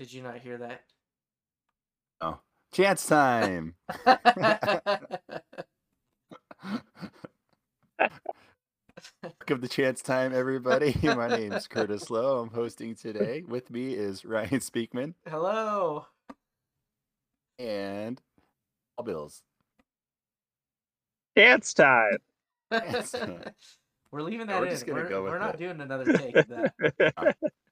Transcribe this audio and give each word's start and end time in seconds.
Did 0.00 0.12
you 0.14 0.22
not 0.22 0.38
hear 0.38 0.56
that? 0.56 0.80
Oh, 2.22 2.38
chance 2.72 3.04
time. 3.04 3.74
Welcome 9.22 9.60
to 9.60 9.68
Chance 9.68 10.00
Time, 10.00 10.32
everybody. 10.34 10.96
My 11.02 11.28
name 11.28 11.52
is 11.52 11.66
Curtis 11.66 12.08
Lowe. 12.08 12.38
I'm 12.38 12.48
hosting 12.48 12.94
today. 12.94 13.42
With 13.46 13.70
me 13.70 13.92
is 13.92 14.24
Ryan 14.24 14.60
Speakman 14.60 15.12
Hello. 15.28 16.06
and 17.58 18.22
Paul 18.96 19.04
Bills. 19.04 19.42
Dance 21.36 21.74
time. 21.74 22.16
Yes. 22.72 23.14
we're 24.10 24.22
leaving 24.22 24.46
that 24.46 24.60
we're 24.60 24.64
in. 24.64 24.70
just 24.70 24.86
gonna 24.86 25.02
we're 25.02 25.10
go 25.10 25.24
we're 25.24 25.38
not 25.38 25.56
it. 25.56 25.58
doing 25.58 25.78
another 25.82 26.10
take 26.10 26.36
of 26.36 26.48
that. 26.48 27.36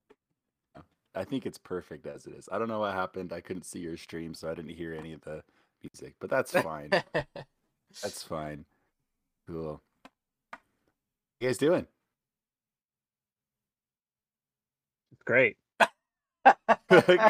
I 1.14 1.24
think 1.24 1.46
it's 1.46 1.58
perfect 1.58 2.06
as 2.06 2.26
it 2.26 2.34
is. 2.34 2.48
I 2.50 2.58
don't 2.58 2.68
know 2.68 2.80
what 2.80 2.94
happened. 2.94 3.32
I 3.32 3.40
couldn't 3.40 3.64
see 3.64 3.80
your 3.80 3.96
stream, 3.96 4.34
so 4.34 4.50
I 4.50 4.54
didn't 4.54 4.74
hear 4.74 4.94
any 4.94 5.12
of 5.12 5.22
the 5.22 5.42
music, 5.82 6.14
but 6.20 6.30
that's 6.30 6.52
fine. 6.52 6.90
that's 8.02 8.22
fine. 8.28 8.64
Cool. 9.48 9.82
you 11.40 11.48
guys 11.48 11.58
doing? 11.58 11.86
It's 15.12 15.22
great. 15.24 15.56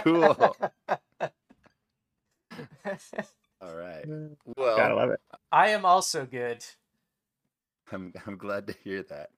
cool. 0.02 0.36
All 3.60 3.74
right. 3.74 4.08
Mm, 4.08 4.36
gotta 4.56 4.94
love 4.94 5.10
it. 5.10 5.20
I 5.50 5.70
am 5.70 5.84
also 5.84 6.24
good. 6.26 6.64
I'm 7.90 8.12
I'm 8.26 8.36
glad 8.36 8.66
to 8.68 8.74
hear 8.84 9.02
that. 9.04 9.30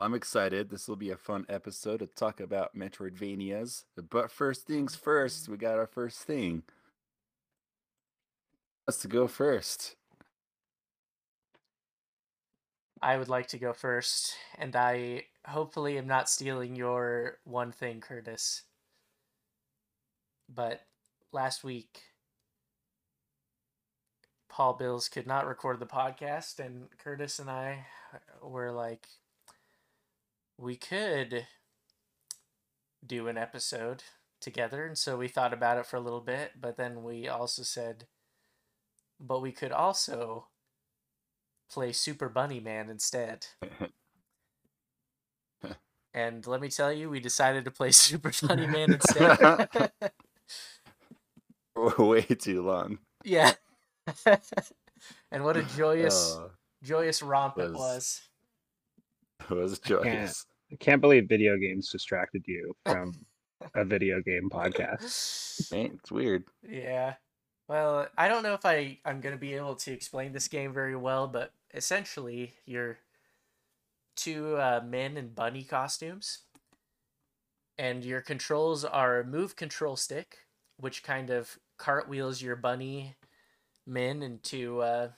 I'm 0.00 0.14
excited. 0.14 0.70
This 0.70 0.88
will 0.88 0.96
be 0.96 1.10
a 1.10 1.16
fun 1.16 1.46
episode 1.48 1.98
to 1.98 2.06
talk 2.06 2.40
about 2.40 2.76
Metroidvanias. 2.76 3.84
But 4.10 4.30
first 4.30 4.66
things 4.66 4.94
mm-hmm. 4.94 5.04
first, 5.04 5.48
we 5.48 5.56
got 5.56 5.78
our 5.78 5.86
first 5.86 6.22
thing. 6.22 6.62
Let's 8.86 9.04
go 9.06 9.26
first. 9.26 9.96
I 13.00 13.16
would 13.16 13.28
like 13.28 13.48
to 13.48 13.58
go 13.58 13.72
first, 13.72 14.34
and 14.58 14.74
I 14.74 15.24
hopefully 15.46 15.98
am 15.98 16.06
not 16.06 16.28
stealing 16.28 16.74
your 16.74 17.38
one 17.44 17.70
thing, 17.70 18.00
Curtis. 18.00 18.62
But 20.52 20.82
last 21.32 21.64
week, 21.64 22.00
Paul 24.48 24.74
Bills 24.74 25.08
could 25.08 25.26
not 25.26 25.46
record 25.46 25.80
the 25.80 25.86
podcast, 25.86 26.60
and 26.60 26.88
Curtis 26.98 27.38
and 27.38 27.50
I 27.50 27.86
were 28.42 28.72
like, 28.72 29.06
we 30.58 30.76
could 30.76 31.46
do 33.04 33.28
an 33.28 33.36
episode 33.36 34.02
together. 34.40 34.84
And 34.86 34.96
so 34.96 35.16
we 35.16 35.28
thought 35.28 35.52
about 35.52 35.78
it 35.78 35.86
for 35.86 35.96
a 35.96 36.00
little 36.00 36.20
bit, 36.20 36.52
but 36.60 36.76
then 36.76 37.02
we 37.02 37.28
also 37.28 37.62
said, 37.62 38.06
but 39.20 39.40
we 39.42 39.52
could 39.52 39.72
also 39.72 40.48
play 41.70 41.92
Super 41.92 42.28
Bunny 42.28 42.60
Man 42.60 42.88
instead. 42.90 43.46
And 46.16 46.46
let 46.46 46.60
me 46.60 46.68
tell 46.68 46.92
you, 46.92 47.10
we 47.10 47.18
decided 47.18 47.64
to 47.64 47.72
play 47.72 47.90
Super 47.92 48.30
Bunny 48.46 48.68
Man 48.68 48.92
instead. 48.94 49.90
Way 51.74 52.22
too 52.22 52.62
long. 52.62 52.98
yeah. 53.24 53.54
and 55.32 55.42
what 55.42 55.56
a 55.56 55.64
joyous, 55.76 56.36
Oh, 56.38 56.50
joyous 56.84 57.20
romp 57.20 57.58
it 57.58 57.72
was- 57.72 57.74
was. 57.74 58.20
it 59.50 59.54
was 59.54 59.78
joyous. 59.78 60.46
I 60.72 60.76
can't 60.76 61.00
believe 61.00 61.28
video 61.28 61.56
games 61.56 61.90
distracted 61.90 62.44
you 62.46 62.74
from 62.84 63.12
a 63.74 63.84
video 63.84 64.20
game 64.20 64.48
podcast. 64.50 65.72
Man, 65.72 65.98
it's 66.00 66.10
weird. 66.10 66.44
Yeah. 66.68 67.14
Well, 67.68 68.08
I 68.18 68.28
don't 68.28 68.42
know 68.42 68.54
if 68.54 68.64
I 68.64 68.98
I'm 69.04 69.20
going 69.20 69.34
to 69.34 69.40
be 69.40 69.54
able 69.54 69.76
to 69.76 69.92
explain 69.92 70.32
this 70.32 70.48
game 70.48 70.72
very 70.72 70.96
well, 70.96 71.28
but 71.28 71.52
essentially 71.72 72.54
you're 72.66 72.98
two 74.16 74.56
uh, 74.56 74.80
men 74.86 75.16
in 75.16 75.28
bunny 75.28 75.64
costumes 75.64 76.40
and 77.78 78.04
your 78.04 78.20
controls 78.20 78.84
are 78.84 79.24
move 79.24 79.56
control 79.56 79.96
stick 79.96 80.38
which 80.76 81.02
kind 81.02 81.30
of 81.30 81.58
cartwheels 81.78 82.40
your 82.40 82.54
bunny 82.54 83.16
men 83.86 84.22
into 84.22 84.80
uh 84.80 85.08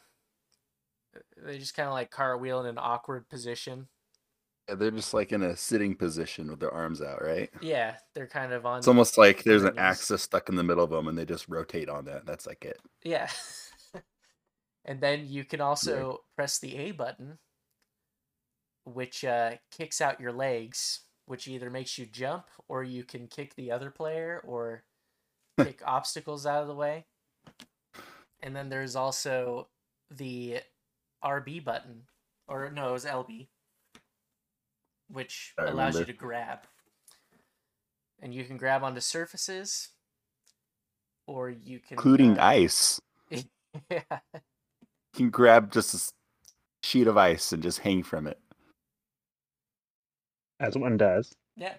they 1.37 1.59
just 1.59 1.75
kind 1.75 1.87
of 1.89 1.93
like 1.93 2.11
cartwheel 2.11 2.61
in 2.61 2.67
an 2.67 2.79
awkward 2.79 3.29
position. 3.29 3.89
Yeah, 4.69 4.75
they're 4.75 4.91
just 4.91 5.15
like 5.15 5.32
in 5.32 5.43
a 5.43 5.56
sitting 5.56 5.94
position 5.94 6.50
with 6.50 6.60
their 6.60 6.72
arms 6.72 7.00
out, 7.00 7.22
right? 7.22 7.50
Yeah, 7.60 7.97
they're 8.15 8.27
kind 8.27 8.53
of 8.53 8.66
on 8.66 8.78
It's 8.78 8.88
almost 8.88 9.16
like 9.16 9.44
there's 9.44 9.65
an 9.65 9.78
axis 9.78 10.22
stuck 10.22 10.49
in 10.49 10.56
the 10.56 10.62
middle 10.62 10.84
of 10.84 10.91
them, 10.91 11.09
and 11.09 11.16
they 11.16 11.25
just 11.25 11.49
rotate 11.49 11.88
on 11.88 12.04
that. 12.06 12.27
That's 12.27 12.47
like 12.47 12.65
it. 12.65 12.81
Yeah. 13.03 13.28
and 14.84 15.00
then 15.00 15.26
you 15.26 15.44
can 15.44 15.60
also 15.60 16.22
press 16.34 16.59
the 16.59 16.76
A 16.76 16.91
button, 16.93 17.38
which 18.84 19.25
uh, 19.25 19.53
kicks 19.71 20.00
out 20.00 20.21
your 20.21 20.32
legs, 20.32 21.00
which 21.26 21.47
either 21.47 21.71
makes 21.71 21.99
you 21.99 22.06
jump 22.06 22.47
or 22.69 22.82
you 22.82 23.05
can 23.05 23.26
kick 23.26 23.55
the 23.55 23.71
other 23.71 23.91
player 23.91 24.43
or 24.44 24.84
kick 25.59 25.82
obstacles 25.84 26.47
out 26.47 26.62
of 26.62 26.69
the 26.69 26.75
way. 26.75 27.06
And 28.43 28.55
then 28.55 28.69
there's 28.69 28.97
also 28.97 29.69
the 30.10 30.60
RB 31.25 31.65
button, 31.65 32.03
or 32.47 32.71
no, 32.71 32.91
it 32.91 32.93
was 32.93 33.05
LB, 33.05 33.49
which 35.09 35.55
I 35.59 35.67
allows 35.67 35.99
you 35.99 36.05
to 36.05 36.12
grab. 36.12 36.61
And 38.21 38.34
you 38.34 38.44
can 38.44 38.56
grab 38.56 38.83
onto 38.83 39.00
surfaces, 39.00 39.89
or 41.27 41.50
you 41.50 41.78
can. 41.81 41.97
Including 41.99 42.39
uh, 42.39 42.44
ice. 42.44 43.00
yeah. 43.31 43.43
You 43.91 45.15
can 45.15 45.31
grab 45.31 45.71
just 45.72 45.94
a 45.94 45.97
s- 45.99 46.12
sheet 46.83 47.06
of 47.06 47.17
ice 47.19 47.53
and 47.53 47.62
just 47.62 47.81
hang 47.81 48.03
from 48.03 48.27
it. 48.27 48.39
As 50.59 50.77
one 50.77 50.97
does. 50.97 51.34
Yeah. 51.56 51.75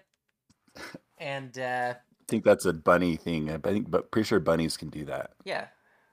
And 1.18 1.58
uh, 1.58 1.94
I 1.96 2.24
think 2.28 2.44
that's 2.44 2.64
a 2.66 2.72
bunny 2.72 3.16
thing. 3.16 3.50
I 3.50 3.58
think, 3.58 3.90
but 3.90 4.12
pretty 4.12 4.26
sure 4.28 4.38
bunnies 4.38 4.76
can 4.76 4.90
do 4.90 5.04
that. 5.06 5.30
yeah, 5.44 5.66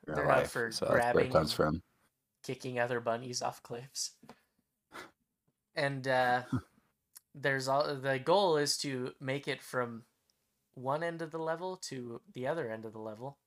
They're 0.08 0.24
out 0.32 0.38
life, 0.40 0.52
for 0.52 0.72
so 0.72 0.86
that's 0.86 0.92
where 0.92 1.02
grabbing 1.14 1.28
it 1.28 1.32
comes 1.34 1.54
from. 1.54 1.84
kicking 2.44 2.80
other 2.80 3.00
bunnies 3.00 3.44
off 3.44 3.62
cliffs. 3.62 4.12
And 5.76 6.08
uh, 6.08 6.42
there's 7.36 7.68
all 7.68 7.96
the 7.96 8.20
goal 8.20 8.58
is 8.58 8.78
to 8.78 9.12
make 9.20 9.48
it 9.48 9.62
from 9.62 10.04
one 10.74 11.04
end 11.04 11.22
of 11.22 11.32
the 11.32 11.38
level 11.38 11.78
to 11.78 12.22
the 12.34 12.48
other 12.48 12.72
end 12.72 12.86
of 12.86 12.94
the 12.94 13.00
level. 13.00 13.38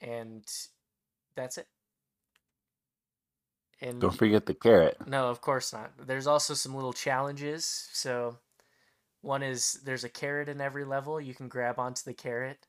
And 0.00 0.44
that's 1.34 1.58
it. 1.58 1.66
And 3.80 4.00
Don't 4.00 4.16
forget 4.16 4.46
the 4.46 4.54
carrot. 4.54 4.96
No, 5.06 5.28
of 5.28 5.40
course 5.40 5.72
not. 5.72 5.92
There's 6.04 6.26
also 6.26 6.54
some 6.54 6.74
little 6.74 6.92
challenges. 6.92 7.88
So, 7.92 8.38
one 9.20 9.42
is 9.42 9.80
there's 9.84 10.04
a 10.04 10.08
carrot 10.08 10.48
in 10.48 10.60
every 10.60 10.84
level. 10.84 11.20
You 11.20 11.34
can 11.34 11.48
grab 11.48 11.78
onto 11.78 12.02
the 12.04 12.14
carrot 12.14 12.66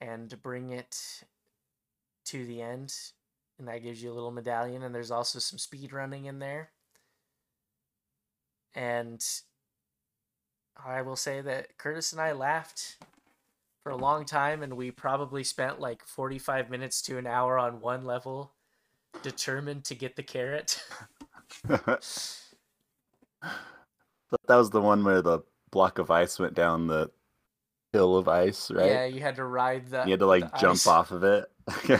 and 0.00 0.34
bring 0.42 0.70
it 0.70 1.24
to 2.26 2.44
the 2.46 2.62
end, 2.62 2.94
and 3.58 3.68
that 3.68 3.82
gives 3.82 4.02
you 4.02 4.10
a 4.10 4.14
little 4.14 4.30
medallion. 4.30 4.82
And 4.82 4.94
there's 4.94 5.10
also 5.10 5.38
some 5.38 5.58
speed 5.58 5.92
running 5.92 6.26
in 6.26 6.38
there. 6.38 6.70
And 8.74 9.24
I 10.84 11.02
will 11.02 11.16
say 11.16 11.40
that 11.40 11.78
Curtis 11.78 12.12
and 12.12 12.20
I 12.20 12.32
laughed 12.32 12.98
for 13.82 13.90
a 13.90 13.96
long 13.96 14.24
time, 14.24 14.62
and 14.62 14.76
we 14.76 14.90
probably 14.90 15.44
spent 15.44 15.80
like 15.80 16.04
45 16.04 16.70
minutes 16.70 17.02
to 17.02 17.18
an 17.18 17.26
hour 17.26 17.58
on 17.58 17.80
one 17.80 18.04
level 18.04 18.52
determined 19.22 19.84
to 19.86 19.94
get 19.94 20.16
the 20.16 20.22
carrot. 20.22 20.82
But 24.30 24.40
that 24.46 24.56
was 24.56 24.70
the 24.70 24.80
one 24.80 25.04
where 25.04 25.22
the 25.22 25.40
block 25.70 25.98
of 25.98 26.10
ice 26.10 26.38
went 26.38 26.54
down 26.54 26.86
the 26.86 27.10
hill 27.92 28.16
of 28.16 28.28
ice, 28.28 28.70
right? 28.70 28.86
Yeah, 28.86 29.04
you 29.06 29.20
had 29.20 29.36
to 29.36 29.44
ride 29.44 29.88
the. 29.88 30.04
you 30.04 30.10
had 30.10 30.20
to 30.20 30.26
like 30.26 30.58
jump 30.58 30.74
ice. 30.74 30.86
off 30.86 31.10
of 31.10 31.24
it. 31.24 31.50
Uh, 31.88 31.98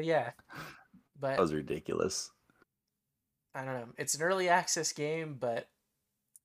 Yeah, 0.00 0.30
but 1.20 1.36
that 1.36 1.40
was 1.40 1.54
ridiculous. 1.54 2.30
I 3.54 3.64
don't 3.64 3.74
know. 3.74 3.88
It's 3.98 4.14
an 4.14 4.22
early 4.22 4.48
access 4.48 4.92
game, 4.92 5.36
but 5.38 5.68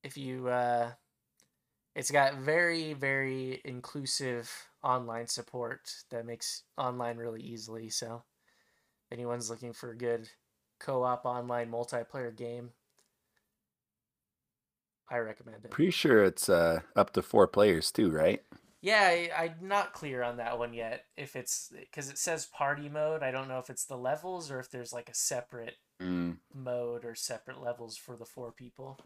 if 0.07 0.18
you, 0.18 0.48
uh, 0.48 0.92
it's 1.95 2.12
got 2.12 2.36
very 2.36 2.94
very 2.94 3.62
inclusive 3.65 4.51
online 4.83 5.27
support 5.27 5.92
that 6.09 6.25
makes 6.25 6.63
online 6.77 7.18
really 7.18 7.42
easily. 7.42 7.89
So, 7.89 8.24
if 9.09 9.18
anyone's 9.18 9.50
looking 9.50 9.74
for 9.74 9.92
a 9.92 9.98
good 9.98 10.30
co-op 10.80 11.25
online 11.25 11.71
multiplayer 11.71 12.36
game, 12.36 12.71
I 15.09 15.18
recommend 15.18 15.65
it. 15.65 15.71
Pretty 15.71 15.92
sure 15.92 16.24
it's 16.24 16.50
uh, 16.50 16.81
up 16.95 17.13
to 17.13 17.21
four 17.21 17.48
players 17.48 17.92
too, 17.92 18.12
right? 18.12 18.42
Yeah, 18.81 19.01
I, 19.01 19.31
I'm 19.36 19.68
not 19.68 19.94
clear 19.94 20.21
on 20.21 20.38
that 20.38 20.59
one 20.59 20.74
yet. 20.74 21.06
If 21.18 21.36
it's 21.36 21.71
because 21.77 22.09
it 22.09 22.18
says 22.18 22.45
party 22.45 22.89
mode, 22.89 23.24
I 23.24 23.31
don't 23.31 23.48
know 23.48 23.59
if 23.59 23.69
it's 23.69 23.86
the 23.86 23.98
levels 23.98 24.51
or 24.51 24.59
if 24.59 24.69
there's 24.69 24.94
like 24.94 25.09
a 25.09 25.15
separate 25.15 25.75
Mm. 26.00 26.38
mode 26.54 27.06
or 27.06 27.15
separate 27.15 27.62
levels 27.62 27.98
for 27.98 28.15
the 28.15 28.25
four 28.25 28.51
people. 28.51 29.00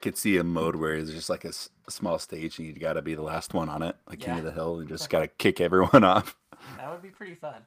Could 0.00 0.16
see 0.16 0.36
a 0.36 0.44
mode 0.44 0.76
where 0.76 0.94
it's 0.94 1.10
just 1.10 1.30
like 1.30 1.44
a 1.44 1.52
small 1.88 2.18
stage 2.18 2.58
and 2.58 2.66
you 2.66 2.74
got 2.74 2.94
to 2.94 3.02
be 3.02 3.14
the 3.14 3.22
last 3.22 3.54
one 3.54 3.68
on 3.68 3.82
it, 3.82 3.96
like 4.08 4.20
King 4.20 4.38
of 4.38 4.44
the 4.44 4.52
Hill, 4.52 4.80
and 4.80 4.88
just 4.88 5.10
got 5.10 5.20
to 5.20 5.28
kick 5.28 5.60
everyone 5.60 6.04
off. 6.04 6.36
That 6.76 6.90
would 6.90 7.02
be 7.02 7.08
pretty 7.08 7.34
fun. 7.34 7.62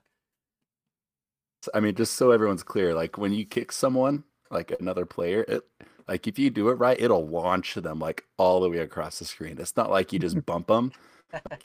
So, 1.62 1.72
I 1.74 1.80
mean, 1.80 1.96
just 1.96 2.14
so 2.14 2.32
everyone's 2.32 2.64
clear, 2.64 2.94
like 2.94 3.18
when 3.18 3.34
you 3.34 3.46
kick 3.46 3.72
someone, 3.72 4.24
like 4.50 4.72
another 4.80 5.06
player, 5.06 5.44
it 5.48 5.64
like 6.08 6.28
if 6.28 6.40
you 6.40 6.50
do 6.50 6.70
it 6.70 6.74
right, 6.76 7.00
it'll 7.00 7.28
launch 7.28 7.76
them 7.76 8.00
like 8.00 8.26
all 8.38 8.62
the 8.62 8.70
way 8.70 8.80
across 8.80 9.20
the 9.20 9.26
screen. 9.26 9.58
It's 9.60 9.78
not 9.78 9.92
like 9.92 10.14
you 10.14 10.20
just 10.20 10.46
bump 10.46 10.68
them; 10.68 10.92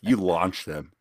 you 0.01 0.17
launch 0.17 0.65
them. 0.65 0.93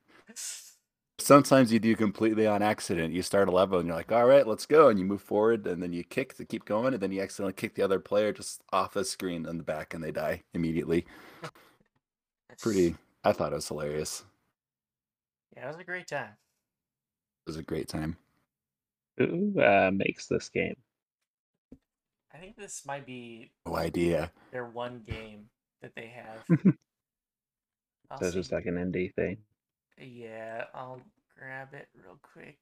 Sometimes 1.19 1.71
you 1.71 1.79
do 1.79 1.95
completely 1.95 2.47
on 2.47 2.61
accident. 2.61 3.13
You 3.13 3.21
start 3.21 3.47
a 3.47 3.51
level 3.51 3.77
and 3.79 3.87
you're 3.87 3.95
like, 3.95 4.11
"All 4.11 4.25
right, 4.25 4.45
let's 4.47 4.65
go," 4.65 4.89
and 4.89 4.97
you 4.99 5.05
move 5.05 5.21
forward, 5.21 5.65
and 5.67 5.81
then 5.81 5.93
you 5.93 6.03
kick 6.03 6.35
to 6.37 6.45
keep 6.45 6.65
going, 6.65 6.93
and 6.93 7.01
then 7.01 7.11
you 7.11 7.21
accidentally 7.21 7.53
kick 7.53 7.75
the 7.75 7.83
other 7.83 7.99
player 7.99 8.33
just 8.33 8.63
off 8.73 8.93
the 8.95 9.05
screen 9.05 9.45
in 9.45 9.57
the 9.57 9.63
back, 9.63 9.93
and 9.93 10.03
they 10.03 10.11
die 10.11 10.41
immediately. 10.53 11.05
Pretty. 12.61 12.95
I 13.23 13.31
thought 13.31 13.51
it 13.53 13.55
was 13.55 13.67
hilarious. 13.67 14.23
Yeah, 15.55 15.65
it 15.65 15.67
was 15.67 15.77
a 15.77 15.83
great 15.83 16.07
time. 16.07 16.31
It 17.45 17.49
was 17.49 17.57
a 17.57 17.63
great 17.63 17.87
time. 17.87 18.17
Who 19.17 19.59
uh, 19.61 19.91
makes 19.93 20.27
this 20.27 20.49
game? 20.49 20.75
I 22.33 22.37
think 22.39 22.57
this 22.57 22.85
might 22.85 23.05
be 23.05 23.51
No 23.67 23.75
idea. 23.75 24.31
their 24.51 24.65
one 24.65 25.01
game 25.05 25.45
that 25.81 25.93
they 25.95 26.07
have. 26.07 26.47
I'll 28.11 28.17
So 28.19 28.31
just 28.31 28.51
like 28.51 28.65
an 28.65 28.75
indie 28.75 29.13
thing. 29.13 29.37
Yeah, 29.99 30.65
I'll 30.73 31.01
grab 31.37 31.73
it 31.73 31.87
real 31.95 32.17
quick 32.21 32.59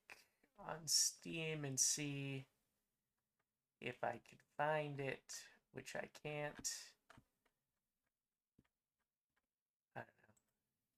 on 0.59 0.75
Steam 0.85 1.65
and 1.65 1.79
see 1.79 2.45
if 3.79 4.03
I 4.03 4.11
can 4.11 4.37
find 4.57 4.99
it, 4.99 5.33
which 5.73 5.95
I 5.95 6.07
can't. 6.23 6.69
I 9.95 9.99
don't 9.99 10.05
know. 10.05 10.33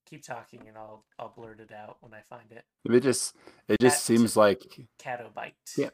Keep 0.09 0.24
talking 0.25 0.62
and 0.68 0.77
I'll 0.77 1.06
I'll 1.18 1.33
blurt 1.35 1.59
it 1.59 1.71
out 1.71 1.97
when 2.01 2.13
I 2.13 2.21
find 2.30 2.51
it. 2.51 2.63
It 2.86 3.00
just 3.01 3.36
it 3.68 3.79
just 3.79 3.97
That- 3.97 4.01
seems 4.01 4.36
like 4.36 4.62
Catobyte. 5.00 5.53
Yeah. 5.77 5.89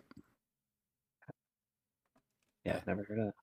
Yeah, 2.65 2.75
I've 2.77 2.87
never 2.87 3.03
heard 3.03 3.19
of 3.19 3.25
that. 3.27 3.33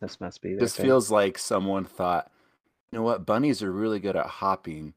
This 0.00 0.18
must 0.20 0.40
be. 0.40 0.54
this 0.54 0.74
thing. 0.74 0.86
feels 0.86 1.10
like 1.10 1.36
someone 1.36 1.84
thought, 1.84 2.30
you 2.90 2.98
know 2.98 3.02
what, 3.04 3.26
bunnies 3.26 3.62
are 3.62 3.70
really 3.70 4.00
good 4.00 4.16
at 4.16 4.26
hopping. 4.26 4.94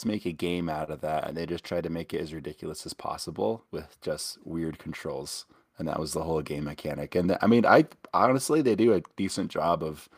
Let's 0.00 0.06
make 0.06 0.24
a 0.24 0.32
game 0.32 0.70
out 0.70 0.90
of 0.90 1.02
that. 1.02 1.28
And 1.28 1.36
they 1.36 1.44
just 1.44 1.62
tried 1.62 1.82
to 1.82 1.90
make 1.90 2.14
it 2.14 2.22
as 2.22 2.32
ridiculous 2.32 2.86
as 2.86 2.94
possible 2.94 3.66
with 3.70 4.00
just 4.00 4.38
weird 4.46 4.78
controls. 4.78 5.44
And 5.76 5.86
that 5.86 6.00
was 6.00 6.14
the 6.14 6.22
whole 6.22 6.40
game 6.40 6.64
mechanic. 6.64 7.14
And 7.14 7.36
I 7.42 7.46
mean, 7.46 7.66
I 7.66 7.84
honestly, 8.14 8.62
they 8.62 8.74
do 8.74 8.94
a 8.94 9.02
decent 9.18 9.50
job 9.50 9.82
of 9.82 10.08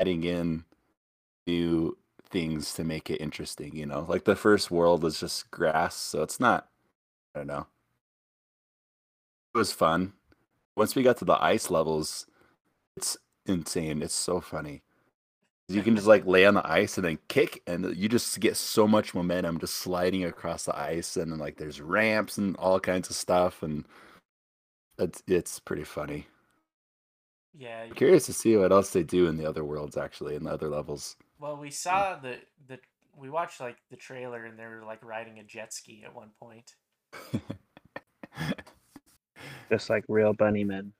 adding 0.00 0.24
in 0.24 0.64
new 1.46 1.98
things 2.30 2.72
to 2.72 2.84
make 2.84 3.10
it 3.10 3.20
interesting. 3.20 3.76
You 3.76 3.84
know, 3.84 4.06
like 4.08 4.24
the 4.24 4.34
first 4.34 4.70
world 4.70 5.02
was 5.02 5.20
just 5.20 5.50
grass, 5.50 5.94
so 5.94 6.22
it's 6.22 6.40
not. 6.40 6.66
I 7.34 7.40
don't 7.40 7.48
know. 7.48 7.66
It 9.54 9.58
was 9.58 9.72
fun. 9.72 10.14
Once 10.74 10.94
we 10.94 11.02
got 11.02 11.18
to 11.18 11.26
the 11.26 11.44
ice 11.44 11.70
levels, 11.70 12.26
it's 12.96 13.18
insane. 13.44 14.00
It's 14.00 14.14
so 14.14 14.40
funny. 14.40 14.84
You 15.68 15.82
can 15.82 15.96
just 15.96 16.06
like 16.06 16.24
lay 16.26 16.46
on 16.46 16.54
the 16.54 16.68
ice 16.68 16.96
and 16.96 17.04
then 17.04 17.18
kick, 17.28 17.62
and 17.66 17.96
you 17.96 18.08
just 18.08 18.38
get 18.38 18.56
so 18.56 18.86
much 18.86 19.14
momentum 19.14 19.58
just 19.58 19.74
sliding 19.74 20.24
across 20.24 20.64
the 20.64 20.78
ice. 20.78 21.16
And 21.16 21.32
then 21.32 21.38
like 21.38 21.56
there's 21.56 21.80
ramps 21.80 22.38
and 22.38 22.56
all 22.56 22.78
kinds 22.78 23.10
of 23.10 23.16
stuff, 23.16 23.62
and 23.62 23.84
it's 24.98 25.22
it's 25.26 25.58
pretty 25.58 25.84
funny. 25.84 26.26
Yeah. 27.58 27.84
I'm 27.84 27.94
curious 27.94 28.26
to 28.26 28.32
see 28.32 28.56
what 28.56 28.70
else 28.70 28.90
they 28.90 29.02
do 29.02 29.26
in 29.28 29.36
the 29.38 29.46
other 29.46 29.64
worlds, 29.64 29.96
actually, 29.96 30.34
in 30.34 30.44
the 30.44 30.50
other 30.52 30.68
levels. 30.68 31.16
Well, 31.40 31.56
we 31.56 31.68
hmm. 31.68 31.72
saw 31.72 32.16
the 32.16 32.36
the 32.68 32.78
we 33.16 33.30
watched 33.30 33.60
like 33.60 33.78
the 33.90 33.96
trailer 33.96 34.44
and 34.44 34.58
they 34.58 34.66
were 34.66 34.82
like 34.86 35.04
riding 35.04 35.38
a 35.38 35.44
jet 35.44 35.72
ski 35.72 36.02
at 36.04 36.14
one 36.14 36.30
point. 36.38 36.74
just 39.70 39.90
like 39.90 40.04
real 40.08 40.34
bunny 40.34 40.64
men. 40.64 40.92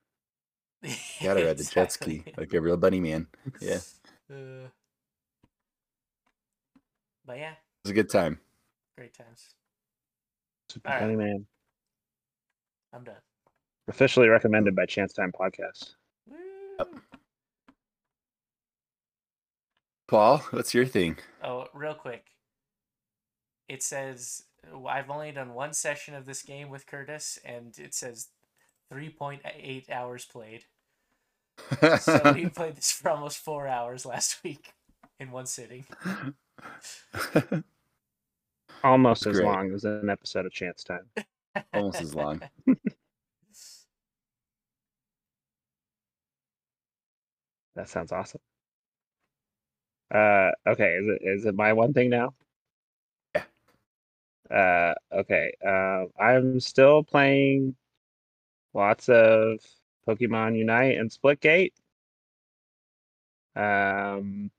Gotta 1.23 1.45
ride 1.45 1.59
the 1.59 1.65
jet 1.65 1.93
ski 1.93 2.25
like 2.37 2.53
a 2.55 2.61
real 2.61 2.77
bunny 2.77 3.01
man. 3.01 3.27
Yeah, 3.61 3.75
it 3.75 3.85
Uh, 4.31 4.69
but 7.25 7.39
yeah, 7.39 7.53
it 7.53 7.85
was 7.85 7.91
a 7.91 7.95
good 7.95 8.11
time. 8.11 8.39
great 8.97 9.15
times. 9.15 9.55
Super 10.69 10.89
funny 10.89 11.15
Bunny 11.15 11.17
Man. 11.17 11.47
I'm 12.93 13.05
done. 13.05 13.15
Officially 13.89 14.29
recommended 14.29 14.75
by 14.75 14.87
Chance 14.87 15.13
Time 15.13 15.33
Podcast. 15.33 15.95
Woo! 16.29 16.87
Paul, 20.09 20.39
what's 20.51 20.75
your 20.75 20.87
thing? 20.87 21.19
Oh, 21.43 21.67
real 21.75 21.95
quick. 21.95 22.27
It 23.69 23.83
says 23.83 24.43
I've 24.89 25.11
only 25.11 25.33
done 25.33 25.55
one 25.55 25.73
session 25.73 26.15
of 26.15 26.27
this 26.27 26.43
game 26.43 26.69
with 26.69 26.87
Curtis, 26.87 27.39
and 27.45 27.77
it 27.79 27.95
says 27.95 28.29
3.8 28.93 29.91
hours 29.91 30.25
played. 30.25 30.65
So 32.01 32.33
we 32.35 32.47
played 32.51 32.77
this 32.77 32.93
for 32.93 33.11
almost 33.11 33.39
four 33.39 33.67
hours 33.67 34.07
last 34.07 34.43
week 34.45 34.73
in 35.19 35.31
one 35.31 35.47
sitting. 35.47 35.85
Almost 38.85 39.25
That's 39.25 39.37
as 39.37 39.41
great. 39.41 39.47
long 39.47 39.73
as 39.73 39.85
an 39.85 40.09
episode 40.11 40.47
of 40.47 40.53
Chance 40.53 40.85
Time. 40.85 41.07
Almost 41.75 42.01
as 42.01 42.15
long. 42.15 42.43
That 47.75 47.91
sounds 47.91 48.11
awesome. 48.11 48.41
Uh, 50.13 50.51
okay, 50.67 50.95
is 50.95 51.09
it 51.09 51.19
is 51.23 51.45
it 51.45 51.55
my 51.55 51.75
one 51.75 51.93
thing 51.93 52.09
now? 52.11 52.33
Yeah. 53.35 53.43
Uh, 54.51 54.95
okay. 55.13 55.53
Uh, 55.65 56.07
I'm 56.19 56.59
still 56.61 57.03
playing 57.05 57.77
lots 58.73 59.09
of 59.11 59.61
Pokemon 60.09 60.57
Unite 60.57 60.99
and 60.99 61.11
Splitgate. 61.11 61.73
Um, 63.55 64.51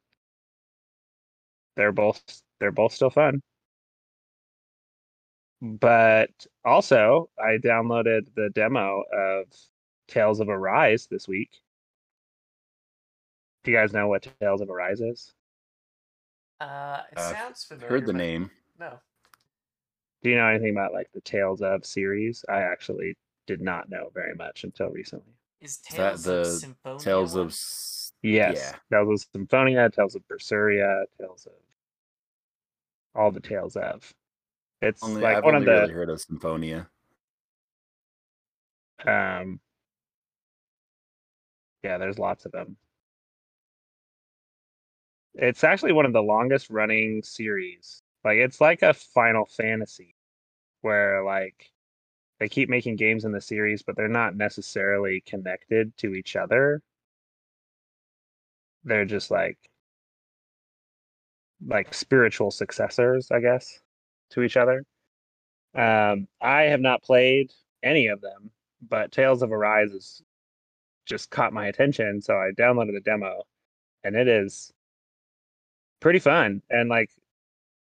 they're 1.76 1.92
both 1.92 2.42
they're 2.60 2.72
both 2.72 2.94
still 2.94 3.10
fun. 3.10 3.42
But 5.62 6.30
also, 6.64 7.30
I 7.40 7.58
downloaded 7.58 8.28
the 8.36 8.50
demo 8.54 9.04
of 9.12 9.46
Tales 10.08 10.40
of 10.40 10.50
Arise 10.50 11.07
this 11.10 11.28
week. 11.28 11.50
Do 13.64 13.71
you 13.71 13.78
guys 13.78 13.92
know 13.92 14.07
what 14.07 14.28
Tales 14.40 14.62
of 14.62 14.69
Arise 14.69 15.02
is? 15.02 15.33
Uh, 16.60 17.02
it 17.12 17.18
I've 17.19 17.36
sounds 17.36 17.64
familiar. 17.64 17.90
Heard 17.90 18.06
the 18.06 18.14
name. 18.14 18.52
No. 18.80 19.00
Do 20.21 20.30
you 20.30 20.38
know 20.38 20.48
anything 20.48 20.71
about 20.71 20.94
like 20.94 21.12
the 21.14 21.21
Tales 21.21 21.62
of 21.62 21.86
series? 21.86 22.45
I 22.50 22.62
actually 22.62 23.16
did 23.45 23.62
not 23.62 23.90
know 23.90 24.10
very 24.14 24.36
much 24.36 24.64
until 24.64 24.90
recently. 24.90 25.33
Is 25.61 25.78
that 25.78 25.95
Tales 25.95 26.23
the 26.23 26.31
of 26.31 26.47
Symphonia 26.59 26.99
Tales 27.04 27.33
one? 27.35 27.42
of 27.45 27.52
S- 27.52 28.11
Yes, 28.23 28.76
Yeah. 28.92 28.97
Tales 28.97 29.23
of 29.23 29.30
Symphonia, 29.33 29.90
Tales 29.90 30.16
of 30.16 30.23
Berseria, 30.28 31.06
Tales 31.19 31.45
of 31.45 31.54
all 33.16 33.31
the 33.31 33.40
Tales 33.40 33.76
of. 33.76 34.14
It's 34.81 35.02
Only, 35.04 35.21
like 35.21 35.37
I've 35.37 35.44
one 35.44 35.56
only 35.56 35.68
of 35.68 35.73
the 35.73 35.81
really 35.81 35.94
heard 35.94 36.09
of 36.09 36.21
Symphonia. 36.21 36.90
um. 39.06 39.59
Yeah, 41.83 41.97
there's 41.99 42.19
lots 42.19 42.45
of 42.45 42.52
them. 42.52 42.76
It's 45.35 45.64
actually 45.64 45.94
one 45.94 46.06
of 46.06 46.14
the 46.14 46.21
longest 46.21 46.69
running 46.69 47.21
series. 47.23 48.02
Like 48.23 48.37
it's 48.40 48.59
like 48.59 48.81
a 48.81 48.94
Final 48.94 49.45
Fantasy 49.45 50.16
where 50.81 51.23
like 51.23 51.71
they 52.40 52.50
keep 52.50 52.70
making 52.70 52.96
games 52.96 53.26
in 53.26 53.32
the 53.32 53.42
series 53.42 53.84
but 53.84 53.96
they're 53.96 54.08
not 54.08 54.36
necessarily 54.36 55.22
connected 55.26 55.96
to 55.98 56.14
each 56.14 56.36
other. 56.36 56.82
They're 58.84 59.06
just 59.06 59.32
like 59.32 59.58
like 61.66 61.94
spiritual 61.94 62.52
successors, 62.52 63.30
I 63.32 63.40
guess, 63.40 63.80
to 64.32 64.44
each 64.44 64.58
other. 64.58 64.84
Um 65.76 66.28
I 66.42 66.64
have 66.64 66.82
not 66.82 67.04
played 67.04 67.52
any 67.84 68.08
of 68.08 68.22
them, 68.22 68.52
but 68.88 69.12
Tales 69.12 69.42
of 69.42 69.52
Arise 69.52 69.92
is 69.92 70.22
just 71.06 71.32
caught 71.32 71.54
my 71.54 71.68
attention, 71.68 72.22
so 72.22 72.36
I 72.36 72.52
downloaded 72.58 72.94
the 72.94 73.02
demo 73.02 73.44
and 74.04 74.16
it 74.16 74.28
is 74.28 74.72
pretty 76.00 76.20
fun 76.20 76.62
and 76.70 76.90
like 76.90 77.10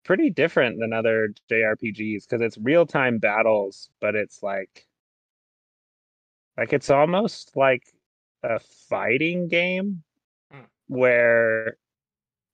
pretty 0.04 0.30
different 0.30 0.78
than 0.80 0.92
other 0.92 1.34
JRPGs 1.50 2.24
because 2.28 2.40
it's 2.42 2.58
real 2.58 2.86
time 2.86 3.18
battles, 3.18 3.90
but 4.00 4.14
it's 4.14 4.42
like 4.42 4.86
like 6.56 6.72
it's 6.72 6.90
almost 6.90 7.56
like 7.56 7.82
a 8.42 8.58
fighting 8.60 9.48
game 9.48 10.02
Hmm. 10.52 10.64
where 10.88 11.76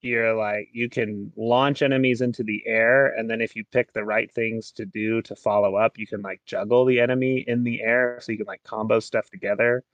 you're 0.03 0.35
like 0.35 0.69
you 0.73 0.89
can 0.91 1.33
launch 1.37 1.83
enemies 1.83 2.23
into 2.23 2.43
the 2.45 2.63
air 2.67 3.09
and 3.19 3.31
then 3.31 3.41
if 3.43 3.57
you 3.57 3.65
pick 3.67 3.93
the 3.93 4.05
right 4.05 4.33
things 4.33 4.73
to 4.73 4.87
do 4.87 5.23
to 5.23 5.37
follow 5.37 5.77
up 5.77 5.99
you 5.99 6.07
can 6.07 6.23
like 6.23 6.41
juggle 6.47 6.85
the 6.87 7.01
enemy 7.01 7.45
in 7.49 7.65
the 7.65 7.83
air 7.83 8.19
so 8.23 8.33
you 8.33 8.39
can 8.39 8.47
like 8.47 8.63
combo 8.65 9.01
stuff 9.01 9.31
together 9.31 9.85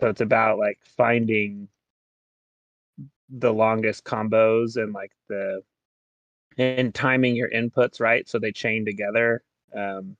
so 0.00 0.08
it's 0.08 0.20
about 0.20 0.58
like 0.58 0.78
finding 0.96 1.68
the 3.30 3.52
longest 3.52 4.04
combos 4.04 4.76
and 4.82 4.92
like 4.92 5.12
the 5.28 5.62
and 6.58 6.94
timing 6.94 7.36
your 7.36 7.50
inputs 7.50 8.00
right 8.00 8.28
so 8.28 8.38
they 8.38 8.52
chain 8.52 8.84
together. 8.84 9.42
Um, 9.74 10.16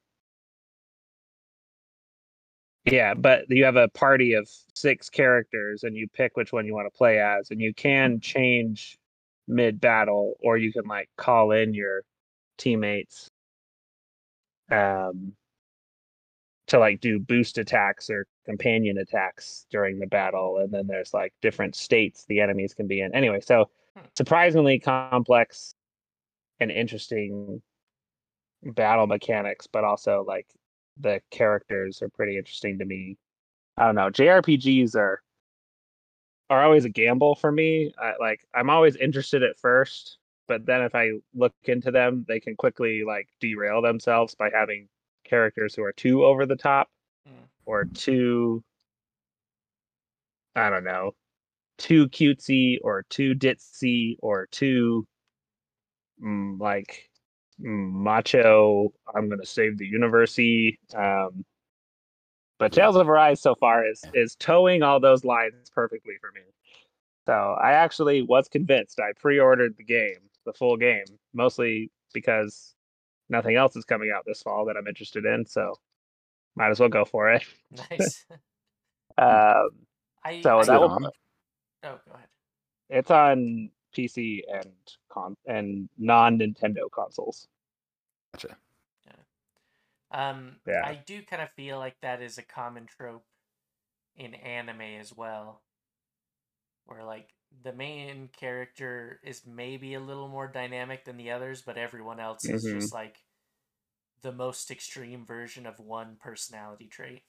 yeah, 2.85 3.15
but 3.15 3.45
you 3.51 3.65
have 3.65 3.77
a 3.77 3.89
party 3.89 4.33
of 4.35 4.49
six 4.75 5.11
characters 5.11 5.85
and 5.85 5.97
you 5.97 6.09
pick 6.09 6.37
which 6.37 6.53
one 6.53 6.65
you 6.67 6.75
want 6.75 6.87
to 6.93 6.97
play 6.97 7.21
as, 7.21 7.51
and 7.51 7.61
you 7.61 7.75
can 7.75 8.21
change 8.21 8.99
mid 9.47 9.81
battle, 9.81 10.35
or 10.41 10.57
you 10.57 10.73
can 10.73 10.87
like 10.87 11.11
call 11.17 11.53
in 11.53 11.75
your 11.75 12.03
teammates 12.59 13.31
um 14.71 15.33
to 16.67 16.79
like 16.79 17.01
do 17.01 17.19
boost 17.19 17.59
attacks 17.59 18.11
or 18.11 18.27
companion 18.45 18.99
attacks 18.99 19.67
during 19.71 19.99
the 19.99 20.07
battle 20.07 20.59
and 20.59 20.73
then 20.73 20.87
there's 20.87 21.15
like 21.15 21.33
different 21.41 21.75
states 21.75 22.25
the 22.29 22.41
enemies 22.41 22.75
can 22.75 22.87
be 22.87 23.01
in 23.01 23.15
anyway 23.15 23.41
so 23.41 23.71
Hmm. 23.97 24.05
surprisingly 24.17 24.79
complex 24.79 25.75
and 26.61 26.71
interesting 26.71 27.63
battle 28.63 29.07
mechanics 29.07 29.67
but 29.67 29.85
also 29.85 30.25
like 30.27 30.47
the 30.99 31.21
characters 31.31 32.03
are 32.03 32.09
pretty 32.09 32.37
interesting 32.37 32.79
to 32.79 32.85
me 32.85 33.17
i 33.77 33.87
don't 33.87 33.95
know 33.95 34.11
jrpgs 34.11 34.97
are 34.97 35.23
are 36.51 36.65
always 36.65 36.85
a 36.85 36.89
gamble 36.89 37.35
for 37.35 37.53
me 37.53 37.93
I, 37.99 38.15
like 38.19 38.41
i'm 38.55 38.71
always 38.71 38.97
interested 38.97 39.43
at 39.43 39.59
first 39.59 40.19
but 40.49 40.67
then 40.67 40.83
if 40.83 40.95
i 40.95 41.13
look 41.35 41.55
into 41.65 41.91
them 41.91 42.25
they 42.27 42.41
can 42.41 42.57
quickly 42.57 43.05
like 43.07 43.29
derail 43.41 43.81
themselves 43.83 44.35
by 44.35 44.51
having 44.53 44.89
characters 45.25 45.75
who 45.75 45.83
are 45.85 45.93
too 45.93 46.25
over 46.25 46.47
the 46.47 46.57
top 46.57 46.89
Mm. 47.27 47.49
or 47.67 47.85
too 47.85 48.65
I 50.55 50.71
don't 50.71 50.85
know, 50.85 51.15
too 51.79 52.09
cutesy 52.09 52.79
or 52.83 53.05
too 53.11 53.35
ditzy 53.35 54.17
or 54.21 54.47
too 54.51 55.07
mm, 56.23 56.59
like 56.61 57.09
mm, 57.61 57.93
macho. 57.93 58.93
I'm 59.15 59.29
gonna 59.29 59.45
save 59.47 59.79
the 59.79 59.87
university. 59.87 60.79
Um, 60.95 61.45
but 62.59 62.73
Tales 62.73 62.97
of 62.97 63.09
Arise 63.09 63.41
so 63.41 63.55
far 63.55 63.87
is 63.87 64.05
is 64.15 64.35
toeing 64.37 64.83
all 64.83 64.99
those 65.01 65.25
lines 65.25 65.71
perfectly 65.73 66.15
for 66.21 66.31
me. 66.33 66.41
So 67.27 67.33
I 67.61 67.73
actually 67.73 68.23
was 68.23 68.49
convinced. 68.49 68.99
I 69.01 69.13
pre-ordered 69.17 69.77
the 69.77 69.85
game, 69.85 70.17
the 70.47 70.53
full 70.53 70.77
game, 70.77 71.05
mostly 71.35 71.91
because 72.15 72.75
nothing 73.29 73.55
else 73.57 73.77
is 73.77 73.85
coming 73.85 74.11
out 74.15 74.25
this 74.27 74.43
fall 74.43 74.65
that 74.65 74.77
I'm 74.77 74.87
interested 74.89 75.25
in. 75.27 75.45
So 75.47 75.75
might 76.57 76.71
as 76.71 76.81
well 76.81 76.89
go 76.89 77.05
for 77.05 77.31
it. 77.33 77.45
Nice. 77.91 78.25
Um, 79.19 79.71
I, 80.25 80.41
So 80.43 80.59
I- 80.61 80.65
that 80.67 80.81
will- 80.81 80.91
on? 80.91 81.05
oh, 81.85 81.99
go 82.07 82.15
ahead. 82.15 82.29
it's 82.89 83.11
on 83.11 83.71
PC 83.97 84.43
and 84.53 84.73
con 85.09 85.37
and 85.47 85.89
non 85.99 86.39
Nintendo 86.39 86.91
consoles. 86.93 87.49
Gotcha. 88.33 88.57
Yeah. 89.07 89.23
Um, 90.31 90.57
Yeah. 90.67 90.83
I 90.83 90.95
do 90.95 91.23
kind 91.23 91.43
of 91.43 91.51
feel 91.53 91.79
like 91.79 92.01
that 92.03 92.23
is 92.23 92.39
a 92.39 92.43
common 92.43 92.87
trope 92.87 93.27
in 94.17 94.35
anime 94.35 94.83
as 95.01 95.15
well, 95.17 95.63
where 96.87 97.05
like 97.05 97.31
the 97.63 97.73
main 97.73 98.29
character 98.29 99.21
is 99.23 99.47
maybe 99.47 99.95
a 99.95 100.01
little 100.01 100.29
more 100.29 100.49
dynamic 100.49 101.05
than 101.05 101.17
the 101.17 101.31
others, 101.31 101.63
but 101.63 101.79
everyone 101.79 102.21
else 102.21 102.49
is 102.49 102.65
Mhm. 102.65 102.71
just 102.71 102.93
like 102.93 103.23
the 104.21 104.31
most 104.33 104.71
extreme 104.71 105.25
version 105.27 105.67
of 105.67 105.81
one 105.81 106.17
personality 106.21 106.89
trait. 106.89 107.25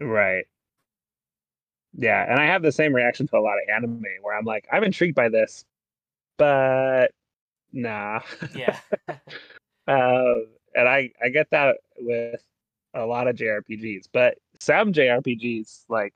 Right. 0.00 0.46
Yeah, 1.94 2.24
and 2.30 2.38
I 2.40 2.46
have 2.46 2.62
the 2.62 2.70
same 2.72 2.94
reaction 2.94 3.26
to 3.28 3.36
a 3.36 3.40
lot 3.40 3.54
of 3.58 3.68
anime 3.74 4.04
where 4.22 4.36
I'm 4.36 4.44
like, 4.44 4.66
I'm 4.70 4.84
intrigued 4.84 5.14
by 5.16 5.28
this, 5.28 5.64
but 6.40 7.12
nah. 7.72 8.20
Yeah. 8.56 8.78
Um, 9.88 10.46
and 10.76 10.88
I 10.88 11.10
I 11.20 11.30
get 11.30 11.50
that 11.50 11.78
with 11.98 12.40
a 12.94 13.04
lot 13.04 13.26
of 13.26 13.34
JRPGs, 13.34 14.08
but 14.12 14.36
some 14.60 14.92
JRPGs 14.92 15.86
like 15.88 16.14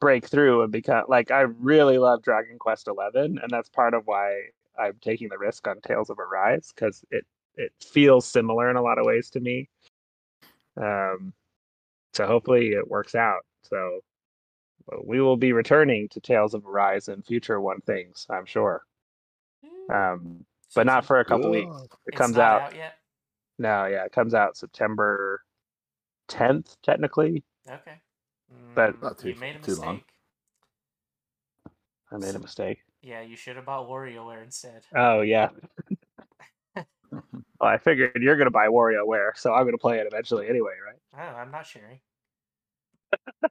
break 0.00 0.26
through 0.26 0.62
and 0.62 0.70
become 0.70 1.04
like 1.08 1.32
I 1.32 1.40
really 1.40 1.98
love 1.98 2.22
Dragon 2.22 2.56
Quest 2.56 2.86
Eleven, 2.86 3.40
and 3.42 3.50
that's 3.50 3.68
part 3.68 3.94
of 3.94 4.06
why 4.06 4.42
I'm 4.78 4.96
taking 5.00 5.28
the 5.28 5.38
risk 5.38 5.66
on 5.66 5.80
Tales 5.80 6.08
of 6.08 6.20
Arise 6.20 6.72
because 6.72 7.04
it 7.10 7.24
it 7.56 7.72
feels 7.80 8.26
similar 8.26 8.70
in 8.70 8.76
a 8.76 8.82
lot 8.82 8.98
of 8.98 9.06
ways 9.06 9.28
to 9.30 9.40
me. 9.40 9.68
Um, 10.76 11.32
so 12.12 12.26
hopefully 12.26 12.68
it 12.74 12.88
works 12.88 13.16
out. 13.16 13.40
So 13.62 14.00
uh, 14.92 14.98
we 15.04 15.20
will 15.20 15.36
be 15.36 15.52
returning 15.52 16.08
to 16.10 16.20
Tales 16.20 16.54
of 16.54 16.64
Arise 16.64 17.08
and 17.08 17.24
future 17.26 17.60
one 17.60 17.80
things, 17.80 18.24
I'm 18.30 18.46
sure. 18.46 18.84
Um, 19.92 20.44
but 20.74 20.86
not 20.86 21.04
for 21.04 21.20
a 21.20 21.24
couple 21.24 21.50
weeks. 21.50 21.74
It 21.82 21.90
it's 22.08 22.16
comes 22.16 22.36
not 22.36 22.62
out 22.62 22.74
yet. 22.76 22.94
no, 23.58 23.86
yeah, 23.86 24.04
it 24.04 24.12
comes 24.12 24.34
out 24.34 24.56
September 24.56 25.40
10th, 26.28 26.76
technically. 26.82 27.44
Okay. 27.68 28.00
But- 28.74 28.94
Mm, 28.96 29.02
Not 29.02 29.18
too- 29.18 29.30
you 29.30 29.36
made 29.36 29.56
a 29.56 29.58
too 29.60 29.74
long. 29.76 29.94
mistake. 29.96 30.10
I 32.12 32.16
made 32.18 32.34
a 32.34 32.38
mistake. 32.38 32.78
Yeah, 33.02 33.20
you 33.22 33.36
should 33.36 33.56
have 33.56 33.64
bought 33.66 33.88
WarioWare 33.88 34.42
instead. 34.44 34.84
Oh, 34.94 35.20
yeah. 35.22 35.50
Well, 37.60 37.70
I 37.70 37.78
figured 37.78 38.20
you're 38.20 38.36
going 38.36 38.46
to 38.46 38.50
buy 38.50 38.66
WarioWare, 38.66 39.36
so 39.36 39.54
I'm 39.54 39.62
going 39.62 39.72
to 39.74 39.78
play 39.78 39.98
it 39.98 40.06
eventually 40.06 40.48
anyway, 40.48 40.72
right? 40.84 40.98
Oh, 41.16 41.36
I'm 41.36 41.50
not 41.52 41.64
sharing. 41.66 42.00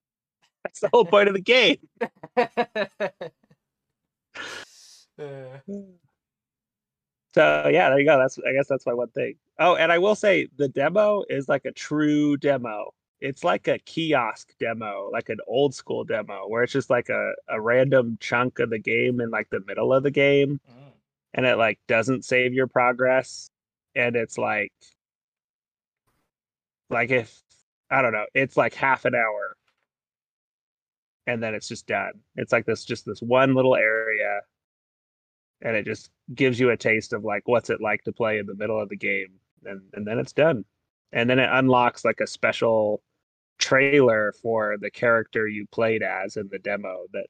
That's 0.64 0.80
the 0.82 0.90
whole 0.94 1.06
point 1.06 1.30
of 1.30 1.34
the 1.34 1.42
game. 1.42 1.78
So, 7.34 7.68
yeah, 7.72 7.90
there 7.90 8.00
you 8.00 8.06
go. 8.06 8.18
That's 8.20 8.38
I 8.40 8.54
guess 8.54 8.68
that's 8.68 8.86
my 8.86 8.94
one 8.94 9.10
thing. 9.10 9.36
Oh, 9.60 9.76
and 9.76 9.92
I 9.92 9.98
will 10.00 10.16
say 10.16 10.48
the 10.58 10.68
demo 10.68 11.24
is 11.30 11.50
like 11.50 11.66
a 11.66 11.72
true 11.72 12.38
demo. 12.38 12.94
It's 13.22 13.44
like 13.44 13.68
a 13.68 13.80
kiosk 13.80 14.50
demo, 14.60 15.10
like 15.12 15.30
an 15.30 15.40
old 15.48 15.74
school 15.74 16.04
demo, 16.04 16.48
where 16.48 16.64
it's 16.64 16.74
just 16.74 16.90
like 16.90 17.10
a, 17.10 17.34
a 17.48 17.60
random 17.60 18.18
chunk 18.20 18.60
of 18.60 18.70
the 18.70 18.80
game 18.80 19.22
in 19.22 19.30
like 19.32 19.50
the 19.50 19.62
middle 19.66 19.94
of 19.94 20.04
the 20.04 20.12
game. 20.12 20.60
mm, 20.70 20.92
and 21.34 21.46
it 21.46 21.58
like 21.58 21.80
doesn't 21.88 22.26
save 22.26 22.54
your 22.54 22.68
progress 22.68 23.50
and 23.96 24.16
it's 24.16 24.38
like 24.38 24.72
like 26.90 27.12
if 27.12 27.42
i 27.90 28.02
don't 28.02 28.14
know 28.14 28.26
it's 28.34 28.58
like 28.58 28.74
half 28.74 29.06
an 29.06 29.16
hour 29.16 29.56
and 31.28 31.42
then 31.42 31.54
it's 31.56 31.68
just 31.68 31.88
done 31.88 32.14
it's 32.36 32.52
like 32.52 32.66
this 32.66 32.84
just 32.86 33.06
this 33.06 33.22
one 33.22 33.56
little 33.56 33.76
area 33.76 34.13
and 35.64 35.76
it 35.76 35.86
just 35.86 36.12
gives 36.36 36.60
you 36.60 36.70
a 36.70 36.78
taste 36.78 37.14
of 37.14 37.24
like 37.24 37.48
what's 37.48 37.70
it 37.70 37.82
like 37.82 38.04
to 38.04 38.12
play 38.12 38.38
in 38.38 38.46
the 38.46 38.56
middle 38.56 38.80
of 38.80 38.90
the 38.90 38.96
game 38.96 39.40
and 39.66 39.82
and 39.94 40.06
then 40.06 40.20
it's 40.20 40.34
done 40.34 40.64
and 41.12 41.30
then 41.30 41.40
it 41.40 41.50
unlocks 41.52 42.06
like 42.06 42.20
a 42.20 42.28
special 42.28 43.02
trailer 43.58 44.34
for 44.42 44.78
the 44.80 44.92
character 44.92 45.48
you 45.48 45.66
played 45.72 46.04
as 46.04 46.38
in 46.38 46.48
the 46.52 46.60
demo 46.60 47.06
that 47.14 47.26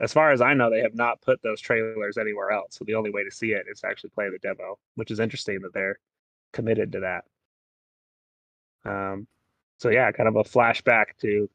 as 0.00 0.12
far 0.12 0.32
as 0.32 0.40
I 0.40 0.52
know, 0.54 0.68
they 0.68 0.80
have 0.80 0.96
not 0.96 1.20
put 1.22 1.40
those 1.42 1.60
trailers 1.60 2.18
anywhere 2.18 2.50
else. 2.50 2.74
So 2.76 2.84
the 2.84 2.94
only 2.94 3.10
way 3.10 3.22
to 3.22 3.30
see 3.30 3.52
it 3.52 3.66
is 3.70 3.80
to 3.80 3.86
actually 3.86 4.10
play 4.10 4.28
the 4.30 4.38
demo, 4.38 4.78
which 4.96 5.12
is 5.12 5.20
interesting 5.20 5.60
that 5.62 5.72
they're 5.72 5.98
committed 6.52 6.92
to 6.92 7.00
that. 7.00 7.24
Um, 8.84 9.28
so 9.78 9.90
yeah, 9.90 10.10
kind 10.10 10.28
of 10.28 10.36
a 10.36 10.42
flashback 10.42 11.16
to 11.20 11.48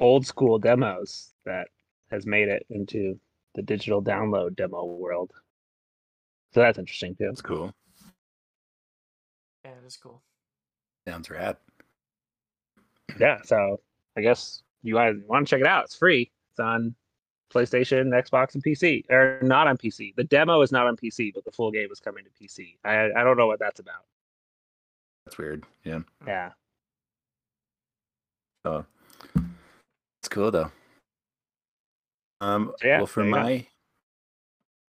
old 0.00 0.26
school 0.26 0.58
demos 0.58 1.32
that 1.46 1.68
has 2.10 2.26
made 2.26 2.48
it 2.48 2.66
into 2.68 3.18
the 3.58 3.62
digital 3.62 4.00
download 4.00 4.54
demo 4.54 4.84
world. 4.84 5.32
So 6.54 6.60
that's 6.60 6.78
interesting 6.78 7.16
too. 7.16 7.26
That's 7.26 7.42
cool. 7.42 7.74
yeah, 9.64 9.72
it 9.72 9.84
is 9.84 9.96
cool. 9.96 10.22
Sounds 11.08 11.28
rad. 11.28 11.56
Yeah, 13.18 13.38
so 13.42 13.80
I 14.16 14.20
guess 14.20 14.62
you 14.84 14.94
guys 14.94 15.16
want 15.26 15.48
to 15.48 15.50
check 15.50 15.60
it 15.60 15.66
out. 15.66 15.86
It's 15.86 15.96
free. 15.96 16.30
It's 16.52 16.60
on 16.60 16.94
PlayStation, 17.52 18.10
Xbox, 18.10 18.54
and 18.54 18.62
PC. 18.62 19.10
Or 19.10 19.40
not 19.42 19.66
on 19.66 19.76
PC. 19.76 20.14
The 20.14 20.22
demo 20.22 20.62
is 20.62 20.70
not 20.70 20.86
on 20.86 20.96
PC, 20.96 21.34
but 21.34 21.44
the 21.44 21.50
full 21.50 21.72
game 21.72 21.88
is 21.90 21.98
coming 21.98 22.24
to 22.24 22.30
PC. 22.30 22.76
I 22.84 23.06
I 23.10 23.24
don't 23.24 23.36
know 23.36 23.48
what 23.48 23.58
that's 23.58 23.80
about. 23.80 24.04
That's 25.26 25.36
weird. 25.36 25.64
Yeah. 25.82 26.00
Yeah. 26.28 26.52
Oh, 28.64 28.84
it's 29.34 30.28
cool 30.28 30.52
though. 30.52 30.70
Um, 32.40 32.72
So, 32.80 32.86
yeah, 32.86 32.98
well, 32.98 33.06
for 33.06 33.24
go. 33.24 33.30
my 33.30 33.66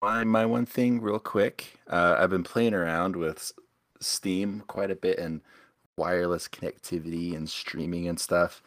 my 0.02 0.24
my 0.24 0.46
one 0.46 0.66
thing, 0.66 1.02
real 1.02 1.20
quick, 1.20 1.80
uh, 1.88 2.16
I've 2.20 2.30
been 2.30 2.44
playing 2.44 2.74
around 2.74 3.16
with 3.16 3.52
Steam 4.02 4.64
quite 4.68 4.92
a 4.92 4.96
bit 4.96 5.20
and 5.20 5.42
wireless 5.98 6.48
connectivity 6.48 7.36
and 7.36 7.50
streaming 7.50 8.08
and 8.08 8.20
stuff. 8.20 8.62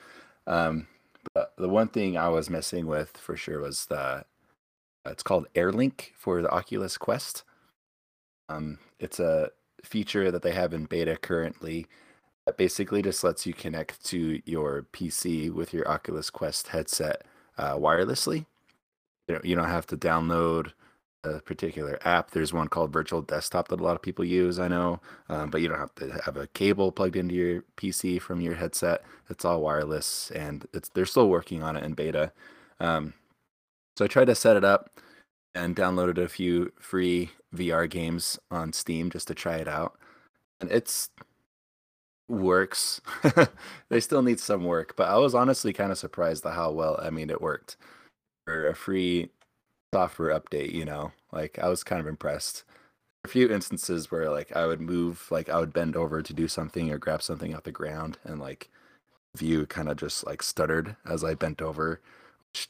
Um, 0.47 0.87
but 1.35 1.53
the 1.59 1.69
one 1.69 1.89
thing 1.89 2.17
I 2.17 2.29
was 2.29 2.51
messing 2.51 2.87
with 2.87 3.17
for 3.17 3.37
sure 3.37 3.61
was 3.61 3.87
the 3.87 4.25
it's 5.05 5.23
called 5.23 5.47
AirLink 5.55 6.11
for 6.17 6.43
the 6.43 6.51
Oculus 6.51 6.99
Quest. 6.99 7.45
Um, 8.49 8.79
it's 8.99 9.21
a 9.21 9.51
feature 9.85 10.31
that 10.31 10.43
they 10.43 10.53
have 10.53 10.73
in 10.75 10.87
beta 10.87 11.17
currently 11.17 11.87
that 12.47 12.57
basically 12.57 13.03
just 13.03 13.23
lets 13.25 13.47
you 13.47 13.53
connect 13.53 14.05
to 14.07 14.41
your 14.45 14.87
PC 14.93 15.53
with 15.53 15.73
your 15.73 15.89
Oculus 15.89 16.31
Quest 16.31 16.69
headset 16.69 17.25
uh, 17.59 17.75
wirelessly. 17.75 18.47
You 19.29 19.35
know, 19.35 19.41
you 19.45 19.57
don't 19.57 19.69
have 19.69 19.87
to 19.87 19.97
download 19.97 20.73
a 21.25 21.41
particular 21.41 21.99
app. 22.05 22.31
There's 22.31 22.53
one 22.53 22.69
called 22.69 22.93
Virtual 22.93 23.23
Desktop 23.23 23.69
that 23.69 23.81
a 23.81 23.83
lot 23.83 23.97
of 23.97 24.03
people 24.03 24.25
use, 24.25 24.59
I 24.59 24.69
know, 24.69 25.01
um, 25.29 25.51
but 25.51 25.61
you 25.61 25.69
don't 25.69 25.79
have 25.79 25.95
to 25.97 26.21
have 26.25 26.37
a 26.37 26.47
cable 26.49 26.93
plugged 26.93 27.17
into 27.17 27.35
your 27.35 27.65
PC 27.77 28.21
from 28.21 28.41
your 28.41 28.55
headset. 28.55 29.03
It's 29.29 29.45
all 29.45 29.61
wireless, 29.61 30.31
and 30.31 30.67
it's 30.73 30.89
they're 30.91 31.07
still 31.07 31.29
working 31.29 31.63
on 31.63 31.77
it 31.77 31.85
in 31.85 31.95
beta. 31.95 32.33
Um, 32.81 33.15
so 33.97 34.05
I 34.05 34.09
tried 34.09 34.27
to 34.27 34.35
set 34.35 34.57
it 34.57 34.65
up 34.65 35.01
and 35.55 35.75
downloaded 35.75 36.19
a 36.19 36.29
few 36.29 36.73
free 36.81 37.31
VR 37.55 37.89
games 37.89 38.39
on 38.51 38.73
Steam 38.73 39.11
just 39.11 39.29
to 39.29 39.35
try 39.35 39.57
it 39.57 39.69
out, 39.69 39.99
and 40.61 40.71
it's 40.71 41.11
works. 42.29 43.01
they 43.89 44.01
still 44.01 44.23
need 44.23 44.41
some 44.41 44.65
work, 44.65 44.95
but 44.97 45.09
I 45.09 45.17
was 45.17 45.35
honestly 45.35 45.73
kind 45.73 45.93
of 45.93 45.99
surprised 45.99 46.45
at 46.47 46.55
how 46.55 46.71
well. 46.73 46.99
I 47.03 47.11
mean, 47.11 47.31
it 47.31 47.41
worked 47.41 47.77
for 48.47 48.69
a 48.69 48.75
free 48.75 49.31
software 49.93 50.39
update, 50.39 50.73
you 50.73 50.85
know, 50.85 51.13
like 51.33 51.59
I 51.59 51.69
was 51.69 51.85
kind 51.85 52.01
of 52.01 52.07
impressed. 52.07 52.65
A 53.25 53.29
few 53.29 53.51
instances 53.51 54.11
where 54.11 54.31
like 54.31 54.55
I 54.57 54.67
would 54.67 54.81
move, 54.81 55.29
like 55.31 55.49
I 55.49 55.59
would 55.59 55.73
bend 55.73 55.97
over 55.97 56.23
to 56.23 56.33
do 56.33 56.49
something 56.49 56.91
or 56.93 56.99
grab 56.99 57.23
something 57.23 57.55
off 57.55 57.65
the 57.65 57.73
ground, 57.73 58.19
and 58.25 58.41
like 58.41 58.71
view 59.37 59.67
kind 59.67 59.89
of 59.89 59.97
just 59.99 60.27
like 60.27 60.43
stuttered 60.43 60.97
as 61.07 61.25
I 61.25 61.35
bent 61.35 61.61
over, 61.63 62.01
which 62.53 62.69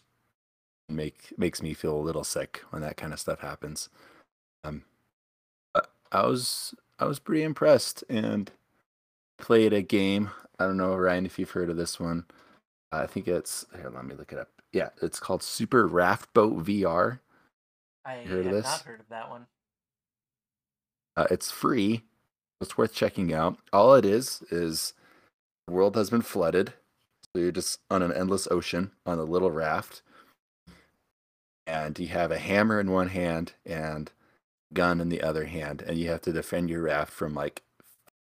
make 0.88 1.32
makes 1.38 1.62
me 1.62 1.74
feel 1.74 1.96
a 1.96 2.00
little 2.00 2.24
sick 2.24 2.62
when 2.70 2.82
that 2.82 2.96
kind 2.96 3.12
of 3.12 3.20
stuff 3.20 3.40
happens. 3.40 3.88
Um, 4.64 4.84
I 6.12 6.26
was 6.26 6.74
I 6.98 7.04
was 7.06 7.18
pretty 7.18 7.42
impressed 7.42 8.04
and 8.08 8.50
played 9.38 9.72
a 9.72 9.82
game. 9.82 10.30
I 10.58 10.66
don't 10.66 10.78
know 10.78 10.96
Ryan 10.96 11.26
if 11.26 11.38
you've 11.38 11.50
heard 11.50 11.70
of 11.70 11.76
this 11.76 12.00
one. 12.00 12.24
I 12.92 13.06
think 13.06 13.28
it's 13.28 13.66
here. 13.74 13.90
Let 13.90 14.04
me 14.06 14.14
look 14.14 14.32
it 14.32 14.38
up. 14.38 14.55
Yeah, 14.76 14.90
it's 15.00 15.18
called 15.18 15.42
Super 15.42 15.86
Raft 15.86 16.34
Boat 16.34 16.62
VR. 16.62 17.20
I 18.04 18.20
You 18.20 18.28
heard 18.28 18.38
of 18.40 18.44
have 18.44 18.54
this? 18.56 18.64
not 18.66 18.82
heard 18.82 19.00
of 19.00 19.08
that 19.08 19.30
one. 19.30 19.46
Uh, 21.16 21.26
it's 21.30 21.50
free. 21.50 22.02
It's 22.60 22.76
worth 22.76 22.92
checking 22.92 23.32
out. 23.32 23.56
All 23.72 23.94
it 23.94 24.04
is 24.04 24.42
is 24.50 24.92
the 25.66 25.72
world 25.72 25.96
has 25.96 26.10
been 26.10 26.20
flooded, 26.20 26.74
so 27.22 27.40
you're 27.40 27.52
just 27.52 27.80
on 27.90 28.02
an 28.02 28.12
endless 28.12 28.46
ocean 28.50 28.90
on 29.06 29.18
a 29.18 29.24
little 29.24 29.50
raft, 29.50 30.02
and 31.66 31.98
you 31.98 32.08
have 32.08 32.30
a 32.30 32.38
hammer 32.38 32.78
in 32.78 32.90
one 32.90 33.08
hand 33.08 33.54
and 33.64 34.12
gun 34.74 35.00
in 35.00 35.08
the 35.08 35.22
other 35.22 35.46
hand, 35.46 35.80
and 35.80 35.96
you 35.96 36.10
have 36.10 36.20
to 36.20 36.32
defend 36.32 36.68
your 36.68 36.82
raft 36.82 37.14
from 37.14 37.32
like 37.32 37.62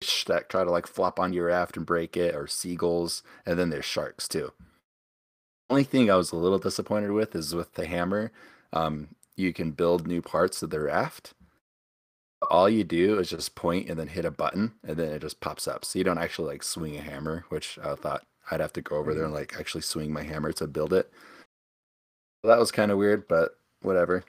fish 0.01 0.23
that 0.23 0.47
try 0.47 0.63
to 0.63 0.71
like 0.71 0.87
flop 0.87 1.19
on 1.19 1.33
your 1.33 1.47
raft 1.47 1.75
and 1.75 1.85
break 1.85 2.15
it, 2.15 2.33
or 2.33 2.47
seagulls, 2.47 3.23
and 3.45 3.59
then 3.59 3.71
there's 3.71 3.83
sharks 3.83 4.29
too. 4.29 4.53
Only 5.69 5.83
thing 5.83 6.11
I 6.11 6.15
was 6.15 6.31
a 6.31 6.35
little 6.35 6.59
disappointed 6.59 7.11
with 7.11 7.35
is 7.35 7.55
with 7.55 7.73
the 7.73 7.85
hammer. 7.87 8.31
Um, 8.73 9.09
you 9.35 9.51
can 9.53 9.71
build 9.71 10.07
new 10.07 10.21
parts 10.21 10.61
of 10.61 10.69
the 10.69 10.79
raft. 10.79 11.33
All 12.51 12.69
you 12.69 12.83
do 12.83 13.17
is 13.19 13.29
just 13.29 13.55
point 13.55 13.89
and 13.89 13.99
then 13.99 14.07
hit 14.07 14.25
a 14.25 14.31
button 14.31 14.73
and 14.87 14.97
then 14.97 15.11
it 15.11 15.21
just 15.21 15.39
pops 15.39 15.67
up. 15.67 15.83
So 15.83 15.97
you 15.97 16.05
don't 16.05 16.19
actually 16.19 16.49
like 16.49 16.63
swing 16.63 16.95
a 16.97 17.01
hammer 17.01 17.45
which 17.49 17.79
i 17.83 17.95
thought 17.95 18.23
i'd 18.51 18.59
have 18.59 18.73
to 18.73 18.81
go 18.81 18.97
over 18.97 19.15
there 19.15 19.23
and 19.23 19.33
like 19.33 19.55
actually 19.57 19.81
swing 19.81 20.13
my 20.13 20.21
hammer 20.21 20.51
to 20.53 20.67
build 20.67 20.93
it. 20.93 21.09
So 22.43 22.49
that 22.49 22.59
was 22.59 22.71
kind 22.71 22.91
of 22.91 22.99
weird 22.99 23.27
but 23.27 23.57
whatever. 23.81 24.23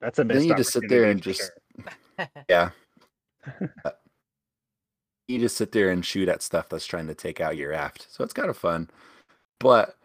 That's 0.00 0.18
a 0.18 0.24
Then 0.24 0.44
you 0.44 0.54
just 0.54 0.72
sit 0.72 0.88
there 0.88 1.04
and 1.04 1.22
just- 1.22 1.50
sure. 2.18 2.28
yeah. 2.48 2.70
You 5.28 5.40
just 5.40 5.56
sit 5.56 5.72
there 5.72 5.90
and 5.90 6.04
shoot 6.06 6.28
at 6.28 6.40
stuff 6.40 6.68
that's 6.68 6.86
trying 6.86 7.08
to 7.08 7.14
take 7.14 7.40
out 7.40 7.56
your 7.56 7.70
raft. 7.70 8.06
So 8.10 8.22
it's 8.22 8.32
kind 8.32 8.48
of 8.48 8.56
fun. 8.56 8.88
But 9.58 9.96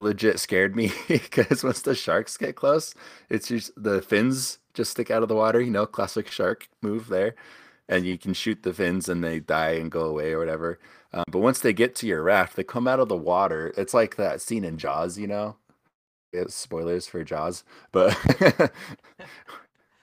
legit 0.00 0.38
scared 0.38 0.74
me 0.74 0.92
because 1.08 1.62
once 1.62 1.82
the 1.82 1.94
sharks 1.94 2.36
get 2.36 2.56
close 2.56 2.94
it's 3.28 3.48
just 3.48 3.70
the 3.76 4.00
fins 4.02 4.58
just 4.74 4.92
stick 4.92 5.10
out 5.10 5.22
of 5.22 5.28
the 5.28 5.34
water 5.34 5.60
you 5.60 5.70
know 5.70 5.86
classic 5.86 6.30
shark 6.30 6.68
move 6.82 7.08
there 7.08 7.34
and 7.88 8.06
you 8.06 8.16
can 8.16 8.32
shoot 8.32 8.62
the 8.62 8.72
fins 8.72 9.08
and 9.08 9.22
they 9.22 9.40
die 9.40 9.72
and 9.72 9.90
go 9.90 10.02
away 10.02 10.32
or 10.32 10.38
whatever 10.38 10.78
um, 11.12 11.24
but 11.28 11.40
once 11.40 11.60
they 11.60 11.72
get 11.72 11.94
to 11.94 12.06
your 12.06 12.22
raft 12.22 12.56
they 12.56 12.64
come 12.64 12.88
out 12.88 13.00
of 13.00 13.08
the 13.08 13.16
water 13.16 13.72
it's 13.76 13.94
like 13.94 14.16
that 14.16 14.40
scene 14.40 14.64
in 14.64 14.78
jaws 14.78 15.18
you 15.18 15.26
know? 15.26 15.56
It's 16.32 16.54
spoilers 16.54 17.06
for 17.08 17.24
jaws 17.24 17.64
but 17.92 18.16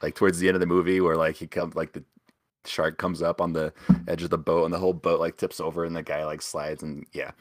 like 0.01 0.15
towards 0.15 0.39
the 0.39 0.47
end 0.47 0.55
of 0.55 0.61
the 0.61 0.67
movie 0.67 0.99
where 1.01 1.15
like 1.15 1.37
he 1.37 1.47
comes 1.47 1.75
like 1.75 1.93
the 1.93 2.03
shark 2.65 2.97
comes 2.97 3.21
up 3.21 3.39
on 3.39 3.53
the 3.53 3.73
edge 4.07 4.23
of 4.23 4.29
the 4.29 4.37
boat 4.37 4.65
and 4.65 4.73
the 4.73 4.77
whole 4.77 4.93
boat 4.93 5.21
like 5.21 5.37
tips 5.37 5.61
over 5.61 5.85
and 5.85 5.95
the 5.95 6.03
guy 6.03 6.25
like 6.25 6.41
slides 6.41 6.83
and 6.83 7.05
yeah 7.13 7.31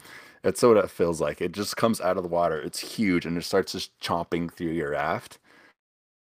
that's 0.42 0.62
what 0.62 0.76
it 0.76 0.90
feels 0.90 1.20
like 1.20 1.40
it 1.40 1.52
just 1.52 1.76
comes 1.76 2.00
out 2.00 2.16
of 2.16 2.22
the 2.22 2.28
water 2.28 2.60
it's 2.60 2.96
huge 2.96 3.26
and 3.26 3.36
it 3.36 3.42
starts 3.42 3.72
just 3.72 3.98
chomping 4.00 4.52
through 4.52 4.72
your 4.72 4.90
raft 4.90 5.38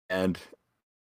and 0.09 0.39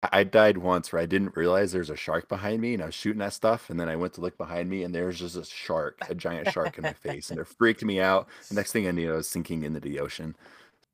I- 0.03 0.23
died 0.23 0.57
once 0.57 0.91
where 0.91 1.01
I 1.01 1.05
didn't 1.05 1.35
realize 1.35 1.71
there's 1.71 1.91
a 1.91 1.95
shark 1.95 2.27
behind 2.27 2.59
me 2.61 2.73
and 2.73 2.81
I 2.81 2.87
was 2.87 2.95
shooting 2.95 3.21
at 3.21 3.33
stuff 3.33 3.69
and 3.69 3.79
then 3.79 3.87
I 3.87 3.95
went 3.95 4.13
to 4.15 4.21
look 4.21 4.37
behind 4.37 4.69
me 4.69 4.83
and 4.83 4.95
there 4.95 5.05
was 5.05 5.19
just 5.19 5.35
a 5.35 5.45
shark, 5.45 5.97
a 6.09 6.15
giant 6.15 6.51
shark 6.51 6.77
in 6.77 6.83
my 6.83 6.93
face 6.93 7.29
and 7.29 7.39
it 7.39 7.47
freaked 7.59 7.83
me 7.83 7.99
out. 7.99 8.27
The 8.49 8.55
next 8.55 8.71
thing 8.71 8.87
I 8.87 8.91
knew 8.91 9.13
I 9.13 9.17
was 9.17 9.29
sinking 9.29 9.63
into 9.63 9.79
the 9.79 9.99
ocean. 9.99 10.35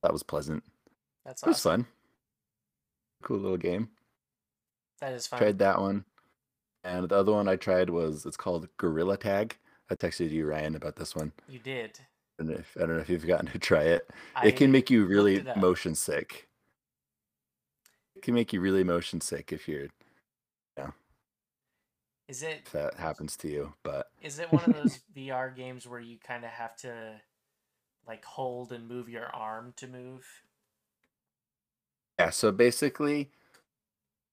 That 0.04 0.12
was 0.12 0.24
pleasant. 0.24 0.64
That's 1.26 1.42
It 1.42 1.48
was 1.48 1.62
fun. 1.62 1.88
Cool 3.24 3.38
little 3.38 3.58
game. 3.58 3.90
That 5.00 5.14
is 5.14 5.26
fun. 5.26 5.40
Tried 5.40 5.60
that 5.60 5.80
one. 5.80 6.04
And 6.84 7.08
the 7.08 7.16
other 7.16 7.32
one 7.32 7.48
I 7.48 7.56
tried 7.56 7.90
was 7.90 8.26
it's 8.26 8.38
called 8.38 8.68
Gorilla 8.78 9.18
Tag. 9.18 9.58
I 9.90 9.96
texted 9.96 10.32
you 10.32 10.46
Ryan 10.46 10.76
about 10.76 10.96
this 10.96 11.16
one. 11.16 11.32
You 11.48 11.60
did. 11.60 12.00
I 12.40 12.44
don't 12.44 12.52
know 12.52 12.60
if, 12.60 12.78
I 12.78 12.80
don't 12.82 12.96
know 12.96 13.02
if 13.02 13.10
you've 13.10 13.28
gotten 13.28 13.48
to 13.48 13.60
try 13.60 13.84
it. 13.84 14.10
I 14.36 14.48
it 14.48 14.56
can 14.56 14.72
make 14.72 14.90
you 14.90 15.06
really 15.06 15.44
motion 15.56 15.96
sick. 15.96 16.48
It 18.16 18.22
can 18.22 18.34
make 18.34 18.54
you 18.54 18.62
really 18.62 18.84
motion 18.84 19.22
sick 19.22 19.52
if 19.52 19.68
you're 19.68 19.88
Yeah. 20.78 20.92
Is 22.28 22.44
it 22.44 22.64
if 22.66 22.72
that 22.74 22.96
happens 22.96 23.36
to 23.38 23.48
you. 23.48 23.74
But 23.84 24.08
is 24.22 24.40
it 24.40 24.52
one 24.52 24.64
of 24.66 24.74
those 24.82 25.00
VR 25.16 25.56
games 25.56 25.88
where 25.88 26.00
you 26.00 26.18
kind 26.18 26.44
of 26.44 26.52
have 26.52 26.76
to 26.78 27.22
like 28.08 28.24
hold 28.26 28.72
and 28.72 28.88
move 28.88 29.10
your 29.10 29.28
arm 29.28 29.74
to 29.78 29.88
move? 29.88 30.26
yeah, 32.20 32.32
so 32.32 32.52
basically 32.52 33.30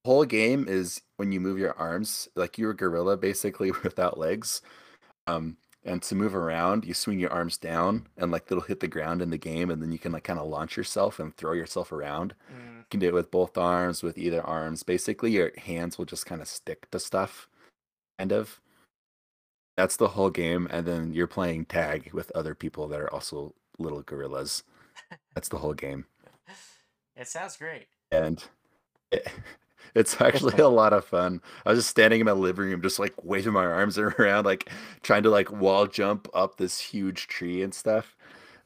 whole 0.04 0.24
game 0.24 0.66
is 0.68 1.00
when 1.16 1.32
you 1.32 1.40
move 1.40 1.58
your 1.58 1.76
arms, 1.78 2.28
like 2.34 2.58
you're 2.58 2.72
a 2.72 2.76
gorilla 2.76 3.16
basically 3.16 3.70
without 3.82 4.18
legs. 4.18 4.60
Um 5.26 5.56
and 5.86 6.02
to 6.04 6.14
move 6.14 6.34
around, 6.34 6.86
you 6.86 6.94
swing 6.94 7.18
your 7.20 7.30
arms 7.32 7.58
down 7.58 8.06
and 8.16 8.30
like 8.32 8.44
it'll 8.50 8.62
hit 8.62 8.80
the 8.80 8.88
ground 8.88 9.20
in 9.20 9.28
the 9.28 9.36
game 9.36 9.70
and 9.70 9.82
then 9.82 9.92
you 9.92 9.98
can 9.98 10.12
like 10.12 10.24
kind 10.24 10.38
of 10.38 10.46
launch 10.48 10.78
yourself 10.78 11.18
and 11.18 11.36
throw 11.36 11.52
yourself 11.52 11.92
around. 11.92 12.34
Mm, 12.50 12.78
You 12.78 12.84
can 12.90 13.00
do 13.00 13.08
it 13.08 13.12
with 13.14 13.30
both 13.30 13.58
arms, 13.58 14.02
with 14.02 14.16
either 14.16 14.40
arms. 14.42 14.82
Basically, 14.82 15.32
your 15.32 15.52
hands 15.58 15.98
will 15.98 16.06
just 16.06 16.24
kind 16.24 16.40
of 16.40 16.48
stick 16.48 16.90
to 16.90 16.98
stuff, 16.98 17.48
kind 18.18 18.32
of. 18.32 18.60
That's 19.76 19.96
the 19.96 20.08
whole 20.08 20.30
game, 20.30 20.68
and 20.70 20.86
then 20.86 21.12
you're 21.12 21.26
playing 21.26 21.66
tag 21.66 22.12
with 22.14 22.30
other 22.34 22.54
people 22.54 22.86
that 22.88 23.00
are 23.00 23.12
also 23.12 23.54
little 23.78 24.02
gorillas. 24.02 24.62
That's 25.34 25.48
the 25.48 25.58
whole 25.58 25.74
game, 25.74 26.06
it 27.16 27.28
sounds 27.28 27.56
great. 27.56 27.88
and 28.12 28.42
it, 29.10 29.28
it's 29.94 30.20
actually 30.20 30.58
a 30.58 30.68
lot 30.68 30.92
of 30.92 31.04
fun. 31.04 31.40
I 31.64 31.70
was 31.70 31.78
just 31.80 31.90
standing 31.90 32.20
in 32.20 32.26
my 32.26 32.32
living 32.32 32.66
room, 32.66 32.82
just 32.82 32.98
like 32.98 33.14
waving 33.22 33.52
my 33.52 33.64
arms 33.64 33.98
around, 33.98 34.44
like 34.44 34.70
trying 35.02 35.22
to 35.24 35.30
like 35.30 35.50
wall 35.52 35.86
jump 35.86 36.28
up 36.34 36.56
this 36.56 36.80
huge 36.80 37.26
tree 37.28 37.62
and 37.62 37.74
stuff. 37.74 38.16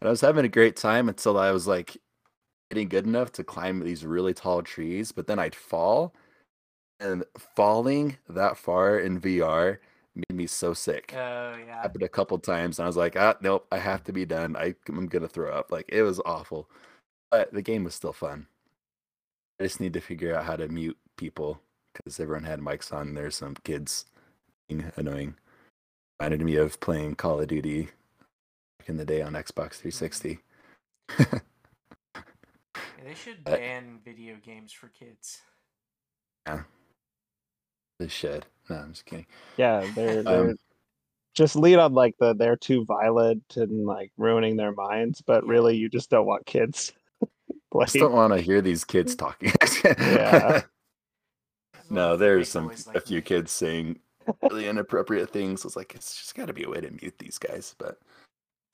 And 0.00 0.08
I 0.08 0.10
was 0.10 0.20
having 0.20 0.44
a 0.44 0.48
great 0.48 0.76
time 0.76 1.08
until 1.08 1.38
I 1.38 1.50
was 1.50 1.66
like 1.66 1.96
getting 2.70 2.88
good 2.88 3.06
enough 3.06 3.32
to 3.32 3.44
climb 3.44 3.80
these 3.80 4.04
really 4.04 4.34
tall 4.34 4.62
trees, 4.62 5.12
but 5.12 5.26
then 5.26 5.38
I'd 5.38 5.54
fall. 5.54 6.14
And 7.00 7.24
falling 7.38 8.16
that 8.28 8.56
far 8.56 8.98
in 8.98 9.20
VR 9.20 9.78
made 10.16 10.36
me 10.36 10.46
so 10.48 10.74
sick. 10.74 11.12
Oh 11.14 11.54
yeah. 11.64 11.82
Happened 11.82 12.02
a 12.02 12.08
couple 12.08 12.38
times, 12.38 12.78
and 12.78 12.84
I 12.84 12.88
was 12.88 12.96
like, 12.96 13.16
ah, 13.16 13.36
nope, 13.40 13.66
I 13.70 13.78
have 13.78 14.02
to 14.04 14.12
be 14.12 14.24
done. 14.24 14.56
I, 14.56 14.74
I'm 14.88 15.06
gonna 15.06 15.28
throw 15.28 15.52
up. 15.52 15.70
Like 15.70 15.86
it 15.88 16.02
was 16.02 16.20
awful, 16.26 16.68
but 17.30 17.52
the 17.52 17.62
game 17.62 17.84
was 17.84 17.94
still 17.94 18.12
fun. 18.12 18.48
I 19.60 19.64
just 19.64 19.80
need 19.80 19.92
to 19.94 20.00
figure 20.00 20.34
out 20.34 20.44
how 20.44 20.56
to 20.56 20.68
mute 20.68 20.98
people 21.18 21.60
because 21.92 22.18
everyone 22.18 22.44
had 22.44 22.60
mics 22.60 22.92
on. 22.92 23.12
There's 23.12 23.36
some 23.36 23.54
kids 23.64 24.06
being 24.68 24.90
annoying. 24.96 25.34
Reminded 26.18 26.44
me 26.44 26.56
of 26.56 26.80
playing 26.80 27.16
Call 27.16 27.40
of 27.40 27.48
Duty 27.48 27.90
back 28.78 28.88
in 28.88 28.96
the 28.96 29.04
day 29.04 29.20
on 29.20 29.34
Xbox 29.34 29.74
360. 29.74 30.38
They 33.04 33.14
should 33.14 33.38
Uh, 33.46 33.56
ban 33.56 34.00
video 34.04 34.36
games 34.44 34.72
for 34.72 34.88
kids. 34.88 35.38
Yeah, 36.46 36.62
they 37.98 38.08
should. 38.08 38.44
No, 38.68 38.76
I'm 38.76 38.92
just 38.92 39.06
kidding. 39.06 39.26
Yeah, 39.56 39.86
they're, 39.94 40.22
they're 40.24 40.50
Um, 40.50 40.58
just 41.34 41.56
lead 41.56 41.78
on 41.78 41.94
like 41.94 42.16
the 42.18 42.34
they're 42.34 42.56
too 42.56 42.84
violent 42.84 43.56
and 43.56 43.86
like 43.86 44.12
ruining 44.18 44.56
their 44.56 44.72
minds, 44.72 45.22
but 45.22 45.46
really 45.46 45.76
you 45.76 45.88
just 45.88 46.10
don't 46.10 46.26
want 46.26 46.44
kids 46.44 46.92
I 47.22 47.26
just 47.84 47.94
don't 47.94 48.12
want 48.12 48.32
to 48.34 48.40
hear 48.40 48.60
these 48.60 48.84
kids 48.84 49.14
talking. 49.14 49.52
Yeah. 49.84 50.62
No, 51.90 52.16
there's 52.16 52.48
some 52.48 52.68
boys 52.68 52.88
a 52.94 53.00
few 53.00 53.16
me. 53.16 53.22
kids 53.22 53.52
saying 53.52 53.98
really 54.42 54.68
inappropriate 54.68 55.30
things. 55.30 55.64
It's 55.64 55.76
like 55.76 55.94
it's 55.94 56.16
just 56.16 56.34
got 56.34 56.46
to 56.46 56.52
be 56.52 56.64
a 56.64 56.68
way 56.68 56.80
to 56.80 56.90
mute 56.90 57.18
these 57.18 57.38
guys. 57.38 57.74
But 57.78 57.98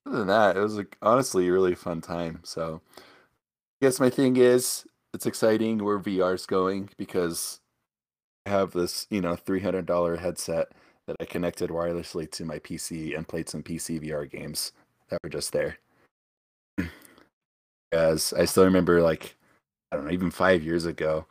other 0.06 0.18
than 0.18 0.28
that, 0.28 0.56
it 0.56 0.60
was 0.60 0.76
like 0.76 0.96
honestly 1.02 1.48
a 1.48 1.52
really 1.52 1.74
fun 1.74 2.00
time. 2.00 2.40
So 2.42 2.80
I 2.96 3.86
guess 3.86 4.00
my 4.00 4.10
thing 4.10 4.36
is 4.36 4.86
it's 5.12 5.26
exciting 5.26 5.82
where 5.82 5.98
VR's 5.98 6.46
going 6.46 6.90
because 6.96 7.60
I 8.46 8.50
have 8.50 8.72
this, 8.72 9.06
you 9.10 9.20
know, 9.20 9.36
three 9.36 9.60
hundred 9.60 9.86
dollar 9.86 10.16
headset 10.16 10.68
that 11.06 11.16
I 11.20 11.24
connected 11.24 11.70
wirelessly 11.70 12.30
to 12.32 12.44
my 12.44 12.58
PC 12.58 13.16
and 13.16 13.28
played 13.28 13.48
some 13.48 13.62
PC 13.62 14.02
VR 14.02 14.30
games 14.30 14.72
that 15.08 15.20
were 15.22 15.30
just 15.30 15.52
there. 15.52 15.78
As 17.92 18.32
I 18.32 18.44
still 18.44 18.64
remember, 18.64 19.02
like 19.02 19.36
I 19.92 19.96
don't 19.96 20.06
know, 20.06 20.12
even 20.12 20.30
five 20.30 20.62
years 20.62 20.86
ago, 20.86 21.26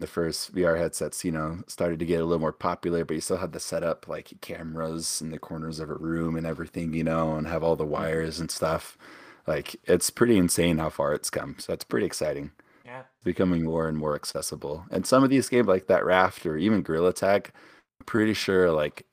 the 0.00 0.06
first 0.06 0.54
VR 0.54 0.78
headsets, 0.78 1.24
you 1.24 1.32
know, 1.32 1.62
started 1.68 1.98
to 2.00 2.06
get 2.06 2.20
a 2.20 2.24
little 2.24 2.40
more 2.40 2.52
popular, 2.52 3.04
but 3.04 3.14
you 3.14 3.20
still 3.20 3.36
had 3.36 3.52
to 3.52 3.60
set 3.60 3.82
up 3.82 4.08
like 4.08 4.32
cameras 4.40 5.20
in 5.22 5.30
the 5.30 5.38
corners 5.38 5.78
of 5.78 5.90
a 5.90 5.94
room 5.94 6.36
and 6.36 6.46
everything, 6.46 6.92
you 6.92 7.04
know, 7.04 7.36
and 7.36 7.46
have 7.46 7.62
all 7.62 7.76
the 7.76 7.84
wires 7.86 8.40
and 8.40 8.50
stuff. 8.50 8.98
Like 9.46 9.76
it's 9.84 10.10
pretty 10.10 10.38
insane 10.38 10.78
how 10.78 10.90
far 10.90 11.12
it's 11.14 11.30
come. 11.30 11.56
So 11.58 11.72
it's 11.72 11.84
pretty 11.84 12.06
exciting. 12.06 12.50
Yeah. 12.84 13.00
It's 13.00 13.24
becoming 13.24 13.64
more 13.64 13.88
and 13.88 13.96
more 13.96 14.14
accessible. 14.14 14.84
And 14.90 15.06
some 15.06 15.22
of 15.22 15.30
these 15.30 15.48
games 15.48 15.68
like 15.68 15.86
that 15.86 16.04
Raft 16.04 16.44
or 16.46 16.56
even 16.56 16.82
Gorilla 16.82 17.12
Tag, 17.12 17.52
I'm 18.00 18.06
pretty 18.06 18.34
sure 18.34 18.72
like 18.72 19.06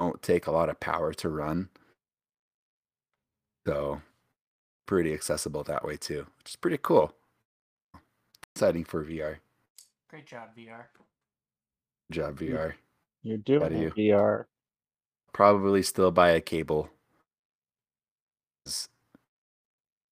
don't 0.00 0.22
take 0.22 0.46
a 0.46 0.52
lot 0.52 0.68
of 0.68 0.80
power 0.80 1.12
to 1.14 1.28
run. 1.28 1.68
So 3.66 4.00
pretty 4.86 5.12
accessible 5.12 5.64
that 5.64 5.84
way 5.84 5.98
too, 5.98 6.26
which 6.38 6.52
is 6.52 6.56
pretty 6.56 6.78
cool. 6.80 7.12
Exciting 8.54 8.84
for 8.84 9.04
VR. 9.04 9.36
Great 10.08 10.26
job, 10.26 10.54
VR. 10.56 10.88
Good 12.10 12.14
job, 12.14 12.38
VR. 12.38 12.74
You're 13.22 13.38
doing 13.38 13.60
How 13.62 13.68
do 13.68 13.86
it, 13.88 13.94
VR. 13.94 14.46
Probably 15.32 15.82
still 15.82 16.10
buy 16.10 16.30
a 16.30 16.40
cable. 16.40 16.90
'Cause 18.64 18.88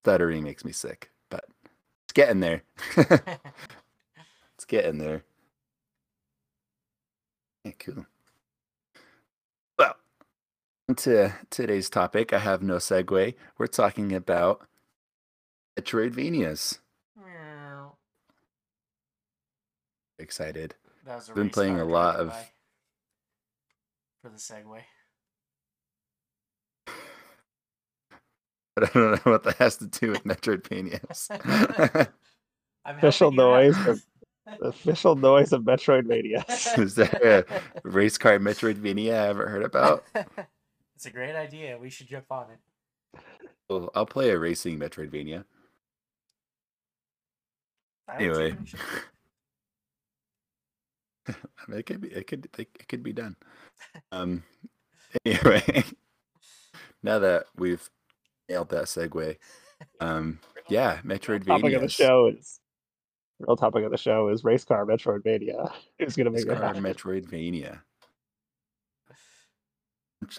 Stuttering 0.03 0.43
makes 0.43 0.63
me 0.63 0.71
sick, 0.71 1.11
but 1.29 1.45
it's 2.03 2.13
getting 2.13 2.39
there. 2.39 2.63
it's 4.55 4.65
getting 4.67 4.99
there. 4.99 5.23
Yeah, 7.65 7.71
cool. 7.79 8.05
Well, 9.77 9.95
to 10.97 11.33
today's 11.49 11.89
topic, 11.89 12.31
I 12.31 12.39
have 12.39 12.61
no 12.61 12.77
segue. 12.77 13.35
We're 13.57 13.67
talking 13.67 14.13
about 14.13 14.65
Metroidvanias. 15.77 16.79
Excited. 20.19 20.75
that 21.05 21.15
was 21.15 21.29
a 21.29 21.33
Been 21.33 21.49
playing 21.49 21.79
a 21.79 21.85
lot 21.85 22.15
of- 22.19 22.33
for 24.21 24.29
the 24.29 24.37
segue. 24.37 24.81
But 28.75 28.91
I 28.95 28.99
don't 28.99 29.25
know 29.25 29.31
what 29.31 29.43
that 29.43 29.57
has 29.57 29.77
to 29.77 29.87
do 29.87 30.11
with 30.11 30.23
Metroidvanias. 30.23 31.29
Official 32.85 33.31
helping 33.31 33.39
you 33.39 33.45
out. 33.45 33.63
noise 33.75 33.87
of- 33.87 34.05
official 34.61 35.15
noise 35.15 35.51
of 35.51 35.63
Metroidvania. 35.63 36.77
Is 36.79 36.93
there 36.95 37.45
a 37.49 37.61
race 37.83 38.17
car 38.19 38.37
Metroidvania 38.37 39.13
I 39.13 39.25
haven't 39.25 39.47
heard 39.49 39.63
about? 39.63 40.03
it's 40.95 41.05
a 41.07 41.09
great 41.11 41.35
idea. 41.35 41.77
We 41.79 41.89
should 41.89 42.07
jump 42.07 42.25
on 42.31 42.45
it. 42.51 43.19
Well, 43.67 43.89
I'll 43.95 44.05
play 44.05 44.29
a 44.29 44.37
racing 44.37 44.77
Metroidvania. 44.79 45.43
I 48.07 48.15
Anyway, 48.17 48.49
think 48.51 48.59
we 48.61 48.65
should. 48.67 48.79
I 51.29 51.33
mean, 51.67 51.79
it 51.79 51.85
could 51.85 52.01
be, 52.01 52.07
it 52.09 52.27
could, 52.27 52.47
it 52.57 52.87
could 52.87 53.03
be 53.03 53.13
done. 53.13 53.35
Um, 54.11 54.43
anyway, 55.25 55.83
now 57.03 57.19
that 57.19 57.45
we've 57.55 57.87
nailed 58.49 58.69
that 58.69 58.85
segue, 58.85 59.37
um, 59.99 60.39
yeah, 60.67 60.99
Metroidvania. 61.05 61.45
topic 61.45 61.73
of 61.73 61.81
the 61.81 61.89
show 61.89 62.27
is 62.27 62.59
real 63.39 63.55
topic 63.55 63.85
of 63.85 63.91
the 63.91 63.97
show 63.97 64.29
is 64.29 64.43
race 64.43 64.65
car 64.65 64.85
Metroidvania. 64.85 65.71
Who's 65.99 66.15
gonna 66.15 66.31
make 66.31 66.41
it 66.41 66.47
car 66.47 66.55
happen? 66.55 66.83
Metroidvania. 66.83 67.79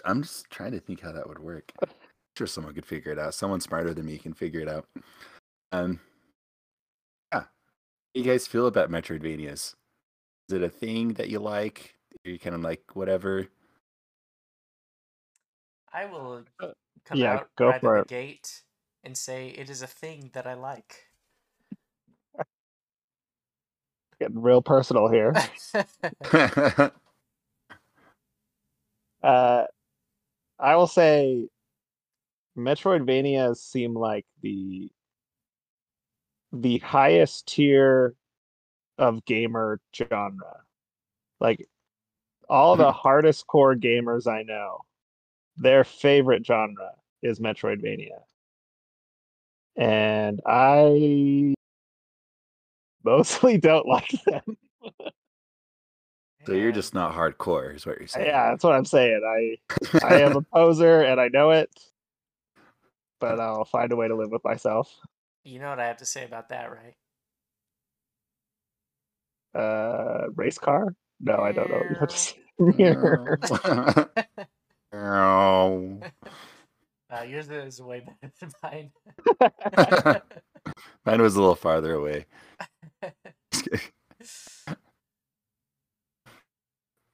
I'm 0.03 0.23
just 0.23 0.49
trying 0.49 0.73
to 0.73 0.79
think 0.79 1.01
how 1.01 1.13
that 1.13 1.27
would 1.27 1.39
work. 1.39 1.71
I'm 1.81 1.89
sure 2.37 2.47
someone 2.47 2.73
could 2.73 2.85
figure 2.85 3.11
it 3.11 3.19
out. 3.19 3.33
Someone 3.33 3.61
smarter 3.61 3.93
than 3.93 4.05
me 4.05 4.17
can 4.17 4.33
figure 4.33 4.59
it 4.59 4.69
out. 4.69 4.85
Um, 5.71 5.99
yeah. 7.31 7.41
How 7.41 7.47
do 8.13 8.21
you 8.21 8.25
guys 8.25 8.47
feel 8.47 8.67
about 8.67 8.91
Metroidvanias? 8.91 9.75
Is 10.49 10.53
it 10.55 10.63
a 10.63 10.69
thing 10.69 11.13
that 11.13 11.29
you 11.29 11.39
like? 11.39 11.95
Are 12.25 12.31
you 12.31 12.39
kind 12.39 12.55
of 12.55 12.61
like 12.61 12.83
whatever? 12.95 13.47
I 15.93 16.05
will 16.05 16.45
Uh, 16.61 16.69
come 17.05 17.19
yeah, 17.19 17.23
out 17.23 17.49
go 17.57 17.71
right 17.71 17.81
for 17.81 17.97
at 17.97 17.97
it. 17.99 18.07
the 18.07 18.15
gate 18.15 18.63
and 19.03 19.17
say 19.17 19.49
it 19.49 19.69
is 19.69 19.81
a 19.81 19.87
thing 19.87 20.31
that 20.33 20.47
I 20.47 20.55
like. 20.55 21.05
Getting 24.19 24.41
real 24.41 24.61
personal 24.61 25.09
here. 25.09 25.35
Uh, 29.23 29.65
I 30.59 30.75
will 30.75 30.87
say, 30.87 31.49
Metroidvanias 32.57 33.57
seem 33.57 33.93
like 33.95 34.25
the 34.41 34.91
the 36.53 36.79
highest 36.79 37.47
tier 37.47 38.15
of 38.99 39.25
gamer 39.25 39.79
genre. 39.95 40.61
Like 41.39 41.67
all 42.49 42.75
the 42.75 42.91
hmm. 42.91 42.97
hardest 42.97 43.47
core 43.47 43.75
gamers 43.75 44.27
I 44.27 44.43
know, 44.43 44.81
their 45.57 45.83
favorite 45.83 46.45
genre 46.45 46.91
is 47.23 47.39
Metroidvania. 47.39 48.19
And 49.75 50.41
I 50.45 51.53
mostly 53.03 53.57
don't 53.57 53.87
like 53.87 54.11
them. 54.25 54.57
so 56.45 56.51
you're 56.51 56.73
just 56.73 56.93
not 56.93 57.13
hardcore, 57.13 57.75
is 57.75 57.85
what 57.85 57.97
you're 57.99 58.07
saying. 58.07 58.27
Yeah, 58.27 58.49
that's 58.49 58.63
what 58.63 58.75
I'm 58.75 58.85
saying. 58.85 59.21
I 59.25 60.03
I 60.03 60.21
am 60.21 60.35
a 60.35 60.41
poser 60.41 61.03
and 61.03 61.21
I 61.21 61.29
know 61.29 61.51
it, 61.51 61.69
but 63.21 63.39
I'll 63.39 63.65
find 63.65 63.93
a 63.93 63.95
way 63.95 64.09
to 64.09 64.15
live 64.15 64.31
with 64.31 64.43
myself. 64.43 64.93
You 65.45 65.59
know 65.59 65.69
what 65.69 65.79
I 65.79 65.87
have 65.87 65.97
to 65.97 66.05
say 66.05 66.25
about 66.25 66.49
that, 66.49 66.69
right? 66.69 66.95
Uh, 69.53 70.27
race 70.35 70.57
car? 70.57 70.95
No, 71.19 71.37
I 71.37 71.51
don't 71.51 71.69
know. 71.69 71.77
what 71.77 71.89
you 71.89 71.95
have 71.99 72.09
to 72.09 72.17
say. 72.17 72.35
Oh. 74.93 75.99
Uh, 77.11 77.23
yours 77.23 77.49
is 77.49 77.81
way 77.81 78.01
better 78.01 78.31
than 78.39 78.51
mine. 78.61 78.91
Mine 81.07 81.21
was 81.23 81.35
a 81.35 81.39
little 81.39 81.55
farther 81.55 81.95
away. 81.95 82.27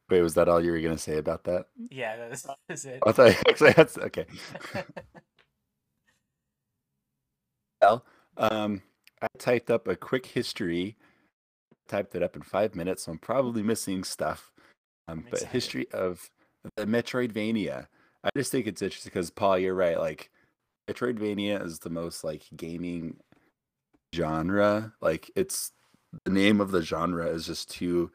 Wait, 0.10 0.21
was 0.21 0.34
that 0.34 0.50
all 0.50 0.62
you 0.62 0.74
were 0.74 0.82
gonna 0.82 0.98
say 0.98 1.17
about 1.17 1.45
that? 1.45 1.67
yeah, 1.89 2.17
that 2.17 2.32
is, 2.34 2.43
that 2.43 2.58
is 2.67 2.84
it. 2.84 3.00
I 3.08 3.13
thought 3.13 3.30
actually 3.48 3.71
that's 3.71 3.98
okay. 3.98 4.26
Well, 7.82 8.06
um, 8.36 8.82
I 9.21 9.28
typed 9.38 9.71
up 9.71 9.88
a 9.88 9.95
quick 9.95 10.26
history. 10.26 10.98
Typed 11.88 12.15
it 12.15 12.24
up 12.24 12.36
in 12.36 12.41
five 12.41 12.76
minutes, 12.76 13.04
so 13.04 13.12
I'm 13.12 13.19
probably 13.19 13.62
missing 13.62 14.04
stuff. 14.04 14.52
Um, 15.08 15.24
but 15.30 15.34
excited. 15.34 15.52
history 15.52 15.88
of 15.91 16.30
the 16.76 16.86
Metroidvania. 16.86 17.88
I 18.24 18.30
just 18.36 18.52
think 18.52 18.65
it's 18.65 18.82
interesting 18.82 19.12
because 19.13 19.30
Paul, 19.30 19.60
you're 19.60 19.76
right. 19.76 20.00
Like 20.00 20.32
Metroidvania 20.89 21.63
is 21.63 21.80
the 21.80 21.89
most 21.89 22.24
like 22.24 22.43
gaming 22.56 23.17
genre. 24.15 24.93
Like 25.02 25.30
it's 25.36 25.71
the 26.24 26.32
name 26.32 26.62
of 26.62 26.71
the 26.71 26.82
genre 26.82 27.28
is 27.28 27.45
just 27.45 27.69
two 27.69 28.12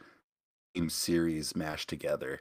game 0.74 0.90
series 0.90 1.54
mashed 1.54 1.88
together. 1.88 2.40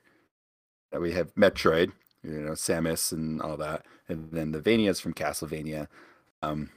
We 0.98 1.12
have 1.12 1.36
Metroid, 1.36 1.92
you 2.24 2.39
know, 2.39 2.52
Samus 2.52 3.12
and 3.12 3.42
all 3.42 3.58
that, 3.58 3.86
and 4.08 4.32
then 4.32 4.52
the 4.52 4.60
Vanias 4.62 5.00
from 5.00 5.13
Castlevania. 5.13 5.88
Um, 6.42 6.72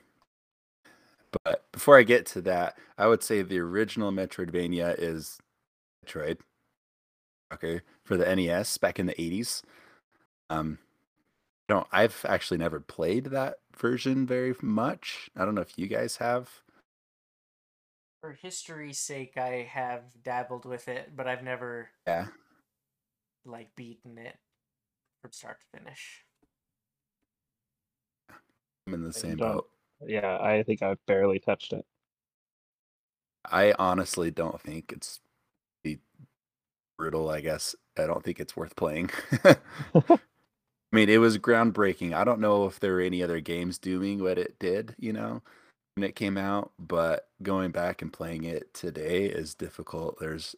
but 1.45 1.65
before 1.73 1.99
I 1.99 2.03
get 2.03 2.27
to 2.27 2.41
that, 2.43 2.79
I 2.99 3.07
would 3.07 3.23
say 3.23 3.43
the 3.43 3.59
original 3.59 4.13
Metroidvania 4.13 4.95
is 4.99 5.39
Metroid. 6.07 6.39
Okay, 7.53 7.83
for 8.05 8.17
the 8.17 8.35
NES 8.35 8.79
back 8.79 8.99
in 8.99 9.07
the 9.07 9.15
'80s. 9.15 9.63
Um, 10.51 10.79
don't 11.69 11.87
I've 11.93 12.25
actually 12.29 12.59
never 12.59 12.81
played 12.81 13.27
that 13.27 13.59
version 13.77 14.27
very 14.27 14.55
much. 14.63 15.31
I 15.37 15.45
don't 15.45 15.55
know 15.55 15.63
if 15.63 15.79
you 15.79 15.87
guys 15.87 16.17
have. 16.17 16.63
For 18.21 18.33
history's 18.33 18.99
sake, 18.99 19.37
I 19.37 19.63
have 19.71 20.23
dabbled 20.23 20.65
with 20.65 20.89
it, 20.89 21.17
but 21.17 21.27
I've 21.27 21.43
never 21.43 21.91
Yeah. 22.07 22.29
like 23.45 23.75
beaten 23.75 24.19
it 24.19 24.39
from 25.21 25.33
start 25.33 25.59
to 25.61 25.79
finish. 25.79 26.25
I'm 28.87 28.95
in 28.95 29.03
the 29.03 29.13
you 29.15 29.21
same 29.21 29.37
boat. 29.37 29.69
Yeah, 30.07 30.39
I 30.41 30.63
think 30.63 30.83
I've 30.83 31.05
barely 31.07 31.39
touched 31.39 31.73
it. 31.73 31.85
I 33.45 33.73
honestly 33.79 34.31
don't 34.33 34.61
think 34.61 34.91
it's 34.93 35.21
brutal, 36.99 37.31
I 37.31 37.41
guess. 37.41 37.75
I 37.99 38.07
don't 38.07 38.23
think 38.25 38.41
it's 38.41 38.57
worth 38.57 38.77
playing. 38.77 39.11
I 40.93 40.97
mean, 40.97 41.09
it 41.09 41.19
was 41.19 41.39
groundbreaking. 41.39 42.13
I 42.15 42.25
don't 42.25 42.41
know 42.41 42.67
if 42.67 42.79
there 42.81 42.95
were 42.95 43.01
any 43.01 43.23
other 43.23 43.41
games 43.41 43.79
doing 43.79 44.23
what 44.23 44.39
it 44.39 44.59
did, 44.59 44.95
you 44.99 45.13
know. 45.13 45.43
when 45.97 46.05
it 46.09 46.17
came 46.17 46.39
out, 46.39 46.73
but 46.79 47.29
going 47.43 47.73
back 47.73 48.03
and 48.03 48.13
playing 48.13 48.45
it 48.45 48.75
today 48.75 49.27
is 49.27 49.55
difficult. 49.55 50.19
There's 50.21 50.57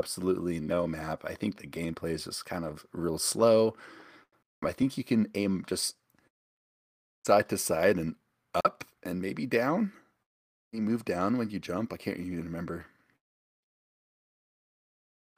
absolutely 0.00 0.60
no 0.60 0.86
map. 0.88 1.24
I 1.26 1.34
think 1.34 1.58
the 1.58 1.68
gameplay 1.68 2.12
is 2.12 2.24
just 2.24 2.46
kind 2.46 2.64
of 2.66 2.86
real 2.92 3.18
slow. 3.18 3.76
I 4.64 4.72
think 4.72 4.98
you 4.98 5.04
can 5.04 5.28
aim 5.34 5.64
just 5.66 5.96
side 7.26 7.48
to 7.48 7.58
side 7.58 7.96
and 7.98 8.14
up 8.54 8.84
and 9.02 9.20
maybe 9.20 9.46
down. 9.46 9.92
You 10.72 10.80
move 10.82 11.04
down 11.04 11.36
when 11.36 11.50
you 11.50 11.58
jump. 11.58 11.92
I 11.92 11.96
can't 11.96 12.18
even 12.18 12.44
remember. 12.44 12.86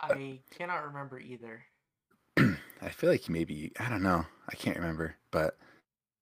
Uh, 0.08 0.14
I 0.14 0.40
cannot 0.56 0.84
remember 0.86 1.18
either. 1.18 1.64
I 2.82 2.88
feel 2.90 3.10
like 3.10 3.28
maybe 3.28 3.72
I 3.78 3.88
don't 3.88 4.02
know. 4.02 4.26
I 4.48 4.54
can't 4.56 4.76
remember, 4.76 5.16
but 5.30 5.56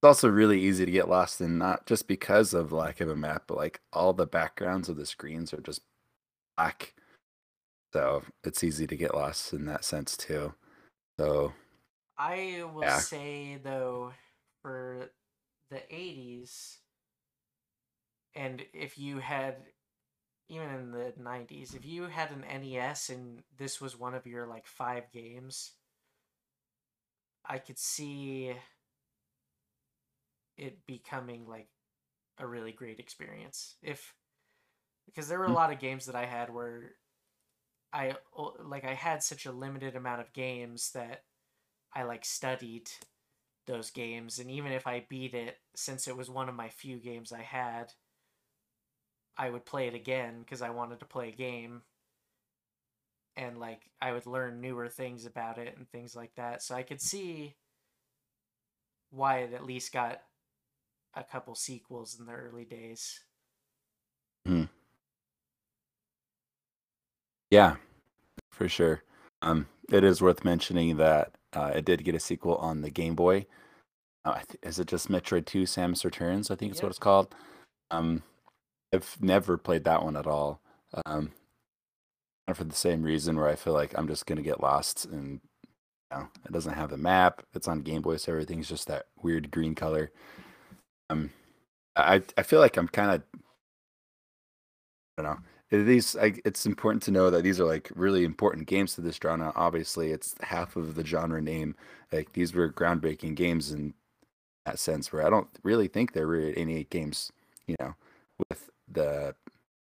it's 0.02 0.04
also 0.06 0.28
really 0.28 0.60
easy 0.60 0.84
to 0.84 0.90
get 0.90 1.08
lost 1.08 1.40
in 1.40 1.58
not 1.58 1.86
just 1.86 2.08
because 2.08 2.54
of 2.54 2.72
lack 2.72 3.00
of 3.00 3.08
a 3.08 3.16
map, 3.16 3.44
but 3.46 3.56
like 3.56 3.80
all 3.92 4.12
the 4.12 4.26
backgrounds 4.26 4.88
of 4.88 4.96
the 4.96 5.06
screens 5.06 5.52
are 5.52 5.60
just 5.60 5.82
black. 6.56 6.94
So 7.92 8.22
it's 8.44 8.64
easy 8.64 8.86
to 8.86 8.96
get 8.96 9.14
lost 9.14 9.52
in 9.52 9.66
that 9.66 9.84
sense 9.84 10.16
too. 10.16 10.54
So 11.18 11.52
I 12.16 12.64
will 12.72 12.82
Yeah. 12.82 13.00
say 13.00 13.58
though, 13.62 14.12
for 14.62 15.10
the 15.70 15.82
'80s, 15.90 16.78
and 18.34 18.62
if 18.72 18.98
you 18.98 19.18
had 19.18 19.56
even 20.48 20.68
in 20.70 20.92
the 20.92 21.12
'90s, 21.18 21.74
if 21.74 21.84
you 21.84 22.04
had 22.04 22.30
an 22.30 22.44
NES 22.44 23.10
and 23.10 23.42
this 23.56 23.80
was 23.80 23.98
one 23.98 24.14
of 24.14 24.26
your 24.26 24.46
like 24.46 24.66
five 24.66 25.10
games, 25.12 25.72
I 27.44 27.58
could 27.58 27.78
see 27.78 28.54
it 30.56 30.86
becoming 30.86 31.46
like 31.46 31.68
a 32.38 32.46
really 32.46 32.72
great 32.72 32.98
experience. 32.98 33.76
If 33.82 34.14
because 35.06 35.28
there 35.28 35.38
were 35.38 35.46
a 35.46 35.52
Mm. 35.52 35.54
lot 35.54 35.72
of 35.72 35.78
games 35.78 36.06
that 36.06 36.16
I 36.16 36.26
had 36.26 36.52
where 36.52 36.96
i 37.92 38.14
like 38.64 38.84
I 38.84 38.94
had 38.94 39.22
such 39.22 39.46
a 39.46 39.52
limited 39.52 39.96
amount 39.96 40.20
of 40.20 40.32
games 40.32 40.90
that 40.92 41.24
I 41.94 42.04
like 42.04 42.24
studied 42.24 42.90
those 43.66 43.90
games 43.90 44.38
and 44.38 44.50
even 44.50 44.72
if 44.72 44.86
I 44.86 45.06
beat 45.08 45.34
it 45.34 45.58
since 45.76 46.08
it 46.08 46.16
was 46.16 46.30
one 46.30 46.48
of 46.48 46.54
my 46.54 46.68
few 46.70 46.98
games 46.98 47.32
I 47.32 47.42
had 47.42 47.92
I 49.36 49.50
would 49.50 49.64
play 49.64 49.86
it 49.88 49.94
again 49.94 50.40
because 50.40 50.62
I 50.62 50.70
wanted 50.70 51.00
to 51.00 51.06
play 51.06 51.28
a 51.28 51.36
game 51.36 51.82
and 53.36 53.58
like 53.58 53.90
I 54.00 54.12
would 54.12 54.26
learn 54.26 54.60
newer 54.60 54.88
things 54.88 55.24
about 55.24 55.58
it 55.58 55.76
and 55.76 55.88
things 55.88 56.14
like 56.14 56.34
that 56.36 56.62
so 56.62 56.74
I 56.74 56.82
could 56.82 57.00
see 57.00 57.54
why 59.10 59.38
it 59.38 59.54
at 59.54 59.64
least 59.64 59.92
got 59.92 60.20
a 61.14 61.24
couple 61.24 61.54
sequels 61.54 62.18
in 62.18 62.26
the 62.26 62.32
early 62.32 62.64
days 62.64 63.20
yeah, 67.52 67.76
for 68.50 68.66
sure. 68.66 69.02
Um, 69.42 69.66
it 69.90 70.04
is 70.04 70.22
worth 70.22 70.42
mentioning 70.42 70.96
that 70.96 71.32
uh, 71.52 71.72
it 71.74 71.84
did 71.84 72.02
get 72.02 72.14
a 72.14 72.20
sequel 72.20 72.56
on 72.56 72.80
the 72.80 72.88
Game 72.90 73.14
Boy. 73.14 73.44
Uh, 74.24 74.40
is 74.62 74.78
it 74.78 74.88
just 74.88 75.10
Metroid 75.10 75.44
Two: 75.44 75.64
Samus 75.64 76.02
Returns? 76.02 76.50
I 76.50 76.54
think 76.54 76.70
it's 76.72 76.78
Yep. 76.78 76.82
what 76.84 76.90
it's 76.90 76.98
called. 76.98 77.34
Um, 77.90 78.22
I've 78.92 79.16
never 79.20 79.56
played 79.56 79.84
that 79.84 80.02
one 80.02 80.16
at 80.16 80.26
all. 80.26 80.60
Um, 81.06 81.32
for 82.54 82.64
the 82.64 82.74
same 82.74 83.02
reason, 83.02 83.36
where 83.36 83.48
I 83.48 83.54
feel 83.56 83.72
like 83.72 83.96
I'm 83.96 84.08
just 84.08 84.26
gonna 84.26 84.42
get 84.42 84.60
lost, 84.60 85.06
and 85.06 85.40
you 86.12 86.18
know, 86.18 86.28
it 86.44 86.52
doesn't 86.52 86.74
have 86.74 86.92
a 86.92 86.96
map. 86.98 87.42
It's 87.54 87.68
on 87.68 87.80
Game 87.80 88.02
Boy, 88.02 88.16
so 88.18 88.32
everything's 88.32 88.68
just 88.68 88.88
that 88.88 89.06
weird 89.22 89.50
green 89.50 89.74
color. 89.74 90.12
Um, 91.10 91.30
I 91.96 92.22
I 92.36 92.42
feel 92.42 92.60
like 92.60 92.76
I'm 92.76 92.88
kind 92.88 93.12
of 93.12 93.22
I 95.18 95.22
don't 95.22 95.32
know. 95.70 95.84
These, 95.84 96.16
I, 96.16 96.34
it's 96.44 96.66
important 96.66 97.02
to 97.04 97.10
know 97.10 97.30
that 97.30 97.42
these 97.42 97.58
are 97.58 97.64
like 97.64 97.90
really 97.94 98.24
important 98.24 98.66
games 98.66 98.94
to 98.94 99.00
this 99.00 99.18
genre. 99.22 99.52
Obviously, 99.56 100.10
it's 100.10 100.34
half 100.42 100.76
of 100.76 100.94
the 100.94 101.04
genre 101.04 101.40
name. 101.40 101.74
Like 102.12 102.32
these 102.34 102.54
were 102.54 102.70
groundbreaking 102.70 103.36
games 103.36 103.72
in 103.72 103.94
that 104.66 104.78
sense. 104.78 105.12
Where 105.12 105.26
I 105.26 105.30
don't 105.30 105.48
really 105.64 105.88
think 105.88 106.12
there 106.12 106.28
were 106.28 106.52
any 106.56 106.84
games, 106.84 107.32
you 107.66 107.76
know, 107.80 107.94
with 108.50 108.70
the 108.92 109.34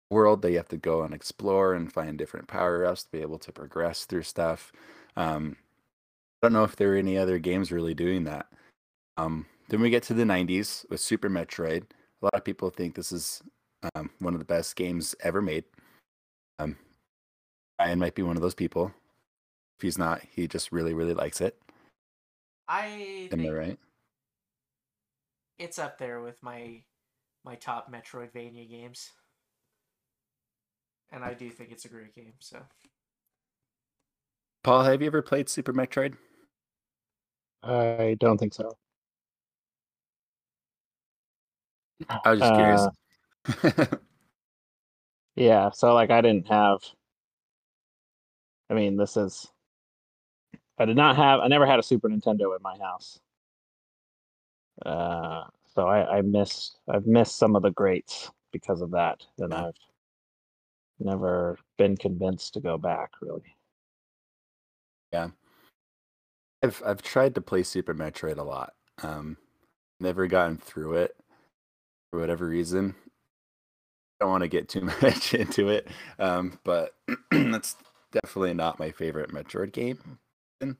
world 0.10 0.42
that 0.42 0.52
you 0.52 0.58
have 0.58 0.70
to 0.70 0.78
go 0.78 1.04
and 1.04 1.14
explore 1.14 1.74
and 1.74 1.92
find 1.94 2.18
different 2.18 2.48
power 2.48 2.86
ups 2.86 3.04
to 3.04 3.12
be 3.12 3.22
able 3.22 3.40
to 3.40 3.52
progress 3.52 4.06
through 4.06 4.24
stuff. 4.24 4.72
Um, 5.16 5.58
I 6.42 6.48
don't 6.48 6.54
know 6.54 6.64
if 6.64 6.76
there 6.76 6.90
were 6.90 6.96
any 6.96 7.18
other 7.18 7.38
games 7.40 7.72
really 7.72 7.94
doing 7.94 8.24
that. 8.24 8.48
Um, 9.18 9.46
then 9.70 9.82
we 9.82 9.90
get 9.90 10.04
to 10.04 10.14
the 10.14 10.24
90s 10.24 10.90
with 10.90 11.00
Super 11.00 11.30
Metroid. 11.30 11.84
A 12.22 12.26
lot 12.26 12.34
of 12.34 12.44
people 12.44 12.70
think 12.70 12.96
this 12.96 13.12
is 13.12 13.44
um, 13.96 14.10
one 14.20 14.34
of 14.34 14.40
the 14.40 14.46
best 14.46 14.76
games 14.76 15.16
ever 15.22 15.42
made. 15.42 15.66
Um, 16.58 16.78
Ryan 17.80 18.00
might 18.00 18.16
be 18.16 18.24
one 18.24 18.36
of 18.36 18.42
those 18.42 18.56
people. 18.56 18.92
If 19.78 19.84
he's 19.84 19.98
not, 19.98 20.22
he 20.34 20.48
just 20.48 20.72
really, 20.72 20.94
really 20.94 21.14
likes 21.14 21.40
it. 21.40 21.58
I 22.68 23.30
Am 23.32 23.46
I 23.46 23.50
right? 23.50 23.80
it's 25.58 25.78
up 25.78 25.98
there 25.98 26.22
with 26.22 26.42
my 26.42 26.82
my 27.46 27.56
top 27.56 27.92
Metroidvania 27.92 28.70
games. 28.70 29.10
And 31.12 31.24
I 31.24 31.34
do 31.34 31.50
think 31.50 31.72
it's 31.72 31.86
a 31.86 31.90
great 31.90 32.14
game, 32.14 32.34
so 32.40 32.60
Paul, 34.64 34.84
have 34.84 35.02
you 35.02 35.08
ever 35.08 35.22
played 35.22 35.50
Super 35.50 35.74
Metroid? 35.74 36.16
I 37.64 38.16
don't 38.20 38.38
think 38.38 38.54
so. 38.54 38.78
I 42.10 42.32
was 42.32 42.40
just 42.40 42.54
curious. 42.54 42.88
Yeah, 45.36 45.72
so 45.72 45.94
like 45.94 46.12
I 46.12 46.20
didn't 46.22 46.48
have. 46.50 46.80
I 48.70 48.74
mean, 48.74 48.98
this 48.98 49.16
is. 49.16 49.48
I 50.78 50.86
did 50.86 50.98
not 50.98 51.16
have. 51.16 51.40
I 51.40 51.48
never 51.48 51.66
had 51.66 51.80
a 51.80 51.84
Super 51.84 52.10
Nintendo 52.10 52.56
in 52.56 52.62
my 52.62 52.78
house. 52.78 53.20
Uh, 54.86 55.46
so 55.80 55.88
I, 55.88 56.18
I 56.18 56.22
missed. 56.22 56.80
I've 56.90 57.08
missed 57.08 57.38
some 57.38 57.56
of 57.56 57.62
the 57.62 57.72
greats 57.72 58.30
because 58.52 58.82
of 58.82 58.92
that, 58.92 59.26
and. 59.38 59.54
I've 59.54 59.74
never 61.00 61.58
been 61.78 61.96
convinced 61.96 62.54
to 62.54 62.60
go 62.60 62.78
back. 62.78 63.12
Really. 63.22 63.56
Yeah, 65.14 65.30
I've 66.62 66.82
I've 66.86 67.02
tried 67.02 67.36
to 67.36 67.42
play 67.42 67.64
Super 67.64 67.94
Metroid 67.94 68.38
a 68.38 68.44
lot. 68.44 68.74
Um, 69.02 69.38
never 70.00 70.28
gotten 70.28 70.58
through 70.58 70.96
it 70.96 71.16
for 72.12 72.20
whatever 72.20 72.48
reason. 72.48 72.96
I 74.20 74.26
don't 74.26 74.32
want 74.32 74.44
to 74.44 74.50
get 74.50 74.68
too 74.68 74.82
much 75.02 75.34
into 75.34 75.70
it, 75.70 75.88
um, 76.20 76.60
but 76.66 76.96
that's 77.32 77.78
definitely 78.12 78.54
not 78.54 78.80
my 78.80 78.92
favorite 78.92 79.32
Metroid 79.32 79.72
game, 79.72 80.20
and 80.60 80.76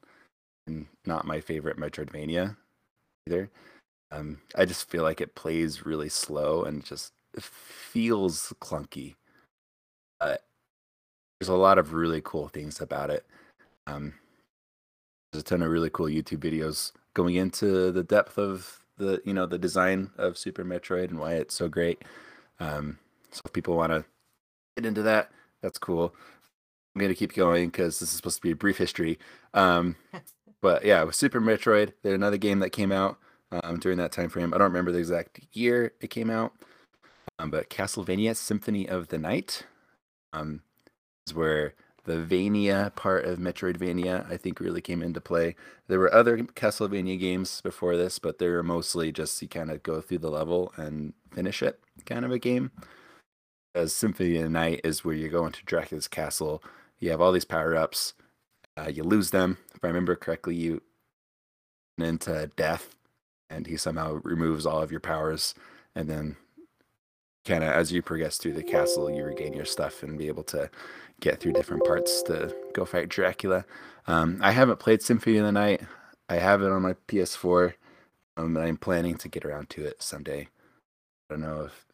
not 1.06 1.26
my 1.26 1.40
favorite 1.40 1.78
Metroidvania 1.78 2.58
either. 3.28 3.50
Um, 4.12 4.42
I 4.56 4.66
just 4.66 4.90
feel 4.90 5.04
like 5.04 5.22
it 5.22 5.36
plays 5.36 5.86
really 5.86 6.10
slow 6.10 6.64
and 6.64 6.84
just 6.84 7.14
feels 7.40 8.54
clunky. 8.60 9.16
But 10.20 10.44
there's 11.40 11.50
a 11.50 11.56
lot 11.56 11.78
of 11.78 11.94
really 11.94 12.22
cool 12.24 12.48
things 12.48 12.82
about 12.82 13.10
it. 13.10 13.26
Um, 13.88 14.14
there's 15.32 15.42
a 15.42 15.46
ton 15.46 15.62
of 15.62 15.70
really 15.70 15.90
cool 15.90 16.08
YouTube 16.08 16.40
videos 16.40 16.92
going 17.14 17.36
into 17.36 17.92
the 17.92 18.04
depth 18.04 18.38
of 18.38 18.80
the 18.98 19.22
you 19.26 19.34
know 19.34 19.46
the 19.46 19.58
design 19.58 20.10
of 20.18 20.38
Super 20.38 20.66
Metroid 20.66 21.10
and 21.10 21.20
why 21.20 21.34
it's 21.36 21.56
so 21.56 21.68
great. 21.68 22.04
Um, 22.60 22.98
so 23.32 23.42
if 23.46 23.54
people 23.54 23.76
want 23.76 23.92
to 23.92 24.04
get 24.76 24.86
into 24.86 25.04
that, 25.04 25.32
that's 25.62 25.78
cool. 25.78 26.14
I'm 26.96 27.02
gonna 27.02 27.16
keep 27.16 27.34
going 27.34 27.68
because 27.70 28.00
this 28.00 28.10
is 28.10 28.16
supposed 28.16 28.38
to 28.38 28.42
be 28.42 28.52
a 28.52 28.56
brief 28.56 28.78
history. 28.78 29.20
Um, 29.54 29.96
but 30.62 30.84
yeah, 30.84 31.04
with 31.04 31.16
Super 31.16 31.40
Metroid, 31.40 31.94
there's 32.04 32.16
another 32.16 32.38
game 32.38 32.60
that 32.60 32.72
came 32.72 32.92
out 32.92 33.18
um, 33.52 33.80
during 33.80 33.98
that 33.98 34.12
time 34.12 34.30
frame. 34.30 34.54
I 34.54 34.58
don't 34.58 34.68
remember 34.68 34.92
the 34.92 35.00
exact 35.00 35.40
year 35.54 35.94
it 36.02 36.10
came 36.10 36.30
out, 36.30 36.54
um, 37.38 37.52
but 37.52 37.70
Castlevania 37.70 38.36
Symphony 38.36 38.88
of 38.88 39.08
the 39.08 39.18
Night 39.18 39.66
um, 40.34 40.62
is 41.28 41.34
where 41.34 41.74
the 42.06 42.24
Vania 42.24 42.92
part 42.96 43.26
of 43.26 43.40
Metroidvania, 43.40 44.30
I 44.32 44.38
think, 44.38 44.60
really 44.60 44.82
came 44.82 45.04
into 45.04 45.22
play. 45.22 45.56
There 45.88 46.00
were 46.00 46.14
other 46.14 46.38
Castlevania 46.38 47.20
games 47.20 47.62
before 47.62 47.98
this, 47.98 48.20
but 48.20 48.40
they 48.40 48.48
were 48.48 48.64
mostly 48.64 49.12
just 49.12 49.42
you 49.42 49.48
kind 49.48 49.70
of 49.70 49.84
go 49.84 50.02
through 50.02 50.20
the 50.20 50.32
level 50.32 50.74
and 50.76 51.14
finish 51.32 51.62
it 51.62 51.80
kind 52.06 52.26
of 52.26 52.32
a 52.32 52.40
game. 52.40 52.72
As 53.76 53.94
Symphony 53.94 54.38
of 54.38 54.44
the 54.44 54.50
Night 54.50 54.82
is 54.84 55.06
where 55.06 55.16
you 55.16 55.30
go 55.30 55.46
into 55.46 55.64
Dracula's 55.64 56.08
castle. 56.08 56.64
You 56.98 57.12
have 57.12 57.22
all 57.22 57.32
these 57.32 57.46
power 57.46 57.76
ups. 57.76 58.14
Uh, 58.76 58.90
you 58.90 59.04
lose 59.04 59.30
them. 59.30 59.58
If 59.76 59.84
I 59.84 59.88
remember 59.88 60.16
correctly, 60.16 60.56
you 60.56 60.82
into 61.98 62.50
death, 62.56 62.96
and 63.50 63.68
he 63.68 63.78
somehow 63.78 64.20
removes 64.24 64.66
all 64.66 64.82
of 64.82 64.92
your 64.92 65.00
powers. 65.00 65.56
And 65.96 66.10
then, 66.10 66.38
kind 67.46 67.64
of 67.64 67.72
as 67.72 67.92
you 67.92 68.02
progress 68.02 68.38
through 68.38 68.54
the 68.54 68.64
castle, 68.64 69.10
you 69.10 69.24
regain 69.24 69.54
your 69.54 69.66
stuff 69.66 70.04
and 70.04 70.18
be 70.18 70.28
able 70.28 70.44
to 70.44 70.70
get 71.20 71.40
through 71.40 71.54
different 71.54 71.86
parts 71.86 72.22
to 72.24 72.56
go 72.74 72.86
fight 72.86 73.10
Dracula. 73.10 73.66
Um, 74.08 74.40
I 74.42 74.52
haven't 74.52 74.80
played 74.80 75.02
Symphony 75.02 75.38
of 75.38 75.46
the 75.46 75.52
Night. 75.52 75.82
I 76.30 76.36
have 76.36 76.62
it 76.62 76.72
on 76.72 76.84
my 76.84 76.94
PS4, 77.08 77.74
um, 78.40 78.56
I'm 78.56 78.78
planning 78.78 79.16
to 79.18 79.28
get 79.28 79.44
around 79.44 79.70
to 79.72 79.84
it 79.84 80.02
someday. 80.02 80.48
I 81.30 81.34
don't 81.34 81.42
know 81.42 81.64
if 81.64 81.86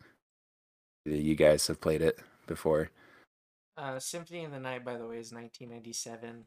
you 1.05 1.35
guys 1.35 1.65
have 1.67 1.81
played 1.81 2.03
it 2.03 2.19
before. 2.45 2.91
Uh, 3.75 3.97
Symphony 3.97 4.45
of 4.45 4.51
the 4.51 4.59
Night, 4.59 4.85
by 4.85 4.95
the 4.95 5.07
way, 5.07 5.17
is 5.17 5.33
1997. 5.33 6.45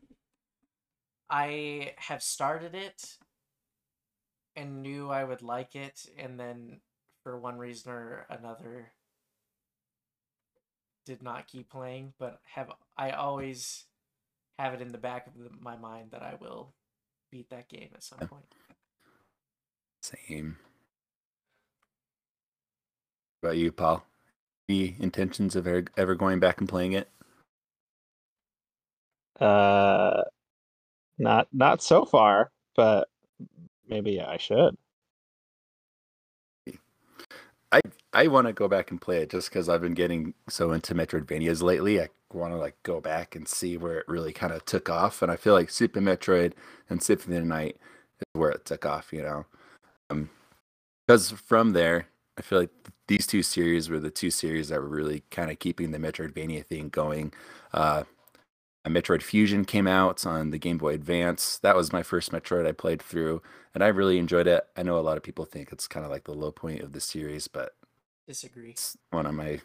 I 1.30 1.94
have 1.96 2.22
started 2.22 2.76
it 2.76 3.18
and 4.58 4.82
knew 4.82 5.10
I 5.10 5.24
would 5.24 5.42
like 5.42 5.76
it, 5.76 6.06
and 6.18 6.38
then 6.38 6.80
for 7.22 7.38
one 7.38 7.58
reason 7.58 7.92
or 7.92 8.26
another, 8.28 8.90
did 11.06 11.22
not 11.22 11.46
keep 11.46 11.70
playing. 11.70 12.12
But 12.18 12.40
have 12.54 12.70
I 12.96 13.10
always 13.10 13.84
have 14.58 14.74
it 14.74 14.82
in 14.82 14.92
the 14.92 14.98
back 14.98 15.26
of 15.26 15.38
the, 15.38 15.50
my 15.60 15.76
mind 15.76 16.10
that 16.10 16.22
I 16.22 16.34
will 16.40 16.74
beat 17.30 17.50
that 17.50 17.68
game 17.68 17.90
at 17.94 18.02
some 18.02 18.18
point. 18.18 18.44
Same. 20.02 20.56
What 23.40 23.50
about 23.50 23.58
you, 23.58 23.70
Paul? 23.72 24.04
Any 24.68 24.96
intentions 24.98 25.56
of 25.56 25.66
ever, 25.66 25.84
ever 25.96 26.14
going 26.14 26.40
back 26.40 26.58
and 26.58 26.68
playing 26.68 26.92
it? 26.92 27.08
Uh, 29.40 30.24
not 31.18 31.46
not 31.52 31.80
so 31.82 32.04
far, 32.04 32.50
but 32.74 33.08
maybe 33.88 34.20
I 34.20 34.36
should. 34.38 34.76
I 37.70 37.80
I 38.12 38.28
want 38.28 38.46
to 38.46 38.52
go 38.52 38.68
back 38.68 38.90
and 38.90 39.00
play 39.00 39.18
it 39.22 39.30
just 39.30 39.50
because 39.50 39.68
I've 39.68 39.82
been 39.82 39.94
getting 39.94 40.34
so 40.48 40.72
into 40.72 40.94
Metroidvanias 40.94 41.62
lately. 41.62 42.00
I 42.00 42.08
want 42.32 42.52
to 42.52 42.58
like 42.58 42.76
go 42.82 43.00
back 43.00 43.36
and 43.36 43.46
see 43.46 43.76
where 43.76 43.98
it 43.98 44.08
really 44.08 44.32
kind 44.32 44.52
of 44.52 44.64
took 44.64 44.88
off, 44.88 45.22
and 45.22 45.30
I 45.30 45.36
feel 45.36 45.54
like 45.54 45.70
Super 45.70 46.00
Metroid 46.00 46.52
and 46.88 47.02
Symphony 47.02 47.36
of 47.36 47.42
the 47.42 47.48
Night 47.48 47.76
is 48.20 48.40
where 48.40 48.50
it 48.50 48.64
took 48.64 48.86
off. 48.86 49.12
You 49.12 49.22
know, 49.22 50.26
because 51.06 51.32
um, 51.32 51.38
from 51.38 51.72
there, 51.72 52.08
I 52.38 52.42
feel 52.42 52.60
like 52.60 52.70
these 53.06 53.26
two 53.26 53.42
series 53.42 53.90
were 53.90 54.00
the 54.00 54.10
two 54.10 54.30
series 54.30 54.68
that 54.68 54.80
were 54.80 54.88
really 54.88 55.22
kind 55.30 55.50
of 55.50 55.58
keeping 55.58 55.90
the 55.90 55.98
Metroidvania 55.98 56.64
thing 56.64 56.88
going. 56.88 57.32
Uh, 57.72 58.04
Metroid 58.88 59.22
Fusion 59.22 59.64
came 59.64 59.86
out 59.86 60.26
on 60.26 60.50
the 60.50 60.58
Game 60.58 60.78
Boy 60.78 60.94
Advance. 60.94 61.58
That 61.58 61.76
was 61.76 61.92
my 61.92 62.02
first 62.02 62.32
Metroid 62.32 62.66
I 62.66 62.72
played 62.72 63.02
through, 63.02 63.42
and 63.74 63.82
I 63.82 63.88
really 63.88 64.18
enjoyed 64.18 64.46
it. 64.46 64.66
I 64.76 64.82
know 64.82 64.98
a 64.98 65.00
lot 65.00 65.16
of 65.16 65.22
people 65.22 65.44
think 65.44 65.72
it's 65.72 65.88
kind 65.88 66.04
of 66.04 66.10
like 66.10 66.24
the 66.24 66.34
low 66.34 66.50
point 66.50 66.80
of 66.80 66.92
the 66.92 67.00
series, 67.00 67.48
but 67.48 67.74
disagree. 68.26 68.70
It's 68.70 68.96
one 69.10 69.26
of 69.26 69.34
my 69.34 69.60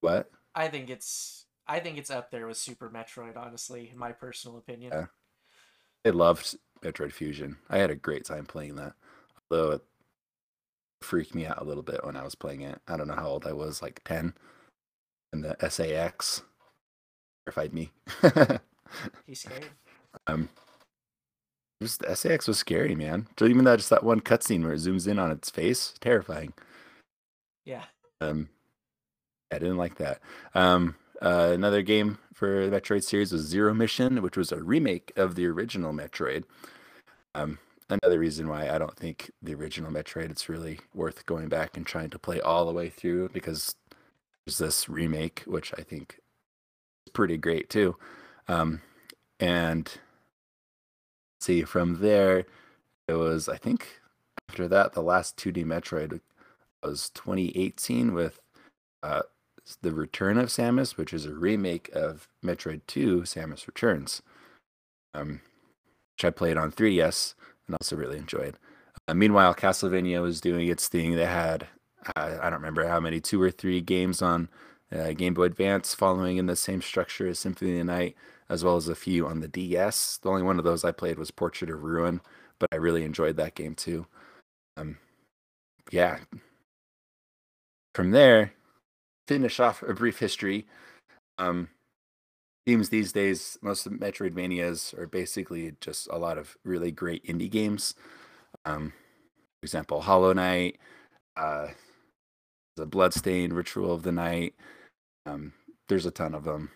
what? 0.00 0.30
I 0.54 0.68
think 0.68 0.90
it's 0.90 1.46
I 1.68 1.80
think 1.80 1.98
it's 1.98 2.10
up 2.10 2.30
there 2.30 2.46
with 2.46 2.56
Super 2.56 2.88
Metroid, 2.88 3.36
honestly, 3.36 3.90
in 3.92 3.98
my 3.98 4.12
personal 4.12 4.56
opinion. 4.56 4.92
Yeah. 4.92 5.06
I 6.06 6.10
loved 6.10 6.56
Metroid 6.82 7.12
Fusion. 7.12 7.58
I 7.68 7.78
had 7.78 7.90
a 7.90 7.96
great 7.96 8.24
time 8.24 8.46
playing 8.46 8.76
that. 8.76 8.94
Although 9.50 9.72
it 9.72 9.82
freaked 11.02 11.34
me 11.34 11.44
out 11.46 11.60
a 11.60 11.64
little 11.64 11.82
bit 11.82 12.04
when 12.04 12.16
I 12.16 12.24
was 12.24 12.34
playing 12.34 12.62
it. 12.62 12.80
I 12.88 12.96
don't 12.96 13.08
know 13.08 13.14
how 13.14 13.28
old 13.28 13.46
I 13.46 13.52
was, 13.52 13.82
like 13.82 14.00
10. 14.04 14.34
And 15.32 15.44
the 15.44 15.56
SA-X 15.68 16.42
terrified 17.48 17.72
me. 17.72 17.90
He's 19.26 19.40
scared. 19.40 19.66
Um, 20.26 20.48
just 21.80 22.00
the 22.00 22.14
SA-X 22.14 22.46
was 22.48 22.58
scary, 22.58 22.94
man. 22.94 23.26
So 23.38 23.46
even 23.46 23.64
that 23.64 23.76
just 23.76 23.90
that 23.90 24.04
one 24.04 24.20
cutscene 24.20 24.62
where 24.62 24.74
it 24.74 24.80
zooms 24.80 25.08
in 25.08 25.18
on 25.18 25.30
its 25.30 25.48
face, 25.48 25.94
terrifying. 26.00 26.52
Yeah. 27.64 27.84
Um, 28.20 28.48
I 29.52 29.58
didn't 29.58 29.78
like 29.78 29.96
that. 29.96 30.20
Um, 30.54 30.96
uh, 31.22 31.50
another 31.54 31.82
game 31.82 32.18
for 32.34 32.68
the 32.68 32.80
Metroid 32.80 33.02
series 33.02 33.32
was 33.32 33.42
Zero 33.42 33.72
Mission, 33.72 34.20
which 34.22 34.36
was 34.36 34.52
a 34.52 34.62
remake 34.62 35.12
of 35.16 35.34
the 35.34 35.46
original 35.46 35.92
Metroid. 35.92 36.44
Um, 37.34 37.58
another 37.88 38.18
reason 38.18 38.48
why 38.48 38.68
I 38.68 38.78
don't 38.78 38.96
think 38.96 39.30
the 39.40 39.54
original 39.54 39.90
Metroid 39.90 40.30
it's 40.30 40.48
really 40.48 40.80
worth 40.94 41.24
going 41.24 41.48
back 41.48 41.76
and 41.76 41.86
trying 41.86 42.10
to 42.10 42.18
play 42.18 42.40
all 42.40 42.66
the 42.66 42.72
way 42.72 42.90
through 42.90 43.30
because 43.30 43.74
there's 44.44 44.58
this 44.58 44.88
remake, 44.88 45.44
which 45.46 45.72
I 45.78 45.82
think 45.82 46.20
pretty 47.08 47.36
great 47.36 47.68
too. 47.68 47.96
Um, 48.46 48.80
and 49.40 49.90
see 51.40 51.62
from 51.62 52.00
there, 52.00 52.44
it 53.06 53.14
was 53.14 53.48
I 53.48 53.56
think 53.56 54.00
after 54.48 54.68
that 54.68 54.92
the 54.92 55.02
last 55.02 55.36
2D 55.36 55.64
Metroid 55.64 56.20
was 56.82 57.10
2018 57.10 58.14
with 58.14 58.40
uh, 59.02 59.22
the 59.82 59.92
Return 59.92 60.38
of 60.38 60.48
Samus, 60.48 60.96
which 60.96 61.12
is 61.12 61.26
a 61.26 61.34
remake 61.34 61.90
of 61.92 62.28
Metroid 62.44 62.82
2: 62.86 63.22
Samus 63.22 63.66
Returns, 63.66 64.22
um, 65.14 65.40
which 66.16 66.24
I 66.24 66.30
played 66.30 66.56
on 66.56 66.72
3DS 66.72 67.34
and 67.66 67.76
also 67.76 67.96
really 67.96 68.18
enjoyed. 68.18 68.56
Uh, 69.06 69.14
meanwhile, 69.14 69.54
Castlevania 69.54 70.20
was 70.22 70.40
doing 70.40 70.68
its 70.68 70.88
thing. 70.88 71.16
They 71.16 71.26
had 71.26 71.68
uh, 72.16 72.38
I 72.40 72.50
don't 72.50 72.60
remember 72.60 72.86
how 72.86 73.00
many, 73.00 73.20
two 73.20 73.40
or 73.40 73.50
three 73.50 73.80
games 73.80 74.22
on 74.22 74.48
uh, 74.92 75.12
Game 75.12 75.34
Boy 75.34 75.44
Advance, 75.44 75.94
following 75.94 76.36
in 76.36 76.46
the 76.46 76.56
same 76.56 76.82
structure 76.82 77.28
as 77.28 77.38
Symphony 77.38 77.72
of 77.72 77.78
the 77.78 77.84
Night, 77.84 78.16
as 78.48 78.64
well 78.64 78.76
as 78.76 78.88
a 78.88 78.94
few 78.94 79.26
on 79.26 79.40
the 79.40 79.48
DS. 79.48 80.18
The 80.22 80.30
only 80.30 80.42
one 80.42 80.58
of 80.58 80.64
those 80.64 80.84
I 80.84 80.92
played 80.92 81.18
was 81.18 81.30
Portrait 81.30 81.70
of 81.70 81.82
Ruin, 81.82 82.20
but 82.58 82.68
I 82.72 82.76
really 82.76 83.04
enjoyed 83.04 83.36
that 83.36 83.54
game 83.54 83.74
too. 83.74 84.06
Um, 84.76 84.98
yeah. 85.90 86.18
From 87.94 88.12
there, 88.12 88.52
finish 89.26 89.60
off 89.60 89.82
a 89.82 89.92
brief 89.92 90.18
history. 90.18 90.66
Um, 91.38 91.68
games 92.66 92.88
these 92.88 93.12
days, 93.12 93.58
most 93.60 93.86
of 93.86 93.92
Metroidvanias 93.92 94.96
are 94.98 95.06
basically 95.06 95.74
just 95.80 96.08
a 96.10 96.18
lot 96.18 96.38
of 96.38 96.56
really 96.64 96.92
great 96.92 97.24
indie 97.24 97.50
games. 97.50 97.94
Um, 98.64 98.92
for 99.60 99.64
example, 99.64 100.00
Hollow 100.00 100.32
Knight, 100.32 100.78
uh, 101.36 101.68
the 102.76 102.86
Bloodstained 102.86 103.52
Ritual 103.52 103.92
of 103.92 104.02
the 104.02 104.12
Night, 104.12 104.54
um, 105.28 105.52
there's 105.88 106.06
a 106.06 106.10
ton 106.10 106.34
of 106.34 106.44
them. 106.44 106.70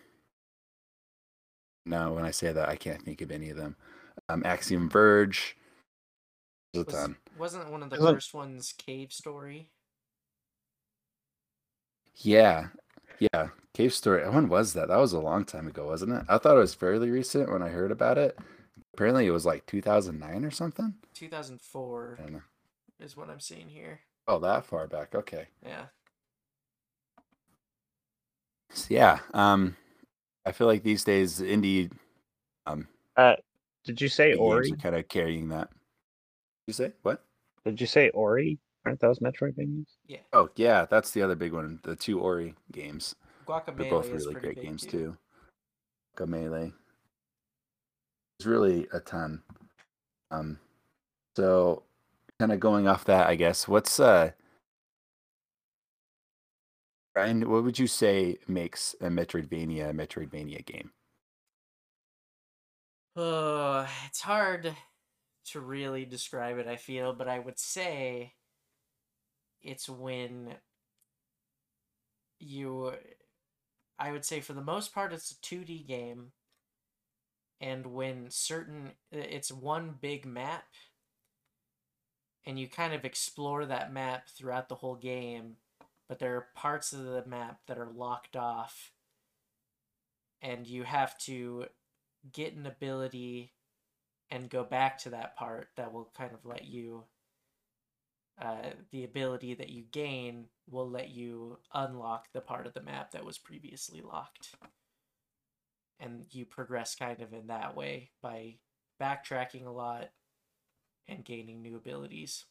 Now, 1.85 2.13
when 2.13 2.25
I 2.25 2.31
say 2.31 2.51
that, 2.51 2.69
I 2.69 2.75
can't 2.75 3.01
think 3.01 3.21
of 3.21 3.31
any 3.31 3.49
of 3.49 3.57
them. 3.57 3.75
Um, 4.29 4.43
Axiom 4.45 4.89
Verge. 4.89 5.57
There's 6.73 6.83
a 6.83 6.85
Was, 6.85 6.95
ton. 6.95 7.15
Wasn't 7.37 7.71
one 7.71 7.83
of 7.83 7.89
the 7.89 7.97
first 7.97 8.33
ones 8.33 8.73
Cave 8.77 9.11
Story? 9.11 9.69
Yeah, 12.15 12.67
yeah. 13.19 13.49
Cave 13.73 13.93
Story. 13.93 14.27
When 14.29 14.49
was 14.49 14.73
that? 14.73 14.87
That 14.87 14.97
was 14.99 15.13
a 15.13 15.19
long 15.19 15.45
time 15.45 15.67
ago, 15.67 15.87
wasn't 15.87 16.13
it? 16.13 16.23
I 16.29 16.37
thought 16.37 16.55
it 16.55 16.59
was 16.59 16.75
fairly 16.75 17.09
recent 17.09 17.51
when 17.51 17.63
I 17.63 17.69
heard 17.69 17.91
about 17.91 18.17
it. 18.17 18.37
Apparently, 18.93 19.25
it 19.25 19.31
was 19.31 19.45
like 19.45 19.65
2009 19.65 20.45
or 20.45 20.51
something. 20.51 20.93
2004 21.15 22.19
is 22.99 23.17
what 23.17 23.29
I'm 23.29 23.39
seeing 23.39 23.67
here. 23.67 24.01
Oh, 24.27 24.39
that 24.39 24.65
far 24.65 24.87
back. 24.87 25.15
Okay. 25.15 25.47
Yeah. 25.65 25.85
So, 28.73 28.87
yeah. 28.89 29.19
Um, 29.33 29.75
I 30.45 30.51
feel 30.51 30.67
like 30.67 30.83
these 30.83 31.03
days 31.03 31.39
indie. 31.39 31.91
Um, 32.65 32.87
uh, 33.15 33.35
did 33.85 34.01
you 34.01 34.09
say 34.09 34.33
Ori? 34.33 34.71
Are 34.71 34.75
kind 34.75 34.95
of 34.95 35.07
carrying 35.07 35.49
that. 35.49 35.69
You 36.67 36.73
say 36.73 36.91
what? 37.01 37.23
Did 37.65 37.79
you 37.79 37.87
say 37.87 38.09
Ori? 38.09 38.59
Aren't 38.85 38.99
those 38.99 39.19
Metroidvanias? 39.19 39.85
Yeah. 40.07 40.19
Oh 40.33 40.49
yeah, 40.55 40.85
that's 40.85 41.11
the 41.11 41.21
other 41.21 41.35
big 41.35 41.53
one. 41.53 41.79
The 41.83 41.95
two 41.95 42.19
Ori 42.19 42.55
games. 42.71 43.15
Guacamelee 43.47 43.77
They're 43.77 43.89
both 43.89 44.09
really 44.09 44.33
great 44.35 44.61
games 44.61 44.83
too. 44.83 44.89
too. 44.89 45.17
Guacamelee. 46.17 46.73
It's 48.39 48.45
really 48.45 48.87
a 48.93 48.99
ton. 48.99 49.41
Um, 50.31 50.59
so 51.35 51.83
kind 52.39 52.51
of 52.51 52.59
going 52.59 52.87
off 52.87 53.05
that, 53.05 53.27
I 53.27 53.35
guess. 53.35 53.67
What's 53.67 53.99
uh 53.99 54.31
Ryan, 57.15 57.49
what 57.49 57.63
would 57.63 57.77
you 57.77 57.87
say 57.87 58.37
makes 58.47 58.95
a 58.99 59.05
Metroidvania 59.05 59.89
a 59.89 59.93
Metroidvania 59.93 60.65
game? 60.65 60.91
Uh, 63.15 63.87
it's 64.07 64.21
hard 64.21 64.75
to 65.45 65.59
really 65.59 66.05
describe 66.05 66.57
it, 66.57 66.67
I 66.67 66.77
feel, 66.77 67.13
but 67.13 67.27
I 67.27 67.37
would 67.37 67.59
say 67.59 68.33
it's 69.61 69.87
when 69.87 70.55
you 72.39 72.93
I 73.97 74.11
would 74.11 74.25
say 74.25 74.41
for 74.41 74.53
the 74.53 74.61
most 74.61 74.93
part 74.93 75.13
it's 75.13 75.31
a 75.31 75.35
2D 75.35 75.87
game 75.87 76.31
and 77.61 77.85
when 77.87 78.29
certain 78.29 78.91
it's 79.11 79.51
one 79.51 79.95
big 80.01 80.25
map 80.25 80.65
and 82.45 82.59
you 82.59 82.67
kind 82.67 82.93
of 82.93 83.05
explore 83.05 83.65
that 83.65 83.93
map 83.93 84.27
throughout 84.27 84.67
the 84.67 84.75
whole 84.75 84.95
game 84.95 85.55
but 86.13 86.19
there 86.19 86.35
are 86.35 86.49
parts 86.53 86.93
of 86.93 87.05
the 87.05 87.23
map 87.25 87.57
that 87.65 87.79
are 87.79 87.89
locked 87.91 88.35
off 88.35 88.91
and 90.43 90.67
you 90.67 90.83
have 90.83 91.17
to 91.17 91.65
get 92.31 92.53
an 92.53 92.67
ability 92.67 93.51
and 94.29 94.47
go 94.47 94.63
back 94.63 94.99
to 94.99 95.09
that 95.09 95.35
part 95.35 95.69
that 95.75 95.91
will 95.91 96.11
kind 96.15 96.29
of 96.31 96.45
let 96.45 96.65
you 96.65 97.05
uh, 98.39 98.73
the 98.91 99.03
ability 99.03 99.55
that 99.55 99.71
you 99.71 99.85
gain 99.91 100.45
will 100.69 100.87
let 100.87 101.09
you 101.09 101.57
unlock 101.73 102.27
the 102.31 102.41
part 102.41 102.67
of 102.67 102.75
the 102.75 102.83
map 102.83 103.09
that 103.09 103.25
was 103.25 103.39
previously 103.39 104.01
locked. 104.01 104.53
And 105.99 106.27
you 106.29 106.45
progress 106.45 106.93
kind 106.93 107.23
of 107.23 107.33
in 107.33 107.47
that 107.47 107.75
way 107.75 108.11
by 108.21 108.57
backtracking 109.01 109.65
a 109.65 109.71
lot 109.71 110.11
and 111.07 111.25
gaining 111.25 111.63
new 111.63 111.75
abilities 111.75 112.45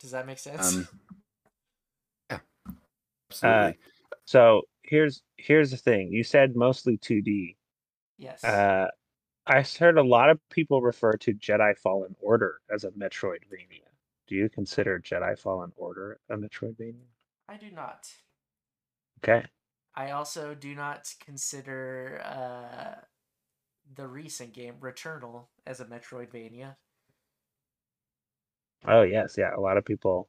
Does 0.00 0.10
that 0.10 0.26
make 0.26 0.38
sense? 0.38 0.76
Um, 0.76 0.88
yeah, 2.30 2.38
absolutely. 3.30 3.78
So 4.24 4.62
here's 4.82 5.22
here's 5.36 5.70
the 5.70 5.76
thing. 5.76 6.12
You 6.12 6.24
said 6.24 6.56
mostly 6.56 6.98
2D. 6.98 7.56
yes. 8.18 8.42
Uh, 8.44 8.88
I 9.46 9.62
heard 9.62 9.96
a 9.96 10.02
lot 10.02 10.30
of 10.30 10.40
people 10.50 10.82
refer 10.82 11.12
to 11.12 11.32
Jedi 11.32 11.78
Fallen 11.78 12.16
Order 12.20 12.60
as 12.72 12.82
a 12.82 12.90
Metroidvania. 12.90 13.86
Do 14.26 14.34
you 14.34 14.48
consider 14.48 14.98
Jedi 14.98 15.38
Fallen 15.38 15.72
Order 15.76 16.18
a 16.28 16.36
Metroidvania? 16.36 17.06
I 17.48 17.56
do 17.56 17.70
not. 17.70 18.08
Okay. 19.22 19.46
I 19.94 20.10
also 20.10 20.54
do 20.54 20.74
not 20.74 21.14
consider 21.24 22.20
uh, 22.24 23.00
the 23.94 24.08
recent 24.08 24.52
game 24.52 24.74
Returnal 24.80 25.46
as 25.64 25.78
a 25.80 25.84
Metroidvania. 25.84 26.74
Oh 28.84 29.02
yes, 29.02 29.36
yeah. 29.38 29.54
A 29.56 29.60
lot 29.60 29.76
of 29.76 29.84
people. 29.84 30.28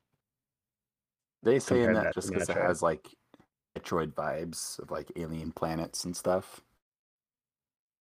They 1.43 1.59
say 1.59 1.83
in 1.83 1.93
that 1.93 2.05
that 2.05 2.13
just 2.13 2.31
because 2.31 2.49
it 2.49 2.57
has 2.57 2.81
like 2.81 3.07
Metroid 3.77 4.13
vibes 4.13 4.79
of 4.79 4.91
like 4.91 5.11
alien 5.15 5.51
planets 5.51 6.05
and 6.05 6.15
stuff. 6.15 6.61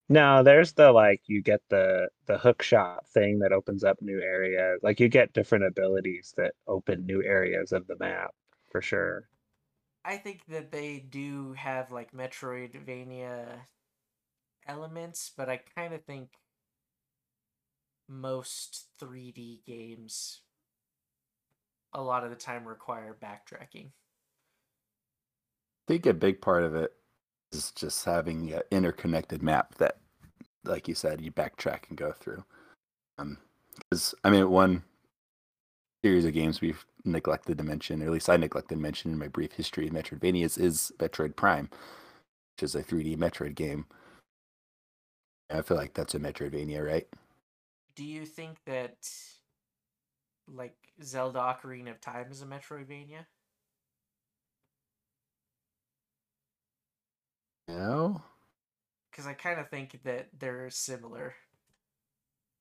No, 0.09 0.43
there's 0.43 0.73
the 0.75 0.93
like 0.93 1.23
you 1.27 1.43
get 1.43 1.61
the 1.69 2.09
the 2.27 2.39
hook 2.39 2.63
shot 2.63 3.09
thing 3.09 3.41
that 3.41 3.53
opens 3.53 3.83
up 3.85 4.01
new 4.01 4.21
areas. 4.21 4.81
Like 4.83 5.01
you 5.01 5.09
get 5.09 5.33
different 5.33 5.65
abilities 5.65 6.33
that 6.37 6.55
open 6.67 7.07
new 7.07 7.23
areas 7.23 7.73
of 7.73 7.87
the 7.87 7.97
map 7.99 8.35
for 8.71 8.81
sure. 8.81 9.29
I 10.05 10.17
think 10.19 10.47
that 10.47 10.71
they 10.71 11.01
do 11.01 11.53
have 11.55 11.91
like 11.91 12.13
Metroidvania 12.13 13.67
elements, 14.67 15.33
but 15.37 15.49
I 15.49 15.61
kind 15.75 15.93
of 15.95 16.05
think 16.05 16.31
most 18.09 18.87
3D 19.01 19.65
games 19.67 20.41
a 21.93 22.03
lot 22.03 22.25
of 22.25 22.31
the 22.31 22.37
time 22.37 22.67
require 22.67 23.17
backtracking. 23.23 23.87
I 23.87 25.89
think 25.89 26.07
a 26.07 26.15
big 26.15 26.41
part 26.41 26.65
of 26.65 26.75
it 26.75 26.93
is 27.53 27.71
just 27.73 28.05
having 28.05 28.53
an 28.53 28.63
interconnected 28.71 29.43
map 29.43 29.77
that, 29.77 29.99
like 30.65 30.89
you 30.89 30.95
said, 30.95 31.21
you 31.21 31.33
backtrack 31.33 31.89
and 31.89 31.97
go 31.97 32.13
through. 32.13 32.45
Um, 33.19 33.39
because 33.79 34.15
I 34.25 34.31
mean, 34.31 34.51
one 34.51 34.83
series 36.05 36.25
of 36.25 36.35
games 36.35 36.61
we've 36.61 36.85
neglected 37.05 37.59
to 37.59 37.65
mention, 37.65 38.03
or 38.03 38.07
at 38.07 38.13
least 38.13 38.29
I 38.29 38.37
neglected 38.37 38.75
to 38.75 38.81
mention 38.81 39.13
in 39.13 39.19
my 39.19 39.29
brief 39.29 39.53
history 39.53 39.87
of 39.87 39.95
Metroidvanias, 39.95 40.59
is 40.59 40.93
Metroid 40.99 41.37
Prime, 41.37 41.71
which 42.55 42.65
is 42.65 42.75
a 42.75 42.83
3D 42.83 43.17
Metroid 43.17 43.55
game. 43.55 43.87
I 45.51 45.63
feel 45.63 45.77
like 45.77 45.95
that's 45.95 46.15
a 46.15 46.19
Metroidvania, 46.19 46.85
right? 46.85 47.07
Do 47.97 48.05
you 48.05 48.27
think 48.27 48.59
that 48.67 49.11
like 50.49 50.77
Zelda 51.03 51.39
Ocarina 51.41 51.91
of 51.91 52.01
Time 52.01 52.31
is 52.31 52.43
a 52.43 52.47
Metroidvania? 52.47 53.27
No. 57.69 58.23
because 59.11 59.27
I 59.27 59.33
kind 59.35 59.59
of 59.61 59.69
think 59.71 60.03
that 60.05 60.29
they're 60.39 60.71
similar. 60.71 61.35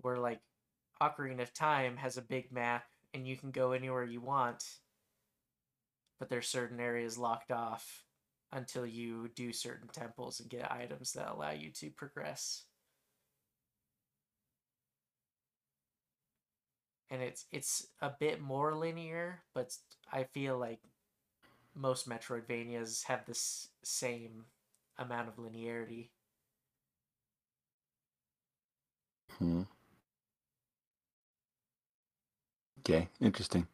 Where 0.01 0.17
like 0.17 0.41
Ocarina 1.01 1.41
of 1.41 1.53
Time 1.53 1.97
has 1.97 2.17
a 2.17 2.21
big 2.21 2.51
map 2.51 2.85
and 3.13 3.27
you 3.27 3.35
can 3.37 3.51
go 3.51 3.71
anywhere 3.73 4.03
you 4.03 4.21
want, 4.21 4.63
but 6.19 6.29
there's 6.29 6.47
certain 6.47 6.79
areas 6.79 7.17
locked 7.17 7.51
off 7.51 8.03
until 8.51 8.85
you 8.85 9.29
do 9.35 9.51
certain 9.51 9.89
temples 9.89 10.39
and 10.39 10.49
get 10.49 10.71
items 10.71 11.13
that 11.13 11.29
allow 11.31 11.51
you 11.51 11.71
to 11.71 11.89
progress. 11.91 12.63
And 17.09 17.21
it's 17.21 17.45
it's 17.51 17.87
a 18.01 18.11
bit 18.19 18.41
more 18.41 18.73
linear, 18.73 19.41
but 19.53 19.75
I 20.11 20.23
feel 20.23 20.57
like 20.57 20.79
most 21.75 22.09
Metroidvanias 22.09 23.03
have 23.05 23.25
this 23.25 23.69
same 23.83 24.45
amount 24.97 25.27
of 25.27 25.35
linearity. 25.35 26.09
Hmm. 29.39 29.63
Okay, 32.79 33.09
interesting. 33.19 33.67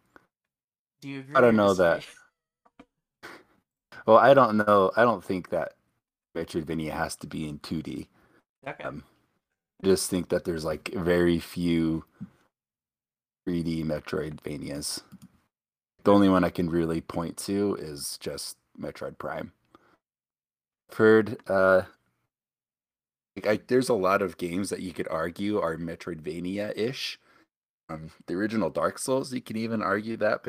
Do 1.01 1.09
you 1.09 1.19
agree? 1.19 1.35
I 1.35 1.41
don't 1.41 1.55
know 1.55 1.73
that. 1.73 2.05
Well, 4.05 4.17
I 4.17 4.33
don't 4.33 4.57
know. 4.57 4.91
I 4.95 5.03
don't 5.03 5.23
think 5.23 5.49
that 5.49 5.73
Metroidvania 6.35 6.91
has 6.91 7.15
to 7.17 7.27
be 7.27 7.47
in 7.47 7.59
2D. 7.59 8.07
Okay. 8.67 8.83
Um, 8.83 9.03
I 9.83 9.87
just 9.87 10.09
think 10.09 10.29
that 10.29 10.43
there's 10.45 10.65
like 10.65 10.91
very 10.93 11.39
few 11.39 12.05
3D 13.47 13.85
Metroidvanias. 13.85 15.01
The 16.03 16.13
only 16.13 16.29
one 16.29 16.43
I 16.43 16.49
can 16.49 16.69
really 16.69 17.01
point 17.01 17.37
to 17.37 17.77
is 17.79 18.17
just 18.19 18.57
Metroid 18.79 19.17
Prime. 19.17 19.51
I've 20.89 20.97
heard 20.97 21.37
uh, 21.47 21.83
like 23.35 23.47
I, 23.47 23.63
there's 23.67 23.89
a 23.89 23.93
lot 23.93 24.21
of 24.21 24.37
games 24.37 24.69
that 24.69 24.81
you 24.81 24.93
could 24.93 25.07
argue 25.07 25.59
are 25.59 25.77
Metroidvania-ish. 25.77 27.19
Um, 27.89 28.11
the 28.27 28.35
original 28.35 28.69
Dark 28.69 28.97
Souls, 28.99 29.33
you 29.33 29.41
can 29.41 29.57
even 29.57 29.81
argue 29.81 30.17
that 30.17 30.43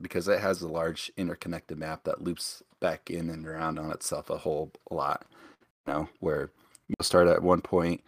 because 0.00 0.28
it 0.28 0.40
has 0.40 0.62
a 0.62 0.68
large 0.68 1.10
interconnected 1.16 1.78
map 1.78 2.04
that 2.04 2.22
loops 2.22 2.62
back 2.80 3.10
in 3.10 3.28
and 3.30 3.46
around 3.46 3.78
on 3.78 3.90
itself 3.90 4.30
a 4.30 4.38
whole 4.38 4.72
lot. 4.90 5.26
You 5.86 5.92
know, 5.92 6.08
where 6.20 6.50
you'll 6.88 7.04
start 7.04 7.28
at 7.28 7.42
one 7.42 7.60
point, 7.60 8.02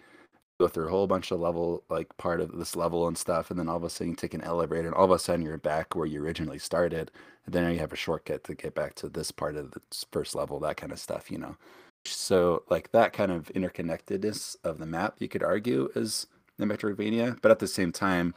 go 0.59 0.69
through 0.69 0.89
a 0.89 0.91
whole 0.91 1.07
bunch 1.07 1.31
of 1.31 1.41
level, 1.41 1.85
like 1.89 2.17
part 2.17 2.41
of 2.41 2.59
this 2.59 2.75
level 2.75 3.07
and 3.07 3.17
stuff, 3.17 3.51
and 3.51 3.59
then 3.59 3.69
all 3.69 3.77
of 3.77 3.85
a 3.85 3.91
sudden 3.91 4.11
you 4.11 4.17
take 4.17 4.35
an 4.35 4.43
elevator, 4.43 4.87
and 4.87 4.95
all 4.95 5.05
of 5.05 5.11
a 5.11 5.19
sudden 5.19 5.45
you're 5.45 5.59
back 5.59 5.95
where 5.95 6.07
you 6.07 6.23
originally 6.23 6.59
started, 6.59 7.11
and 7.47 7.55
then 7.55 7.73
you 7.73 7.79
have 7.79 7.93
a 7.93 7.97
shortcut 7.97 8.45
to 8.45 8.55
get 8.55 8.75
back 8.75 8.95
to 8.97 9.09
this 9.09 9.31
part 9.31 9.57
of 9.57 9.71
the 9.71 9.81
first 10.13 10.35
level, 10.35 10.59
that 10.61 10.77
kind 10.77 10.93
of 10.93 10.99
stuff, 10.99 11.31
you 11.31 11.39
know. 11.39 11.57
So 12.05 12.65
like 12.71 12.93
that 12.93 13.13
kind 13.13 13.31
of 13.31 13.53
interconnectedness 13.55 14.57
of 14.65 14.79
the 14.79 14.87
map, 14.87 15.17
you 15.19 15.29
could 15.29 15.43
argue 15.43 15.91
is 15.95 16.27
the 16.59 16.67
Metroidvania, 16.67 17.39
but 17.41 17.51
at 17.51 17.61
the 17.61 17.67
same 17.69 17.93
time, 17.93 18.35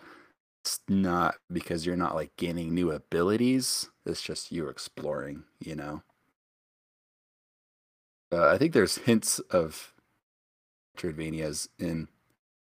it's 0.63 0.80
not 0.88 1.36
because 1.51 1.86
you're 1.86 1.95
not 1.95 2.13
like 2.15 2.36
gaining 2.38 2.74
new 2.76 2.91
abilities. 2.91 3.89
It's 4.05 4.22
just 4.22 4.51
you 4.51 4.67
exploring, 4.67 5.43
you 5.59 5.76
know. 5.76 6.03
Uh, 8.32 8.47
I 8.47 8.57
think 8.57 8.74
there's 8.74 8.99
hints 8.99 9.39
of 9.39 9.93
Metroidvanias 11.02 11.68
in 11.80 12.08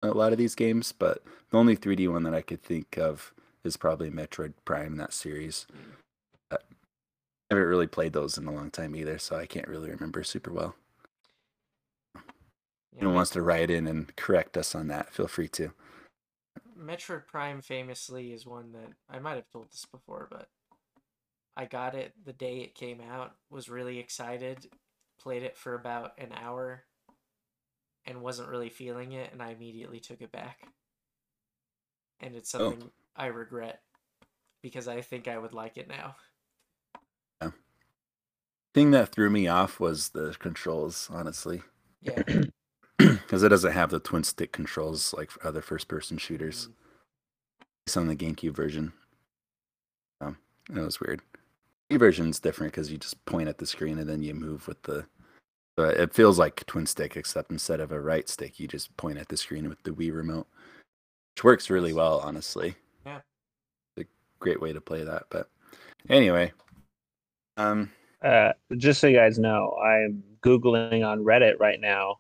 a 0.02 0.08
lot 0.08 0.32
of 0.32 0.38
these 0.38 0.54
games, 0.54 0.92
but 0.92 1.22
the 1.50 1.58
only 1.58 1.76
3D 1.76 2.10
one 2.10 2.22
that 2.24 2.34
I 2.34 2.42
could 2.42 2.62
think 2.62 2.96
of 2.98 3.32
is 3.64 3.76
probably 3.76 4.10
Metroid 4.10 4.54
Prime 4.64 4.92
in 4.92 4.98
that 4.98 5.12
series. 5.12 5.66
I 6.50 6.56
haven't 7.50 7.64
really 7.64 7.86
played 7.86 8.12
those 8.12 8.36
in 8.36 8.46
a 8.46 8.52
long 8.52 8.70
time 8.70 8.94
either, 8.94 9.18
so 9.18 9.36
I 9.36 9.46
can't 9.46 9.68
really 9.68 9.90
remember 9.90 10.22
super 10.22 10.52
well. 10.52 10.74
Yeah, 12.14 12.20
Anyone 12.98 13.16
wants 13.16 13.30
to 13.32 13.42
write 13.42 13.70
in 13.70 13.86
and 13.86 14.14
correct 14.16 14.56
us 14.56 14.74
on 14.74 14.88
that, 14.88 15.12
feel 15.12 15.28
free 15.28 15.48
to. 15.48 15.72
Metroid 16.78 17.26
Prime 17.26 17.60
famously 17.60 18.32
is 18.32 18.46
one 18.46 18.72
that 18.72 18.92
I 19.10 19.18
might 19.18 19.36
have 19.36 19.50
told 19.50 19.72
this 19.72 19.86
before, 19.90 20.28
but 20.30 20.48
I 21.56 21.64
got 21.64 21.94
it 21.94 22.12
the 22.24 22.32
day 22.32 22.58
it 22.58 22.74
came 22.74 23.00
out, 23.00 23.34
was 23.50 23.68
really 23.68 23.98
excited, 23.98 24.68
played 25.20 25.42
it 25.42 25.56
for 25.56 25.74
about 25.74 26.12
an 26.18 26.32
hour, 26.32 26.84
and 28.08 28.20
wasn't 28.22 28.48
really 28.48 28.70
feeling 28.70 29.12
it, 29.12 29.32
and 29.32 29.40
I 29.40 29.50
immediately 29.50 30.00
took 30.00 30.20
it 30.20 30.32
back. 30.32 30.66
And 32.20 32.34
it's 32.34 32.52
Oh. 32.54 32.70
something 32.70 32.90
I 33.14 33.26
regret 33.26 33.82
because 34.62 34.88
I 34.88 35.02
think 35.02 35.28
I 35.28 35.38
would 35.38 35.52
like 35.52 35.76
it 35.76 35.86
now. 35.88 36.16
Yeah. 37.40 37.50
thing 38.74 38.90
that 38.92 39.10
threw 39.10 39.30
me 39.30 39.46
off 39.46 39.78
was 39.78 40.08
the 40.10 40.34
controls, 40.40 41.08
honestly, 41.12 41.62
Yeah. 42.00 42.22
because 42.98 43.42
it 43.44 43.48
doesn't 43.50 43.72
have 43.72 43.90
the 43.90 44.00
twin 44.00 44.24
stick 44.24 44.50
controls 44.52 45.12
like 45.14 45.30
for 45.30 45.46
other 45.46 45.62
first 45.62 45.86
person 45.88 46.18
shooters. 46.18 46.68
mm, 46.68 46.74
It's 47.86 47.96
on 47.96 48.08
the 48.08 48.16
GameCube 48.16 48.54
version. 48.54 48.92
Um, 50.20 50.38
it 50.68 50.74
was 50.80 51.00
weird. 51.00 51.22
The 51.88 51.96
version's 51.96 52.40
different 52.40 52.72
because 52.72 52.90
you 52.90 52.98
just 52.98 53.24
point 53.24 53.48
at 53.48 53.58
the 53.58 53.66
screen 53.66 53.98
and 53.98 54.08
then 54.08 54.22
you 54.22 54.34
move 54.34 54.66
with 54.68 54.82
the. 54.82 55.06
Uh, 55.78 55.84
it 55.90 56.12
feels 56.12 56.38
like 56.38 56.66
twin 56.66 56.86
stick, 56.86 57.16
except 57.16 57.52
instead 57.52 57.80
of 57.80 57.92
a 57.92 58.00
right 58.00 58.28
stick, 58.28 58.58
you 58.58 58.66
just 58.66 58.94
point 58.96 59.16
at 59.18 59.28
the 59.28 59.36
screen 59.36 59.68
with 59.68 59.80
the 59.84 59.92
Wii 59.92 60.12
remote, 60.12 60.48
which 61.34 61.44
works 61.44 61.70
really 61.70 61.92
well, 61.92 62.18
honestly. 62.20 62.74
Yeah. 63.06 63.20
It's 63.96 64.06
a 64.06 64.40
great 64.40 64.60
way 64.60 64.72
to 64.72 64.80
play 64.80 65.04
that. 65.04 65.24
But 65.30 65.48
anyway, 66.08 66.52
um, 67.56 67.90
Uh, 68.22 68.52
just 68.76 69.00
so 69.00 69.06
you 69.06 69.16
guys 69.16 69.38
know, 69.38 69.76
I'm 69.76 70.22
googling 70.42 71.06
on 71.06 71.20
Reddit 71.24 71.60
right 71.60 71.80
now. 71.80 72.18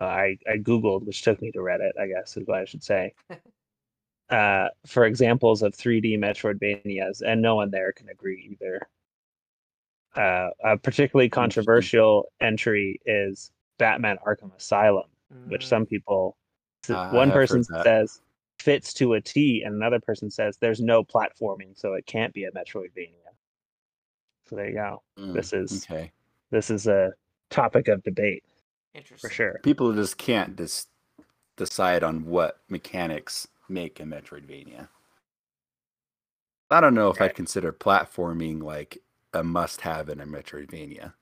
Uh, 0.00 0.04
I 0.04 0.38
I 0.46 0.56
googled, 0.58 1.04
which 1.04 1.22
took 1.22 1.42
me 1.42 1.50
to 1.52 1.58
Reddit. 1.58 1.92
I 2.00 2.06
guess 2.06 2.36
is 2.36 2.46
what 2.46 2.58
I 2.60 2.64
should 2.64 2.84
say. 2.84 3.14
uh, 4.30 4.68
for 4.86 5.04
examples 5.06 5.62
of 5.62 5.74
3D 5.74 6.18
Metroidvanias, 6.18 7.22
and 7.26 7.42
no 7.42 7.56
one 7.56 7.70
there 7.70 7.92
can 7.92 8.08
agree 8.08 8.48
either. 8.52 8.88
Uh, 10.16 10.48
a 10.64 10.76
particularly 10.76 11.28
controversial 11.28 12.32
entry 12.40 13.00
is 13.06 13.52
Batman 13.78 14.16
Arkham 14.26 14.56
Asylum, 14.56 15.04
which 15.48 15.64
mm, 15.64 15.68
some 15.68 15.86
people, 15.86 16.36
Ah, 16.90 17.10
one 17.12 17.30
person 17.30 17.62
says 17.62 18.20
fits 18.58 18.92
to 18.94 19.14
a 19.14 19.20
T, 19.20 19.62
and 19.64 19.74
another 19.74 20.00
person 20.00 20.30
says 20.30 20.56
there's 20.56 20.80
no 20.80 21.04
platforming, 21.04 21.78
so 21.78 21.94
it 21.94 22.06
can't 22.06 22.32
be 22.34 22.44
a 22.44 22.50
Metroidvania. 22.52 23.12
So 24.48 24.56
there 24.56 24.68
you 24.68 24.74
go. 24.74 25.02
Mm, 25.18 25.34
This 25.34 25.52
is 25.52 25.84
okay. 25.88 26.10
this 26.50 26.70
is 26.70 26.86
a 26.86 27.12
topic 27.50 27.88
of 27.88 28.02
debate 28.02 28.42
Interesting. 28.94 29.28
for 29.28 29.32
sure. 29.34 29.60
People 29.62 29.92
just 29.92 30.16
can't 30.16 30.56
just 30.56 30.88
decide 31.56 32.02
on 32.02 32.24
what 32.24 32.60
mechanics 32.68 33.46
make 33.68 34.00
a 34.00 34.04
Metroidvania. 34.04 34.88
I 36.70 36.80
don't 36.80 36.94
know 36.94 37.10
if 37.10 37.20
Right. 37.20 37.30
I'd 37.30 37.36
consider 37.36 37.72
platforming 37.72 38.62
like 38.62 38.98
a 39.38 39.44
must-have 39.44 40.08
in 40.08 40.20
a 40.20 40.26
Metroidvania. 40.26 41.12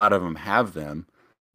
A 0.00 0.04
lot 0.04 0.12
of 0.12 0.22
them 0.22 0.34
have 0.36 0.74
them, 0.74 1.06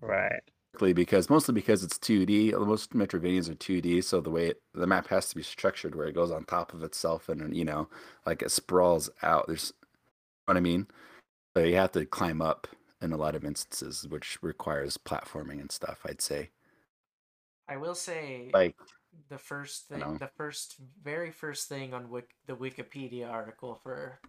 Right. 0.02 0.42
particularly 0.72 0.94
because 0.94 1.30
mostly 1.30 1.54
because 1.54 1.84
it's 1.84 1.98
2D. 2.00 2.52
Most 2.54 2.94
Metroidvanias 2.94 3.50
are 3.50 3.56
2D, 3.56 4.02
so 4.04 4.22
the 4.22 4.30
way 4.32 4.48
it, 4.48 4.62
the 4.74 4.88
map 4.88 5.08
has 5.08 5.30
to 5.30 5.36
be 5.36 5.44
structured 5.44 5.94
where 5.96 6.08
it 6.08 6.16
goes 6.16 6.32
on 6.32 6.46
top 6.46 6.74
of 6.74 6.84
itself 6.84 7.30
and 7.30 7.56
you 7.56 7.66
know, 7.66 7.90
like 8.26 8.42
it 8.42 8.52
sprawls 8.52 9.10
out. 9.22 9.46
There's, 9.48 9.74
you 9.82 9.88
know 10.48 10.54
what 10.54 10.58
I 10.58 10.62
mean? 10.62 10.88
So 11.56 11.64
you 11.64 11.76
have 11.76 11.92
to 11.94 12.06
climb 12.06 12.42
up 12.42 12.68
in 13.02 13.12
a 13.12 13.18
lot 13.18 13.36
of 13.36 13.44
instances, 13.46 14.08
which 14.08 14.38
requires 14.42 14.98
platforming 14.98 15.60
and 15.60 15.72
stuff. 15.72 16.00
I'd 16.06 16.22
say, 16.22 16.50
I 17.68 17.78
will 17.78 17.96
say 17.96 18.50
like, 18.54 18.76
the 19.30 19.38
first 19.38 19.86
I 19.92 19.96
thing, 19.96 20.00
know. 20.14 20.18
the 20.18 20.30
first, 20.38 20.76
very 21.04 21.32
first 21.32 21.68
thing 21.68 21.94
on 21.94 22.10
Wik- 22.10 22.36
the 22.48 22.56
Wikipedia 22.56 23.30
article 23.30 23.80
for 23.84 24.20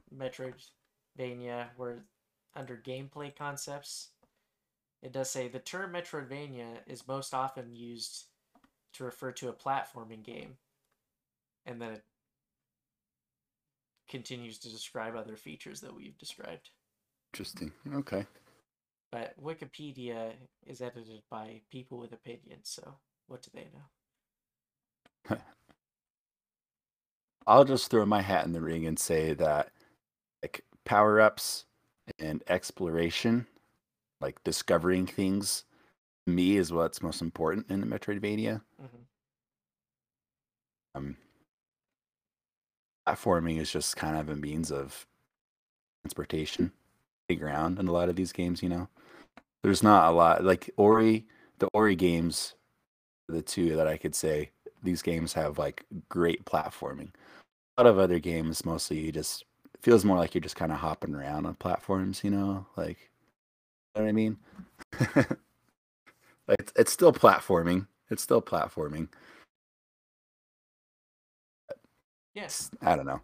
Metroidvania, 1.18 1.68
where 1.76 2.04
under 2.54 2.76
gameplay 2.76 3.34
concepts, 3.34 4.08
it 5.02 5.12
does 5.12 5.30
say 5.30 5.48
the 5.48 5.58
term 5.58 5.92
Metroidvania 5.92 6.78
is 6.86 7.08
most 7.08 7.34
often 7.34 7.74
used 7.74 8.24
to 8.94 9.04
refer 9.04 9.32
to 9.32 9.48
a 9.48 9.52
platforming 9.52 10.22
game, 10.22 10.56
and 11.64 11.80
then 11.80 11.92
it 11.92 12.04
continues 14.08 14.58
to 14.58 14.70
describe 14.70 15.14
other 15.14 15.36
features 15.36 15.80
that 15.80 15.94
we've 15.94 16.18
described. 16.18 16.70
interesting. 17.32 17.72
Okay. 17.94 18.26
But 19.12 19.34
Wikipedia 19.42 20.32
is 20.66 20.80
edited 20.80 21.22
by 21.30 21.62
people 21.70 21.98
with 21.98 22.12
opinions, 22.12 22.68
so 22.68 22.94
what 23.26 23.42
do 23.42 23.50
they 23.54 23.68
know? 25.30 25.36
I'll 27.46 27.64
just 27.64 27.90
throw 27.90 28.04
my 28.06 28.20
hat 28.20 28.44
in 28.44 28.52
the 28.52 28.60
ring 28.60 28.86
and 28.86 28.98
say 28.98 29.34
that 29.34 29.70
power 30.90 31.20
ups 31.20 31.66
and 32.18 32.42
exploration, 32.48 33.46
like 34.20 34.42
discovering 34.42 35.06
things, 35.06 35.62
to 36.26 36.32
me 36.32 36.56
is 36.56 36.72
what's 36.72 37.00
most 37.00 37.22
important 37.22 37.70
in 37.70 37.84
a 37.84 37.86
Metroidvania. 37.86 38.60
hmm 38.76 39.02
Um, 40.96 41.16
platforming 43.06 43.60
is 43.60 43.70
just 43.70 43.96
kind 43.96 44.16
of 44.16 44.28
a 44.28 44.34
means 44.34 44.72
of 44.72 45.06
transportation, 46.02 46.72
around 47.40 47.78
in 47.78 47.86
a 47.86 47.92
lot 47.92 48.08
of 48.08 48.16
these 48.16 48.32
games. 48.32 48.60
You 48.60 48.70
know, 48.70 48.88
there's 49.62 49.84
not 49.84 50.08
a 50.08 50.16
lot 50.16 50.42
like 50.42 50.70
Ori. 50.76 51.24
The 51.60 51.68
Ori 51.72 51.94
games, 51.94 52.54
the 53.28 53.42
two 53.42 53.76
that 53.76 53.86
I 53.86 53.96
could 53.96 54.16
say 54.16 54.50
these 54.82 55.02
games 55.02 55.34
have 55.34 55.56
like 55.56 55.86
great 56.08 56.44
platforming. 56.44 57.10
A 57.78 57.84
lot 57.84 57.90
of 57.90 58.00
other 58.00 58.18
games, 58.18 58.64
mostly 58.64 58.98
you 58.98 59.12
just 59.12 59.44
feels 59.82 60.04
more 60.04 60.18
like 60.18 60.34
you're 60.34 60.42
just 60.42 60.56
kind 60.56 60.72
of 60.72 60.78
hopping 60.78 61.14
around 61.14 61.46
on 61.46 61.54
platforms. 61.54 62.22
You 62.24 62.30
know, 62.30 62.66
like 62.76 63.10
you 63.94 64.02
know 64.02 64.02
what 64.02 64.08
I 64.08 64.12
mean. 64.12 64.38
like 65.16 66.58
it's, 66.58 66.72
it's 66.76 66.92
still 66.92 67.12
platforming. 67.12 67.86
It's 68.10 68.22
still 68.22 68.42
platforming. 68.42 69.08
Yes, 72.34 72.70
I 72.82 72.96
don't 72.96 73.06
know. 73.06 73.20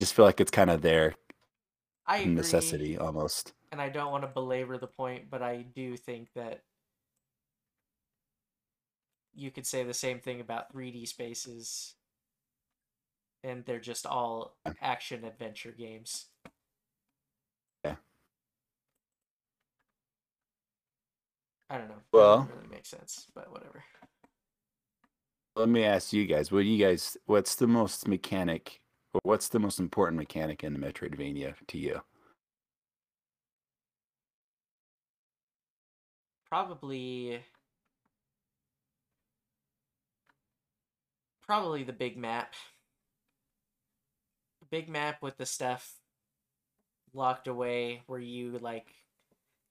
Just 0.00 0.14
feel 0.14 0.24
like 0.24 0.40
it's 0.40 0.50
kind 0.50 0.70
of 0.70 0.82
there, 0.82 1.14
I 2.06 2.18
agree. 2.18 2.34
necessity 2.34 2.96
almost. 2.96 3.52
and 3.72 3.80
I 3.80 3.88
don't 3.88 4.10
want 4.10 4.24
to 4.24 4.28
belabor 4.28 4.78
the 4.78 4.86
point, 4.86 5.30
but 5.30 5.42
I 5.42 5.62
do 5.74 5.96
think 5.96 6.28
that 6.34 6.62
you 9.34 9.50
could 9.50 9.66
say 9.66 9.84
the 9.84 9.94
same 9.94 10.18
thing 10.18 10.40
about 10.40 10.72
3D 10.72 11.06
spaces, 11.06 11.94
and 13.42 13.64
they're 13.64 13.80
just 13.80 14.06
all 14.06 14.56
action 14.82 15.24
adventure 15.24 15.72
games. 15.72 16.26
Yeah. 17.84 17.96
I 21.68 21.78
don't 21.78 21.88
know. 21.88 21.94
Well- 22.12 22.38
doesn't 22.40 22.54
really 22.56 22.68
make 22.68 22.86
sense, 22.86 23.26
but 23.34 23.50
whatever. 23.50 23.82
Let 25.56 25.68
me 25.68 25.84
ask 25.84 26.12
you 26.12 26.26
guys: 26.26 26.52
What 26.52 26.60
do 26.60 26.66
you 26.66 26.82
guys? 26.84 27.16
What's 27.26 27.56
the 27.56 27.66
most 27.66 28.06
mechanic, 28.06 28.80
what's 29.22 29.48
the 29.48 29.58
most 29.58 29.80
important 29.80 30.16
mechanic 30.18 30.62
in 30.62 30.72
the 30.72 30.78
Metroidvania 30.78 31.54
to 31.68 31.78
you? 31.78 32.00
Probably. 36.48 37.42
Probably 41.46 41.82
the 41.82 41.92
big 41.92 42.16
map. 42.16 42.54
Big 44.70 44.88
map 44.88 45.22
with 45.22 45.36
the 45.36 45.46
stuff 45.46 45.94
locked 47.12 47.48
away 47.48 48.02
where 48.06 48.20
you 48.20 48.58
like 48.60 48.94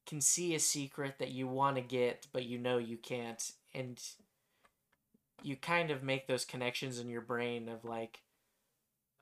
can 0.05 0.19
see 0.19 0.55
a 0.55 0.59
secret 0.59 1.15
that 1.19 1.31
you 1.31 1.47
want 1.47 1.77
to 1.77 1.81
get 1.81 2.27
but 2.33 2.43
you 2.43 2.57
know 2.57 2.77
you 2.77 2.97
can't 2.97 3.53
and 3.73 4.01
you 5.41 5.55
kind 5.55 5.89
of 5.91 6.03
make 6.03 6.27
those 6.27 6.43
connections 6.43 6.99
in 6.99 7.09
your 7.09 7.21
brain 7.21 7.69
of 7.69 7.85
like 7.85 8.21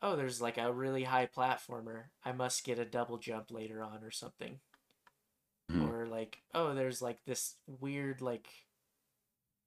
oh 0.02 0.16
there's 0.16 0.42
like 0.42 0.58
a 0.58 0.72
really 0.72 1.04
high 1.04 1.28
platformer. 1.28 2.06
I 2.24 2.32
must 2.32 2.64
get 2.64 2.80
a 2.80 2.86
double 2.86 3.18
jump 3.18 3.52
later 3.52 3.84
on 3.84 4.04
or 4.04 4.12
something. 4.12 4.60
Mhm. 5.72 5.90
or 5.90 6.06
like 6.08 6.42
oh 6.54 6.74
there's 6.74 7.02
like 7.02 7.26
this 7.26 7.56
weird 7.68 8.22
like 8.22 8.48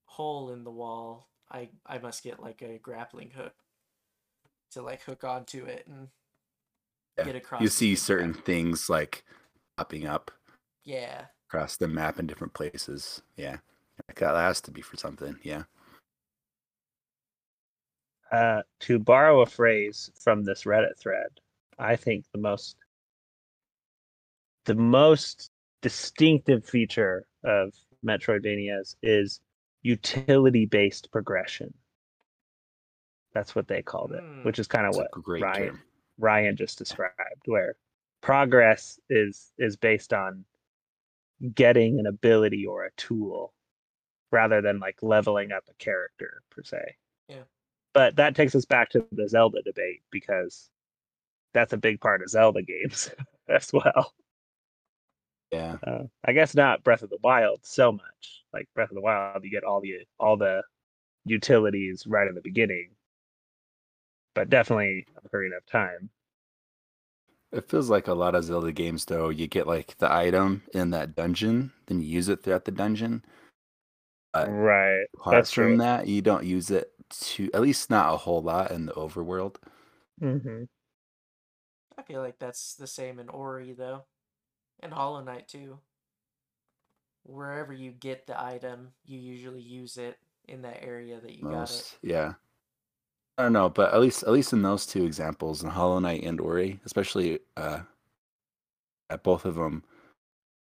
hole 0.05 0.51
in 0.51 0.65
the 0.65 0.71
wall. 0.71 1.29
I 1.51 1.71
i 1.85 1.99
must 1.99 2.23
get 2.23 2.41
like 2.41 2.63
a 2.63 2.79
grappling 2.79 3.31
hook 3.31 3.55
to 4.71 4.83
like 4.83 5.03
hook 5.03 5.25
onto 5.25 5.65
it 5.65 5.87
and 5.87 6.09
Yeah, 7.19 7.25
get 7.25 7.37
across 7.37 7.63
You 7.63 7.69
see 7.69 7.95
certain 7.97 8.33
map. 8.33 8.45
things 8.45 8.89
like 8.89 9.25
popping 9.77 10.07
up 10.07 10.31
yeah 10.85 11.27
across 11.49 11.77
the 11.77 11.89
map 11.89 12.19
in 12.19 12.27
different 12.27 12.55
places. 12.55 13.23
Yeah, 13.37 13.59
like 14.09 14.19
that 14.21 14.35
has 14.37 14.61
to 14.63 14.71
be 14.71 14.81
for 14.83 14.97
something. 14.97 15.39
Yeah. 15.43 15.65
Uh, 18.31 18.63
to 18.81 18.99
borrow 18.99 19.41
a 19.41 19.47
phrase 19.47 20.11
from 20.21 20.45
this 20.45 20.65
Reddit 20.65 20.99
thread, 20.99 21.41
I 21.79 21.97
think 21.97 22.25
the 22.33 22.39
most 22.39 22.77
the 24.65 24.75
most 24.75 25.51
distinctive 25.83 26.65
feature 26.65 27.27
of 27.45 27.75
Metroidvanias 28.05 28.97
is 29.03 29.41
utility 29.83 30.67
based 30.67 31.11
progression. 31.11 31.75
That's 33.33 33.55
what 33.55 33.69
they 33.69 33.83
called 33.83 34.13
it, 34.13 34.23
Hmm. 34.23 34.43
which 34.43 34.59
is 34.59 34.67
kind 34.67 34.87
of 34.87 34.91
It's 34.91 34.99
what 34.99 35.11
great 35.13 35.43
Ryan 35.43 35.69
term. 35.69 35.83
Ryan 36.19 36.57
just 36.57 36.79
described, 36.79 37.15
where 37.47 37.77
progress 38.23 38.99
is 39.09 39.53
is 39.59 39.77
based 39.77 40.13
on 40.13 40.45
getting 41.55 41.99
an 41.99 42.07
ability 42.07 42.67
or 42.67 42.85
a 42.85 42.91
tool 42.97 43.55
rather 44.31 44.61
than 44.61 44.79
like 44.79 45.03
leveling 45.03 45.53
up 45.53 45.65
a 45.71 45.75
character 45.75 46.43
per 46.51 46.63
se. 46.63 46.97
Yeah. 47.29 47.45
But 47.95 48.17
that 48.17 48.35
takes 48.35 48.55
us 48.55 48.65
back 48.67 48.91
to 48.91 49.07
the 49.13 49.29
Zelda 49.29 49.63
debate 49.63 50.03
because 50.11 50.71
that's 51.55 51.73
a 51.73 51.77
big 51.79 52.01
part 52.01 52.23
of 52.23 52.29
Zelda 52.29 52.63
games 52.63 53.11
as 53.49 53.73
well. 53.73 54.13
Yeah. 55.51 55.79
Uh, 55.83 56.05
I 56.25 56.33
guess 56.33 56.55
not 56.55 56.85
Breath 56.85 57.03
of 57.03 57.11
the 57.11 57.19
Wild 57.23 57.61
so 57.65 57.91
much. 57.91 58.45
Like 58.53 58.69
Breath 58.75 58.91
of 58.91 58.95
the 58.95 59.01
Wild, 59.01 59.43
you 59.45 59.51
get 59.51 59.65
all 59.65 59.81
the 59.81 60.05
all 60.19 60.37
the 60.37 60.63
utilities 61.25 62.07
right 62.07 62.29
in 62.29 62.35
the 62.35 62.41
beginning, 62.41 62.91
but 64.35 64.51
definitely 64.51 65.07
Ocarina 65.27 65.57
of 65.57 65.67
Time. 65.67 66.11
It 67.53 67.69
feels 67.69 67.91
like 67.91 68.07
a 68.07 68.15
lot 68.15 68.35
of 68.35 68.45
Zelda 68.45 68.71
games, 68.71 69.05
though. 69.05 69.29
You 69.29 69.47
get 69.49 69.67
like 69.67 69.99
the 69.99 70.13
item 70.13 70.63
in 70.73 70.91
that 70.91 71.17
dungeon, 71.17 71.73
then 71.87 72.01
you 72.01 72.07
use 72.07 72.29
it 72.29 72.43
throughout 72.43 72.65
the 72.65 72.71
dungeon. 72.71 73.25
Uh, 74.33 74.47
right. 74.49 75.07
Apart 75.15 75.35
That's 75.35 75.53
from 75.53 75.65
true. 75.65 75.77
that, 75.79 76.07
you 76.07 76.23
don't 76.23 76.45
use 76.45 76.71
it 76.71 76.93
to, 77.11 77.51
at 77.53 77.61
least 77.61 77.91
not 77.91 78.15
a 78.15 78.17
whole 78.17 78.43
lot 78.43 78.71
in 78.71 78.87
the 78.87 78.93
overworld. 78.93 79.57
hmm 80.21 80.65
i 81.99 82.03
feel 82.03 82.23
like 82.23 82.39
that's 82.39 82.75
the 82.77 82.87
same 82.87 83.19
in 83.19 83.29
ori 83.29 83.73
though 83.73 84.05
and 84.81 84.93
hollow 84.93 85.23
knight 85.23 85.49
too 85.49 85.79
wherever 87.25 87.73
you 87.73 87.91
get 87.91 88.27
the 88.27 88.41
item 88.41 88.89
you 89.05 89.19
usually 89.19 89.61
use 89.61 89.99
it 89.99 90.17
in 90.49 90.63
that 90.63 90.83
area 90.83 91.21
that 91.21 91.35
you 91.35 91.45
got 91.45 91.71
it 91.71 91.99
yeah. 92.01 92.35
I 93.41 93.45
don't 93.45 93.55
know, 93.55 93.71
but 93.71 93.95
at 93.95 94.01
least 94.01 94.23
at 94.25 94.33
least 94.33 94.53
in 94.53 94.61
those 94.61 94.85
two 94.85 95.07
examples, 95.07 95.63
in 95.63 95.71
Hollow 95.71 95.99
Knight 95.99 96.25
and 96.25 96.39
Ori, 96.39 96.79
especially 96.85 97.39
uh, 97.57 97.81
at 99.09 99.23
both 99.23 99.47
of 99.47 99.55
them, 99.55 99.83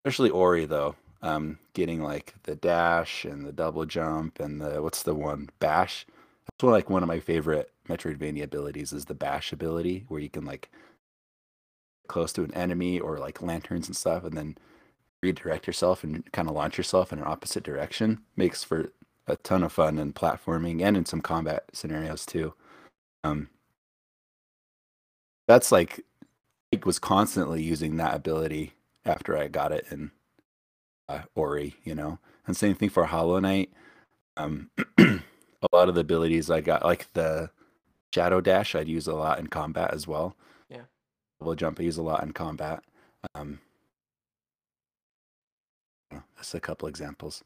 especially 0.04 0.32
Ori 0.32 0.66
though, 0.66 0.96
um, 1.22 1.60
getting 1.76 2.02
like 2.02 2.34
the 2.44 2.56
dash 2.56 3.26
and 3.26 3.46
the 3.46 3.52
double 3.52 3.86
jump 3.86 4.40
and 4.40 4.60
the 4.60 4.82
what's 4.82 5.04
the 5.04 5.14
one 5.14 5.50
bash, 5.60 6.08
That's 6.48 6.64
one, 6.64 6.74
like 6.74 6.90
one 6.90 7.04
of 7.04 7.08
my 7.08 7.20
favorite 7.20 7.72
Metroidvania 7.88 8.44
abilities 8.44 8.92
is 8.92 9.06
the 9.06 9.14
bash 9.14 9.54
ability, 9.54 10.06
where 10.08 10.20
you 10.20 10.30
can 10.32 10.44
like 10.44 10.72
close 12.08 12.34
to 12.34 12.44
an 12.44 12.56
enemy 12.56 13.00
or 13.00 13.20
like 13.20 13.44
lanterns 13.44 13.86
and 13.88 13.96
stuff, 13.96 14.24
and 14.24 14.36
then 14.36 14.58
redirect 15.22 15.68
yourself 15.68 16.04
and 16.04 16.32
kind 16.32 16.50
of 16.50 16.56
launch 16.56 16.80
yourself 16.80 17.14
in 17.14 17.20
an 17.20 17.28
opposite 17.28 17.64
direction. 17.64 18.24
Makes 18.36 18.64
for 18.64 18.94
a 19.28 19.36
ton 19.36 19.62
of 19.62 19.74
fun 19.74 20.00
in 20.00 20.12
platforming 20.14 20.82
and 20.82 20.98
in 20.98 21.06
some 21.06 21.22
combat 21.22 21.66
scenarios 21.72 22.26
too. 22.26 22.56
Um, 23.24 23.50
that's 25.48 25.72
like 25.72 26.02
I 26.74 26.80
was 26.86 27.00
constantly 27.00 27.62
using 27.62 27.98
that 27.98 28.16
ability 28.16 28.74
after 29.06 29.38
I 29.38 29.48
got 29.48 29.72
it 29.72 29.86
in 29.92 30.12
uh, 31.08 31.24
Ori, 31.36 31.76
you 31.84 31.96
know. 31.96 32.20
And 32.48 32.58
same 32.58 32.76
thing 32.76 32.90
for 32.90 33.06
Hollow 33.06 33.40
Knight. 33.40 33.72
Um, 34.36 34.70
a 34.98 35.20
lot 35.72 35.90
of 35.90 35.96
the 35.96 36.02
abilities 36.02 36.50
I 36.50 36.62
got, 36.62 36.84
like 36.84 37.12
the 37.14 37.50
Shadow 38.14 38.42
Dash, 38.42 38.76
I'd 38.76 38.88
use 38.88 39.08
a 39.08 39.16
lot 39.16 39.40
in 39.40 39.48
combat 39.48 39.94
as 39.94 40.08
well. 40.08 40.36
Yeah. 40.70 40.84
Double 41.40 41.56
jump, 41.56 41.80
I 41.80 41.84
use 41.84 41.98
a 41.98 42.04
lot 42.04 42.24
in 42.24 42.32
combat. 42.34 42.84
Um, 43.36 43.60
that's 46.12 46.54
a 46.54 46.60
couple 46.60 46.88
examples. 46.88 47.44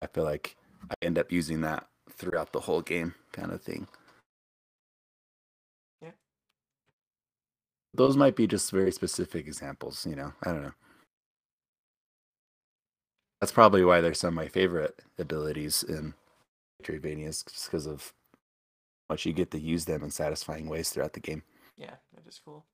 I 0.00 0.06
feel 0.06 0.24
like 0.24 0.56
I 0.90 0.94
end 1.02 1.18
up 1.18 1.32
using 1.32 1.60
that 1.62 1.86
throughout 2.10 2.52
the 2.52 2.60
whole 2.60 2.80
game, 2.80 3.14
kind 3.32 3.52
of 3.52 3.62
thing. 3.62 3.88
Yeah. 6.00 6.10
Those 7.94 8.16
might 8.16 8.36
be 8.36 8.46
just 8.46 8.70
very 8.70 8.90
specific 8.90 9.46
examples, 9.46 10.06
you 10.06 10.16
know. 10.16 10.32
I 10.42 10.52
don't 10.52 10.62
know. 10.62 10.72
That's 13.40 13.52
probably 13.52 13.84
why 13.84 14.00
they're 14.00 14.14
some 14.14 14.28
of 14.28 14.34
my 14.34 14.48
favorite 14.48 15.02
abilities 15.18 15.82
in 15.82 16.14
Metroidvanias, 16.80 17.44
just 17.50 17.66
because 17.66 17.86
of 17.86 18.12
how 19.08 19.14
much 19.14 19.26
you 19.26 19.32
get 19.32 19.50
to 19.50 19.58
use 19.58 19.84
them 19.84 20.02
in 20.02 20.10
satisfying 20.10 20.68
ways 20.68 20.90
throughout 20.90 21.12
the 21.12 21.20
game. 21.20 21.42
Yeah, 21.76 21.96
that 22.14 22.26
is 22.26 22.40
cool. 22.44 22.64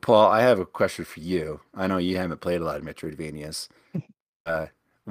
Paul, 0.00 0.30
I 0.30 0.42
have 0.42 0.60
a 0.60 0.66
question 0.66 1.04
for 1.04 1.20
you. 1.20 1.60
I 1.74 1.86
know 1.86 1.98
you 1.98 2.16
haven't 2.16 2.40
played 2.40 2.60
a 2.60 2.64
lot 2.64 2.76
of 2.76 2.84
Metroidvanias. 2.84 3.68
uh, 4.46 4.66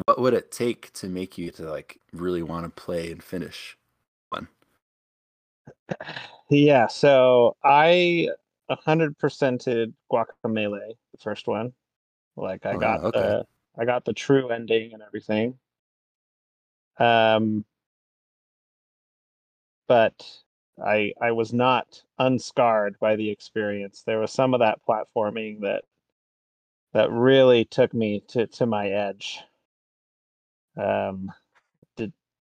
what 0.06 0.20
would 0.20 0.34
it 0.34 0.52
take 0.52 0.94
to 0.94 1.08
make 1.08 1.38
you 1.38 1.52
to 1.52 1.70
like 1.70 2.00
really 2.14 2.44
want 2.44 2.66
to 2.66 2.82
play 2.82 3.12
and 3.12 3.22
finish? 3.22 3.77
Yeah, 6.50 6.88
so 6.88 7.56
I 7.64 8.30
100%ed 8.68 9.94
Guacamelee, 10.12 10.94
the 11.12 11.18
first 11.20 11.48
one. 11.48 11.74
Like 12.38 12.66
I 12.66 12.74
Oh, 12.74 12.78
got 12.78 13.02
okay. 13.08 13.12
the 13.14 13.46
I 13.78 13.86
got 13.86 14.06
the 14.06 14.14
true 14.14 14.50
ending 14.50 14.94
and 14.94 15.04
everything. 15.04 15.60
Um 17.00 17.66
but 19.88 20.42
I 20.84 21.14
I 21.22 21.32
was 21.32 21.52
not 21.54 22.04
unscarred 22.20 23.00
by 23.00 23.16
the 23.16 23.30
experience. 23.30 24.04
There 24.04 24.20
was 24.20 24.32
some 24.32 24.54
of 24.54 24.60
that 24.62 24.80
platforming 24.88 25.62
that 25.62 25.84
that 26.94 27.10
really 27.12 27.64
took 27.66 27.94
me 27.94 28.20
to 28.28 28.48
to 28.48 28.66
my 28.66 28.90
edge. 28.90 29.40
Um 30.78 31.32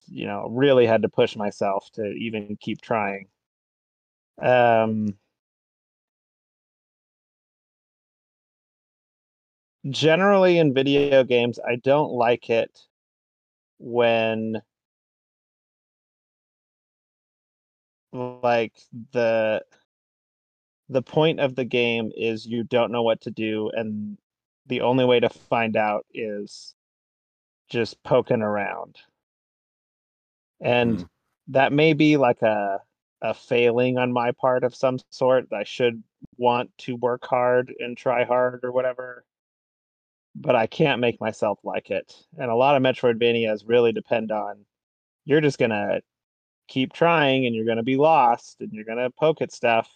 you 0.07 0.25
know, 0.27 0.47
really 0.49 0.85
had 0.85 1.01
to 1.03 1.09
push 1.09 1.35
myself 1.35 1.89
to 1.93 2.03
even 2.13 2.57
keep 2.61 2.81
trying. 2.81 3.27
Um 4.41 5.17
generally 9.89 10.57
in 10.59 10.73
video 10.73 11.23
games, 11.23 11.59
I 11.65 11.75
don't 11.75 12.11
like 12.11 12.49
it 12.49 12.79
when 13.79 14.61
like 18.13 18.73
the 19.13 19.61
the 20.89 21.01
point 21.01 21.39
of 21.39 21.55
the 21.55 21.65
game 21.65 22.11
is 22.15 22.45
you 22.45 22.63
don't 22.63 22.91
know 22.91 23.03
what 23.03 23.21
to 23.21 23.31
do 23.31 23.69
and 23.73 24.17
the 24.67 24.81
only 24.81 25.05
way 25.05 25.19
to 25.19 25.29
find 25.29 25.75
out 25.75 26.05
is 26.13 26.75
just 27.69 28.01
poking 28.03 28.41
around. 28.41 28.97
And 30.61 30.99
Mm. 30.99 31.09
that 31.49 31.73
may 31.73 31.93
be 31.93 32.17
like 32.17 32.41
a 32.41 32.81
a 33.21 33.33
failing 33.33 33.97
on 33.97 34.11
my 34.13 34.31
part 34.31 34.63
of 34.63 34.75
some 34.75 34.99
sort. 35.09 35.47
I 35.51 35.63
should 35.63 36.03
want 36.37 36.71
to 36.79 36.95
work 36.95 37.25
hard 37.25 37.73
and 37.79 37.97
try 37.97 38.23
hard 38.25 38.63
or 38.63 38.71
whatever 38.71 39.25
but 40.35 40.55
I 40.55 40.67
can't 40.67 41.01
make 41.01 41.19
myself 41.19 41.59
like 41.63 41.89
it. 41.89 42.13
And 42.37 42.51
a 42.51 42.55
lot 42.55 42.75
of 42.75 42.83
Metroidvanias 42.83 43.63
really 43.65 43.91
depend 43.91 44.31
on 44.31 44.65
you're 45.25 45.41
just 45.41 45.59
gonna 45.59 46.01
keep 46.67 46.93
trying 46.93 47.45
and 47.45 47.55
you're 47.55 47.65
gonna 47.65 47.83
be 47.83 47.97
lost 47.97 48.57
and 48.61 48.71
you're 48.73 48.85
gonna 48.85 49.09
poke 49.11 49.41
at 49.41 49.51
stuff. 49.51 49.89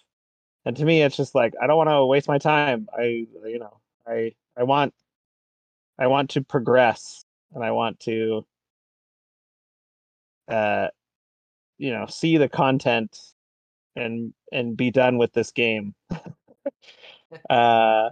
And 0.66 0.76
to 0.78 0.86
me, 0.86 1.01
it's 1.03 1.18
just 1.18 1.36
like 1.36 1.53
I 1.62 1.68
don't 1.68 1.78
want 1.78 1.89
to 1.89 2.05
waste 2.05 2.28
my 2.28 2.39
time. 2.39 2.88
I 2.97 3.28
you 3.45 3.59
know 3.59 3.80
I 4.07 4.34
I 4.57 4.64
want 4.64 4.93
I 5.97 6.07
want 6.07 6.32
to 6.32 6.41
progress 6.43 7.26
and 7.53 7.64
I 7.64 7.72
want 7.72 7.99
to 8.01 8.45
uh 10.52 10.88
you 11.78 11.91
know 11.91 12.06
see 12.08 12.38
the 12.38 12.49
content 12.49 13.20
and 13.95 14.34
and 14.52 14.78
be 14.78 14.91
done 14.91 15.18
with 15.18 15.34
this 15.34 15.52
game. 15.52 15.95
uh 17.49 18.10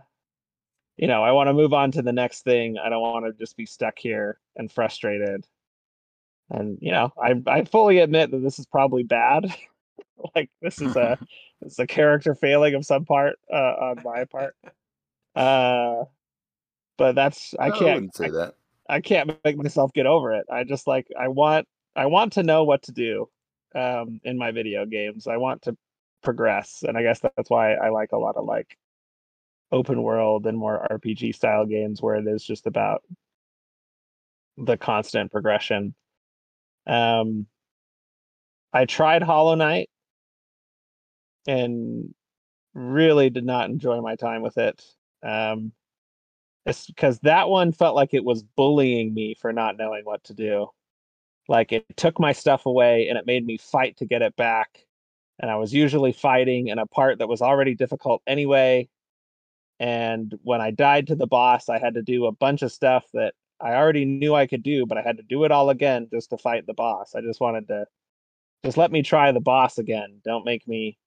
you 1.00 1.08
know, 1.08 1.24
I 1.24 1.32
want 1.32 1.48
to 1.48 1.54
move 1.54 1.74
on 1.74 1.92
to 1.92 2.02
the 2.02 2.12
next 2.12 2.42
thing. 2.42 2.78
I 2.78 2.90
don't 2.90 3.02
want 3.02 3.26
to 3.26 3.32
just 3.32 3.56
be 3.56 3.66
stuck 3.66 3.98
here 3.98 4.38
and 4.58 4.70
frustrated. 4.70 5.48
And 6.50 6.78
you 6.82 6.92
know, 6.92 7.14
I 7.22 7.42
I 7.48 7.64
fully 7.64 8.00
admit 8.00 8.32
that 8.32 8.44
this 8.44 8.60
is 8.60 8.66
probably 8.66 9.04
bad. 9.04 9.54
like 10.36 10.50
this 10.62 10.82
is 10.82 10.96
a 10.96 11.18
it's 11.62 11.80
a 11.80 11.88
character 11.88 12.36
failing 12.36 12.76
of 12.76 12.86
some 12.86 13.06
part 13.06 13.40
uh, 13.52 13.56
on 13.56 14.02
my 14.04 14.26
part. 14.26 14.56
Uh, 15.36 16.04
but 16.98 17.16
that's 17.16 17.54
I 17.58 17.70
can't 17.70 17.96
wouldn't 17.96 18.16
say 18.16 18.30
that. 18.32 18.56
I 18.90 19.00
can't 19.00 19.32
make 19.46 19.56
myself 19.56 19.94
get 19.94 20.06
over 20.06 20.34
it. 20.34 20.48
I 20.52 20.66
just 20.66 20.86
like 20.86 21.08
I 21.18 21.30
want 21.30 21.66
I 21.96 22.06
want 22.06 22.34
to 22.34 22.44
know 22.44 22.64
what 22.64 22.84
to 22.84 22.92
do 22.92 23.30
um 23.76 24.20
in 24.24 24.38
my 24.38 24.52
video 24.52 24.86
games. 24.86 25.28
I 25.28 25.38
want 25.38 25.62
to 25.64 25.78
progress 26.24 26.84
and 26.88 26.98
I 26.98 27.04
guess 27.04 27.20
that's 27.20 27.50
why 27.50 27.76
I 27.76 27.90
like 27.90 28.12
a 28.14 28.18
lot 28.18 28.36
of 28.36 28.46
like 28.46 28.78
open 29.72 30.02
world 30.04 30.48
and 30.48 30.58
more 30.58 30.88
RPG 30.92 31.34
style 31.36 31.66
games 31.66 32.02
where 32.02 32.16
it 32.16 32.28
is 32.28 32.44
just 32.44 32.68
about 32.68 33.04
the 34.58 34.78
constant 34.78 35.32
progression. 35.32 35.96
Um 36.88 37.48
I 38.74 38.86
tried 38.86 39.24
Hollow 39.24 39.56
Knight 39.56 39.90
and 41.48 42.14
really 42.74 43.30
did 43.30 43.46
not 43.46 43.70
enjoy 43.70 44.02
my 44.02 44.16
time 44.16 44.42
with 44.42 44.58
it. 44.58 44.84
Um 45.24 45.74
it's 46.66 46.88
because 46.88 47.20
that 47.22 47.50
one 47.50 47.72
felt 47.72 47.96
like 47.96 48.14
it 48.14 48.24
was 48.24 48.44
bullying 48.44 49.14
me 49.14 49.36
for 49.36 49.54
not 49.54 49.78
knowing 49.78 50.06
what 50.06 50.24
to 50.26 50.34
do. 50.34 50.68
Like 51.50 51.72
it 51.72 51.86
took 51.97 52.20
my 52.20 52.32
stuff 52.32 52.68
away 52.68 53.10
and 53.10 53.18
it 53.18 53.26
made 53.26 53.45
me 53.45 53.58
fight 53.58 53.97
to 53.97 54.06
get 54.06 54.22
it 54.22 54.36
back. 54.36 54.86
And 55.39 55.50
I 55.50 55.56
was 55.56 55.74
usually 55.74 56.14
fighting 56.14 56.68
in 56.68 56.78
a 56.78 56.86
part 56.86 57.18
that 57.18 57.28
was 57.28 57.41
already 57.41 57.74
difficult 57.74 58.22
anyway. 58.28 58.88
And 59.80 60.38
when 60.43 60.62
I 60.62 60.70
died 60.70 61.08
to 61.08 61.16
the 61.16 61.26
boss, 61.26 61.68
I 61.68 61.80
had 61.80 61.95
to 61.95 62.04
do 62.04 62.28
a 62.28 62.32
bunch 62.32 62.62
of 62.62 62.72
stuff 62.72 63.06
that 63.14 63.34
I 63.60 63.74
already 63.74 64.06
knew 64.06 64.36
I 64.36 64.45
could 64.45 64.62
do, 64.62 64.86
but 64.86 65.00
I 65.00 65.02
had 65.02 65.18
to 65.18 65.24
do 65.24 65.43
it 65.43 65.52
all 65.52 65.72
again 65.72 66.08
just 66.14 66.30
to 66.30 66.38
fight 66.38 66.68
the 66.68 66.74
boss. 66.76 67.16
I 67.16 67.22
just 67.22 67.41
wanted 67.41 67.68
to 67.70 67.86
just 68.64 68.78
let 68.78 68.91
me 68.91 69.02
try 69.02 69.32
the 69.32 69.39
boss 69.39 69.80
again. 69.80 70.22
Don't 70.24 70.45
make 70.45 70.68
me 70.68 71.00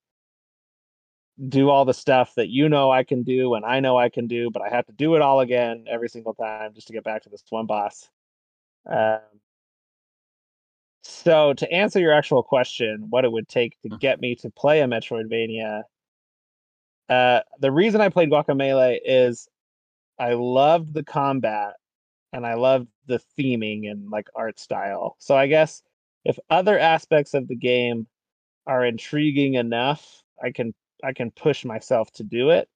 do 1.48 1.70
all 1.70 1.84
the 1.84 1.94
stuff 1.94 2.34
that 2.34 2.48
you 2.48 2.68
know 2.68 2.90
I 2.90 3.04
can 3.04 3.22
do 3.22 3.54
and 3.54 3.64
I 3.64 3.78
know 3.78 3.96
I 3.96 4.08
can 4.08 4.26
do, 4.26 4.50
but 4.50 4.62
I 4.62 4.70
have 4.70 4.86
to 4.86 4.92
do 4.92 5.14
it 5.14 5.22
all 5.22 5.38
again 5.38 5.84
every 5.88 6.08
single 6.08 6.34
time 6.34 6.74
just 6.74 6.88
to 6.88 6.92
get 6.92 7.04
back 7.04 7.22
to 7.22 7.28
this 7.28 7.44
one 7.48 7.66
boss. 7.66 8.08
Um, 8.90 9.20
so 11.02 11.52
to 11.54 11.70
answer 11.72 12.00
your 12.00 12.12
actual 12.12 12.42
question, 12.42 13.06
what 13.10 13.24
it 13.24 13.32
would 13.32 13.48
take 13.48 13.80
to 13.82 13.90
Mhm. 13.90 14.00
get 14.00 14.20
me 14.20 14.34
to 14.36 14.50
play 14.50 14.80
a 14.80 14.86
Metroidvania, 14.86 15.84
uh, 17.08 17.40
the 17.60 17.72
reason 17.72 18.00
I 18.00 18.08
played 18.08 18.30
Guacamelee 18.30 19.00
is 19.04 19.48
I 20.18 20.34
loved 20.34 20.94
the 20.94 21.04
combat 21.04 21.74
and 22.32 22.46
I 22.46 22.54
loved 22.54 22.88
the 23.06 23.20
theming 23.38 23.90
and 23.90 24.10
like 24.10 24.28
art 24.34 24.58
style. 24.58 25.16
So 25.18 25.36
I 25.36 25.46
guess 25.46 25.82
if 26.24 26.38
other 26.50 26.78
aspects 26.78 27.34
of 27.34 27.48
the 27.48 27.56
game 27.56 28.06
are 28.66 28.84
intriguing 28.84 29.54
enough, 29.54 30.22
I 30.42 30.52
can 30.52 30.74
I 31.04 31.12
can 31.12 31.30
push 31.32 31.64
myself 31.64 32.12
to 32.12 32.24
do 32.24 32.50
it. 32.50 32.68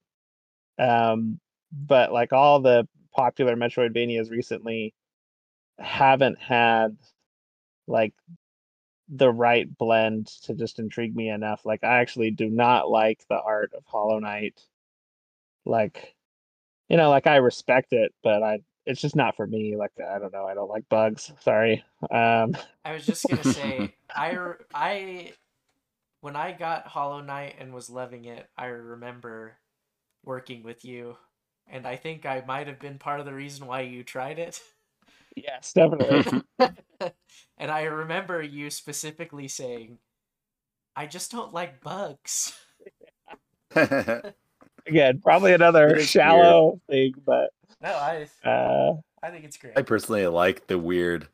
Um, 0.79 1.39
but 1.71 2.11
like 2.13 2.33
all 2.33 2.59
the 2.61 2.87
popular 3.15 3.55
Metroidvanias 3.55 4.31
recently 4.31 4.93
haven't 5.79 6.39
had 6.39 6.97
like 7.87 8.13
the 9.09 9.31
right 9.31 9.77
blend 9.77 10.27
to 10.43 10.53
just 10.53 10.79
intrigue 10.79 11.15
me 11.15 11.29
enough. 11.29 11.65
Like 11.65 11.83
I 11.83 11.99
actually 11.99 12.31
do 12.31 12.49
not 12.49 12.89
like 12.89 13.23
the 13.29 13.39
art 13.39 13.71
of 13.75 13.83
Hollow 13.85 14.19
Knight. 14.19 14.61
Like 15.65 16.15
you 16.89 16.97
know, 16.97 17.09
like 17.09 17.27
I 17.27 17.37
respect 17.37 17.93
it, 17.93 18.13
but 18.23 18.43
I 18.43 18.59
it's 18.85 19.01
just 19.01 19.15
not 19.15 19.35
for 19.35 19.45
me. 19.45 19.75
Like 19.75 19.91
I 19.99 20.19
don't 20.19 20.33
know, 20.33 20.45
I 20.45 20.53
don't 20.53 20.69
like 20.69 20.87
bugs. 20.89 21.31
Sorry. 21.41 21.83
Um, 22.09 22.55
I 22.85 22.93
was 22.93 23.05
just 23.05 23.25
gonna 23.29 23.43
say, 23.43 23.95
I 24.15 24.37
I 24.73 25.33
when 26.21 26.35
I 26.35 26.53
got 26.53 26.87
Hollow 26.87 27.21
Knight 27.21 27.55
and 27.59 27.73
was 27.73 27.89
loving 27.89 28.25
it, 28.25 28.49
I 28.57 28.67
remember 28.67 29.57
working 30.23 30.63
with 30.63 30.85
you, 30.85 31.17
and 31.67 31.85
I 31.85 31.97
think 31.97 32.25
I 32.25 32.43
might 32.45 32.67
have 32.67 32.79
been 32.79 32.97
part 32.97 33.19
of 33.19 33.25
the 33.25 33.33
reason 33.33 33.67
why 33.67 33.81
you 33.81 34.03
tried 34.03 34.39
it. 34.39 34.61
Yes, 35.43 35.73
definitely. 35.73 36.41
and 37.57 37.71
I 37.71 37.83
remember 37.83 38.41
you 38.41 38.69
specifically 38.69 39.47
saying, 39.47 39.99
"I 40.95 41.05
just 41.05 41.31
don't 41.31 41.53
like 41.53 41.81
bugs." 41.81 42.53
Again, 43.75 45.19
probably 45.21 45.53
another 45.53 45.87
It 45.89 45.99
is 45.99 46.09
shallow 46.09 46.79
thing, 46.89 47.13
but 47.25 47.51
No, 47.81 47.89
I 47.89 48.27
uh, 48.47 48.93
I 49.21 49.29
think 49.29 49.45
it's 49.45 49.57
great. 49.57 49.77
I 49.77 49.81
personally 49.81 50.25
like 50.27 50.67
the 50.67 50.77
weird. 50.79 51.27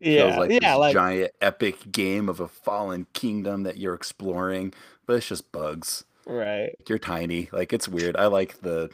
yeah, 0.00 0.36
like 0.36 0.50
yeah, 0.50 0.72
this 0.72 0.78
like 0.78 0.92
giant 0.94 1.32
epic 1.40 1.90
game 1.90 2.28
of 2.28 2.40
a 2.40 2.48
fallen 2.48 3.06
kingdom 3.12 3.64
that 3.64 3.78
you're 3.78 3.94
exploring, 3.94 4.72
but 5.06 5.16
it's 5.16 5.28
just 5.28 5.50
bugs. 5.52 6.04
right. 6.26 6.74
You're 6.88 6.98
tiny. 6.98 7.48
Like 7.52 7.72
it's 7.72 7.88
weird. 7.88 8.16
I 8.16 8.26
like 8.26 8.60
the 8.60 8.90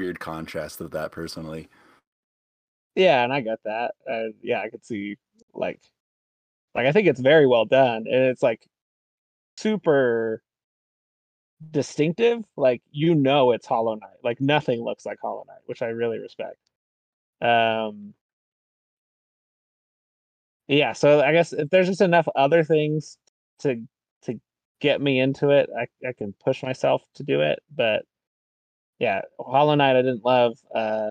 weird 0.00 0.18
contrast 0.18 0.80
of 0.80 0.90
that 0.90 1.12
personally. 1.12 1.68
Yeah, 2.94 3.24
and 3.24 3.32
I 3.32 3.40
get 3.40 3.58
that. 3.64 3.94
Uh, 4.10 4.28
yeah, 4.42 4.60
I 4.60 4.68
could 4.68 4.84
see 4.84 5.16
like, 5.54 5.80
like 6.74 6.86
I 6.86 6.92
think 6.92 7.08
it's 7.08 7.20
very 7.20 7.46
well 7.46 7.64
done, 7.66 8.06
and 8.08 8.24
it's 8.26 8.42
like 8.42 8.68
super 9.58 10.42
distinctive. 11.70 12.44
Like 12.56 12.82
you 12.90 13.14
know, 13.14 13.52
it's 13.52 13.66
Hollow 13.66 13.94
Knight. 13.94 14.18
Like 14.22 14.40
nothing 14.40 14.82
looks 14.82 15.06
like 15.06 15.18
Hollow 15.20 15.44
Knight, 15.46 15.60
which 15.66 15.82
I 15.82 15.86
really 15.86 16.18
respect. 16.18 16.58
Um, 17.42 18.14
yeah, 20.68 20.92
so 20.92 21.20
I 21.20 21.32
guess 21.32 21.52
if 21.52 21.68
there's 21.70 21.88
just 21.88 22.00
enough 22.00 22.28
other 22.36 22.64
things 22.64 23.18
to 23.60 23.82
to 24.22 24.40
get 24.80 25.00
me 25.00 25.20
into 25.20 25.50
it, 25.50 25.68
I 25.76 25.86
I 26.06 26.12
can 26.12 26.34
push 26.44 26.62
myself 26.62 27.02
to 27.14 27.22
do 27.24 27.40
it. 27.42 27.60
But 27.74 28.04
yeah, 29.00 29.22
Hollow 29.40 29.76
Knight 29.76 29.96
I 29.96 30.02
didn't 30.02 30.24
love. 30.24 30.58
Uh, 30.74 31.10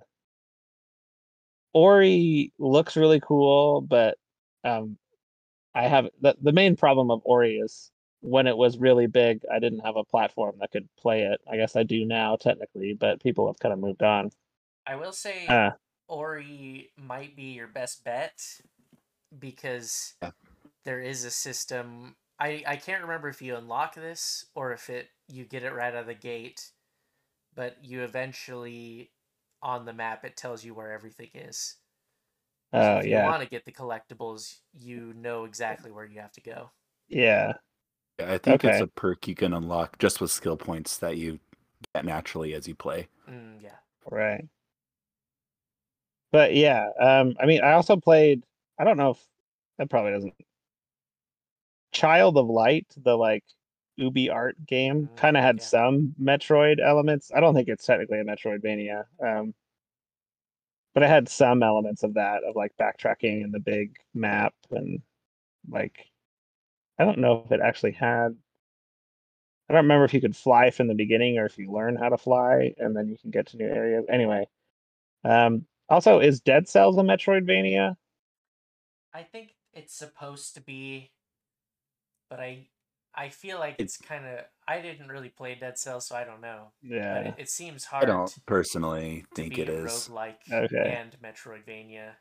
Ori 1.74 2.52
looks 2.60 2.98
really 2.98 3.20
cool, 3.20 3.82
but 3.82 4.18
um, 4.64 4.98
I 5.74 5.84
have 5.88 6.10
the 6.22 6.36
the 6.42 6.52
main 6.52 6.76
problem 6.76 7.12
of 7.12 7.22
Ori 7.24 7.58
is 7.58 7.92
when 8.22 8.46
it 8.48 8.56
was 8.56 8.78
really 8.78 9.08
big, 9.08 9.42
I 9.52 9.60
didn't 9.60 9.80
have 9.80 9.96
a 9.96 10.04
platform 10.04 10.56
that 10.60 10.72
could 10.72 10.88
play 10.98 11.24
it. 11.24 11.42
I 11.52 11.58
guess 11.58 11.76
I 11.76 11.84
do 11.84 12.06
now 12.06 12.36
technically, 12.36 12.94
but 12.94 13.22
people 13.22 13.48
have 13.48 13.60
kind 13.60 13.74
of 13.74 13.80
moved 13.80 14.04
on. 14.04 14.30
I 14.86 14.96
will 14.96 15.12
say 15.14 15.48
Uh, 15.48 15.72
Ori 16.08 16.92
might 16.98 17.36
be 17.36 17.54
your 17.54 17.68
best 17.68 18.04
bet 18.04 18.62
because 19.40 20.14
Yeah. 20.22 20.32
there 20.86 21.00
is 21.00 21.24
a 21.26 21.32
system. 21.32 22.16
I, 22.40 22.64
I 22.68 22.76
can't 22.76 23.02
remember 23.04 23.28
if 23.30 23.42
you 23.42 23.56
unlock 23.56 23.96
this 23.96 24.46
or 24.56 24.72
if 24.74 24.90
it 24.90 25.10
you 25.28 25.46
get 25.46 25.64
it 25.64 25.74
right 25.74 25.94
out 25.94 26.02
of 26.02 26.08
the 26.08 26.14
gate, 26.14 26.72
but 27.56 27.78
you 27.84 28.02
eventually 28.04 29.12
on 29.64 29.86
the 29.86 29.94
map 29.94 30.26
it 30.26 30.38
tells 30.38 30.64
you 30.66 30.74
where 30.74 30.92
everything 30.92 31.30
is. 31.34 31.78
So 32.80 32.96
oh 32.96 33.00
if 33.00 33.08
you 33.08 33.18
yeah, 33.18 33.22
want 33.22 33.44
to 33.44 33.50
get 33.50 33.64
the 33.66 33.72
collectibles, 33.72 34.60
you 34.74 35.14
know 35.14 35.46
exactly 35.46 35.90
where 35.92 36.06
you 36.06 36.20
have 36.20 36.34
to 36.34 36.42
go. 36.42 36.72
yeah, 37.08 37.54
Yeah, 38.20 38.34
I 38.34 38.38
think 38.38 38.64
it's 38.64 38.82
a 38.82 38.88
perk 38.88 39.28
you 39.28 39.36
can 39.36 39.54
unlock 39.54 39.98
just 40.00 40.22
with 40.22 40.32
skill 40.32 40.58
points 40.58 40.98
that 40.98 41.18
you 41.18 41.40
get 41.96 42.06
naturally 42.06 42.54
as 42.54 42.68
you 42.68 42.76
play. 42.76 43.08
Mm, 43.28 43.62
yeah. 43.62 43.80
right. 44.10 44.46
But 46.32 46.56
yeah, 46.56 46.90
um, 47.00 47.36
I 47.40 47.46
mean, 47.46 47.62
I 47.62 47.74
also 47.74 47.98
played. 47.98 48.44
I 48.80 48.84
don't 48.84 48.98
know 48.98 49.12
if 49.12 49.28
that 49.78 49.90
probably 49.90 50.12
doesn't. 50.12 50.34
Child 51.94 52.38
of 52.38 52.48
Light, 52.50 52.88
the 52.98 53.16
like 53.18 53.44
UbiArt 54.02 54.54
game, 54.68 55.10
Mm, 55.10 55.16
kind 55.16 55.38
of 55.38 55.44
had 55.44 55.58
yeah. 55.58 55.64
some 55.64 56.16
Metroid 56.22 56.80
elements. 56.82 57.32
I 57.34 57.40
don't 57.40 57.54
think 57.56 57.70
it's 57.70 57.86
technically 57.86 58.20
a 58.20 58.24
Metroidvania, 58.26 59.06
um, 59.24 59.54
but 60.94 61.04
it 61.04 61.10
had 61.10 61.30
some 61.30 61.64
elements 61.64 62.04
of 62.04 62.16
that, 62.16 62.44
of 62.44 62.56
like 62.56 62.74
backtracking 62.80 63.44
and 63.44 63.54
the 63.54 63.60
big 63.60 63.96
map, 64.14 64.54
and 64.72 65.02
like 65.70 66.06
I 67.00 67.06
don't 67.06 67.20
know 67.20 67.44
if 67.46 67.52
it 67.52 67.62
actually 67.62 67.94
had. 67.94 68.36
I 69.70 69.74
don't 69.74 69.84
remember 69.84 70.06
if 70.06 70.14
you 70.14 70.22
could 70.22 70.36
fly 70.36 70.70
from 70.72 70.88
the 70.88 70.94
beginning 70.96 71.38
or 71.38 71.46
if 71.46 71.58
you 71.58 71.72
learn 71.72 71.96
how 71.96 72.10
to 72.10 72.18
fly 72.18 72.74
and 72.78 72.96
then 72.96 73.08
you 73.08 73.18
can 73.18 73.32
get 73.32 73.48
to 73.48 73.58
new 73.58 73.66
areas. 73.66 74.06
Anyway, 74.10 74.46
um, 75.24 75.66
also, 75.90 76.20
is 76.20 76.42
Dead 76.42 76.68
Cells 76.68 76.98
a 76.98 77.02
Metroidvania? 77.02 77.96
I 79.14 79.24
think 79.24 79.56
it's 79.74 79.94
supposed 79.94 80.56
to 80.56 80.62
be, 80.62 81.12
but 82.30 82.40
I 82.40 82.68
I 83.16 83.30
feel 83.30 83.60
like 83.60 83.76
It- 83.78 83.84
it's 83.84 83.98
kind 83.98 84.26
of. 84.26 84.46
I 84.68 84.82
didn't 84.82 85.10
really 85.10 85.30
play 85.30 85.56
Dead 85.56 85.78
Cells, 85.78 86.08
so 86.08 86.16
I 86.16 86.24
don't 86.24 86.42
know. 86.42 86.72
But 86.82 86.90
Yeah. 86.92 87.16
it, 87.30 87.36
it 87.40 87.50
seems 87.50 87.84
hard. 87.84 88.04
I 88.04 88.08
don't 88.08 88.34
personally 88.46 89.26
think 89.36 89.58
it 89.58 89.68
is 89.68 89.76
it 89.76 89.82
a 89.82 89.86
is. 89.86 90.10
roguelike 90.10 90.52
Okay. 90.52 90.92
and 90.98 91.18
Metroidvania. 91.22 92.14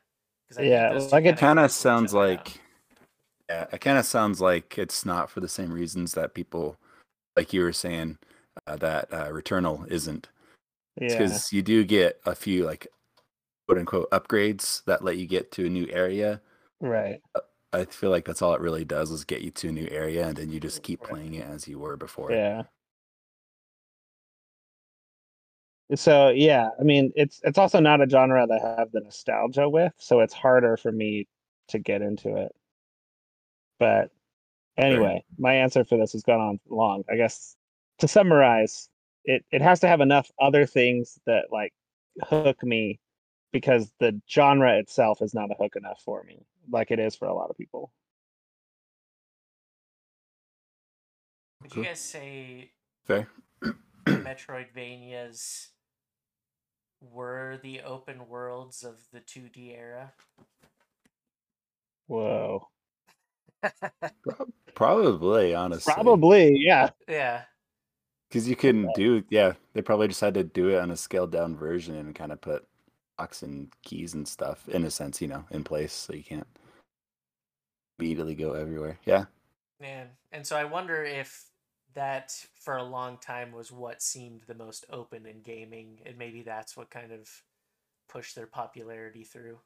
'cause 0.49 0.57
I 0.57 0.63
Yeah, 0.63 0.97
think 0.99 1.11
like 1.13 1.21
it 1.23 1.27
kinda 1.27 1.39
Kind 1.39 1.59
of 1.59 1.63
cancel 1.63 1.79
each 1.79 1.83
sounds 1.83 2.13
other 2.15 2.23
out. 2.23 2.29
like, 2.47 2.61
yeah, 3.49 3.67
it 3.71 3.79
kind 3.81 3.97
of 3.97 4.05
sounds 4.05 4.41
like 4.41 4.77
it's 4.77 5.05
not 5.05 5.29
for 5.29 5.39
the 5.39 5.47
same 5.47 5.71
reasons 5.71 6.13
that 6.13 6.33
people, 6.33 6.77
like 7.37 7.53
you 7.53 7.61
were 7.63 7.71
saying, 7.73 8.17
uh, 8.67 8.75
that 8.77 9.11
uh, 9.13 9.27
Returnal 9.29 9.87
isn't. 9.89 10.27
Yeah. 10.97 11.07
because 11.07 11.53
you 11.53 11.61
do 11.61 11.85
get 11.85 12.19
a 12.25 12.35
few 12.35 12.65
like 12.65 12.85
quote 13.67 13.79
unquote 13.79 14.09
upgrades 14.11 14.83
that 14.85 15.03
let 15.05 15.17
you 15.17 15.25
get 15.27 15.51
to 15.53 15.65
a 15.65 15.69
new 15.69 15.87
area. 15.89 16.41
Right. 16.81 17.21
I 17.73 17.85
feel 17.85 18.09
like 18.09 18.25
that's 18.25 18.41
all 18.41 18.53
it 18.53 18.61
really 18.61 18.83
does 18.83 19.11
is 19.11 19.23
get 19.23 19.41
you 19.41 19.51
to 19.51 19.69
a 19.69 19.71
new 19.71 19.87
area, 19.89 20.27
and 20.27 20.35
then 20.35 20.51
you 20.51 20.59
just 20.59 20.83
keep 20.83 21.01
playing 21.03 21.35
it 21.35 21.45
as 21.45 21.67
you 21.67 21.79
were 21.79 21.95
before. 21.95 22.31
Yeah. 22.31 22.63
So 25.95 26.29
yeah, 26.29 26.69
I 26.79 26.83
mean 26.83 27.11
it's 27.15 27.41
it's 27.43 27.57
also 27.57 27.79
not 27.79 28.01
a 28.01 28.09
genre 28.09 28.47
that 28.47 28.61
I 28.61 28.79
have 28.79 28.91
the 28.91 29.01
nostalgia 29.01 29.67
with, 29.69 29.93
so 29.97 30.19
it's 30.21 30.33
harder 30.33 30.77
for 30.77 30.91
me 30.91 31.27
to 31.69 31.79
get 31.79 32.01
into 32.01 32.35
it. 32.37 32.53
But 33.79 34.11
anyway, 34.77 35.23
my 35.37 35.53
answer 35.55 35.83
for 35.83 35.97
this 35.97 36.13
has 36.13 36.23
gone 36.23 36.39
on 36.39 36.59
long. 36.69 37.03
I 37.09 37.15
guess 37.17 37.55
to 37.99 38.07
summarize, 38.07 38.89
it 39.25 39.43
it 39.51 39.61
has 39.61 39.79
to 39.81 39.87
have 39.87 40.01
enough 40.01 40.31
other 40.39 40.65
things 40.65 41.19
that 41.25 41.45
like 41.51 41.73
hook 42.23 42.63
me 42.63 42.99
because 43.51 43.91
the 43.99 44.19
genre 44.29 44.77
itself 44.77 45.21
is 45.21 45.33
not 45.33 45.51
a 45.51 45.55
hook 45.55 45.75
enough 45.75 46.01
for 46.03 46.23
me, 46.23 46.45
like 46.69 46.91
it 46.91 46.99
is 46.99 47.15
for 47.15 47.27
a 47.27 47.33
lot 47.33 47.49
of 47.49 47.57
people. 47.57 47.91
Would 51.61 51.75
you 51.75 51.83
guys 51.83 51.99
say 51.99 52.71
Fair. 53.05 53.27
Metroidvanias 54.07 55.67
were 57.01 57.59
the 57.61 57.81
open 57.81 58.27
worlds 58.27 58.83
of 58.83 58.99
the 59.11 59.19
2D 59.19 59.75
era? 59.77 60.13
Whoa. 62.07 62.67
Probably, 64.75 65.53
honestly. 65.53 65.93
Probably, 65.93 66.57
yeah. 66.57 66.89
yeah. 67.07 67.43
Because 68.29 68.47
you 68.47 68.55
couldn't 68.55 68.89
do, 68.95 69.23
yeah, 69.29 69.53
they 69.73 69.81
probably 69.81 70.07
just 70.07 70.21
had 70.21 70.33
to 70.35 70.43
do 70.43 70.69
it 70.69 70.79
on 70.79 70.91
a 70.91 70.97
scaled 70.97 71.31
down 71.31 71.55
version 71.55 71.95
and 71.95 72.15
kind 72.15 72.31
of 72.31 72.39
put 72.41 72.65
locks 73.19 73.43
and 73.43 73.71
keys 73.83 74.13
and 74.13 74.27
stuff, 74.27 74.67
in 74.69 74.83
a 74.83 74.91
sense, 74.91 75.21
you 75.21 75.27
know, 75.27 75.45
in 75.51 75.63
place 75.63 75.93
so 75.93 76.13
you 76.13 76.23
can't 76.23 76.47
immediately 77.99 78.35
go 78.35 78.53
everywhere. 78.53 78.97
Yeah. 79.05 79.25
Man. 79.79 80.07
And 80.31 80.45
so 80.45 80.55
I 80.55 80.63
wonder 80.63 81.03
if 81.03 81.45
that 81.93 82.33
for 82.55 82.77
a 82.77 82.83
long 82.83 83.17
time 83.17 83.51
was 83.51 83.71
what 83.71 84.01
seemed 84.01 84.41
the 84.47 84.55
most 84.55 84.85
open 84.89 85.25
in 85.25 85.41
gaming, 85.41 85.99
and 86.05 86.17
maybe 86.17 86.41
that's 86.41 86.77
what 86.77 86.89
kind 86.89 87.11
of 87.11 87.29
pushed 88.07 88.35
their 88.35 88.47
popularity 88.47 89.23
through. 89.23 89.59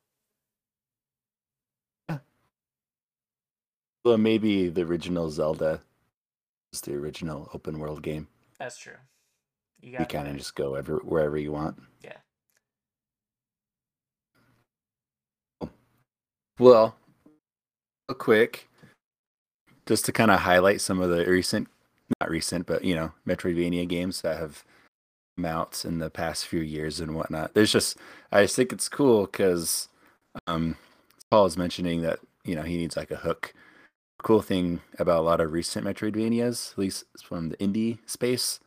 Yeah. 2.10 2.20
Well, 4.04 4.18
maybe 4.18 4.70
the 4.70 4.84
original 4.84 5.30
Zelda 5.30 5.82
was 6.72 6.82
the 6.82 6.96
original 6.96 7.50
open 7.54 7.80
world 7.80 8.02
game. 8.02 8.28
That's 8.60 8.78
true. 8.78 8.94
You 9.82 9.98
You 10.00 10.06
kind 10.06 10.28
of 10.28 10.38
just 10.38 10.56
go 10.56 10.76
every, 10.76 10.98
wherever 10.98 11.38
you 11.38 11.52
want. 11.52 11.78
Yeah. 12.04 12.18
Well, 16.58 16.96
real 18.08 18.16
quick, 18.18 18.70
just 19.86 20.06
to 20.06 20.14
kind 20.14 20.32
of 20.32 20.40
highlight 20.40 20.80
some 20.80 21.02
of 21.02 21.10
the 21.10 21.26
recent, 21.26 21.68
not 22.22 22.30
recent, 22.30 22.66
but 22.66 22.86
you 22.86 22.96
know, 22.96 23.12
Metroidvania 23.28 23.88
games 23.88 24.22
that 24.22 24.38
have 24.38 24.64
come 25.36 25.46
out 25.46 25.84
in 25.84 26.00
the 26.00 26.10
past 26.10 26.48
few 26.48 26.62
years 26.62 27.02
and 27.02 27.14
whatnot. 27.14 27.54
There's 27.54 27.74
just, 27.74 27.98
I 28.32 28.44
just 28.44 28.56
think 28.56 28.72
it's 28.72 28.88
cool 28.88 29.26
because 29.26 29.90
um, 30.48 30.78
Paul 31.30 31.46
is 31.46 31.58
mentioning 31.58 32.02
that 32.04 32.20
you 32.46 32.56
know 32.56 32.64
he 32.64 32.78
needs 32.78 32.96
like 32.96 33.12
a 33.12 33.18
hook. 33.18 33.54
Cool 34.24 34.42
thing 34.42 34.82
about 34.98 35.20
a 35.20 35.24
lot 35.24 35.42
of 35.42 35.52
recent 35.52 35.86
Metroidvanias, 35.86 36.72
at 36.72 36.78
least 36.78 37.04
from 37.22 37.50
the 37.50 37.58
indie 37.58 38.00
space, 38.06 38.62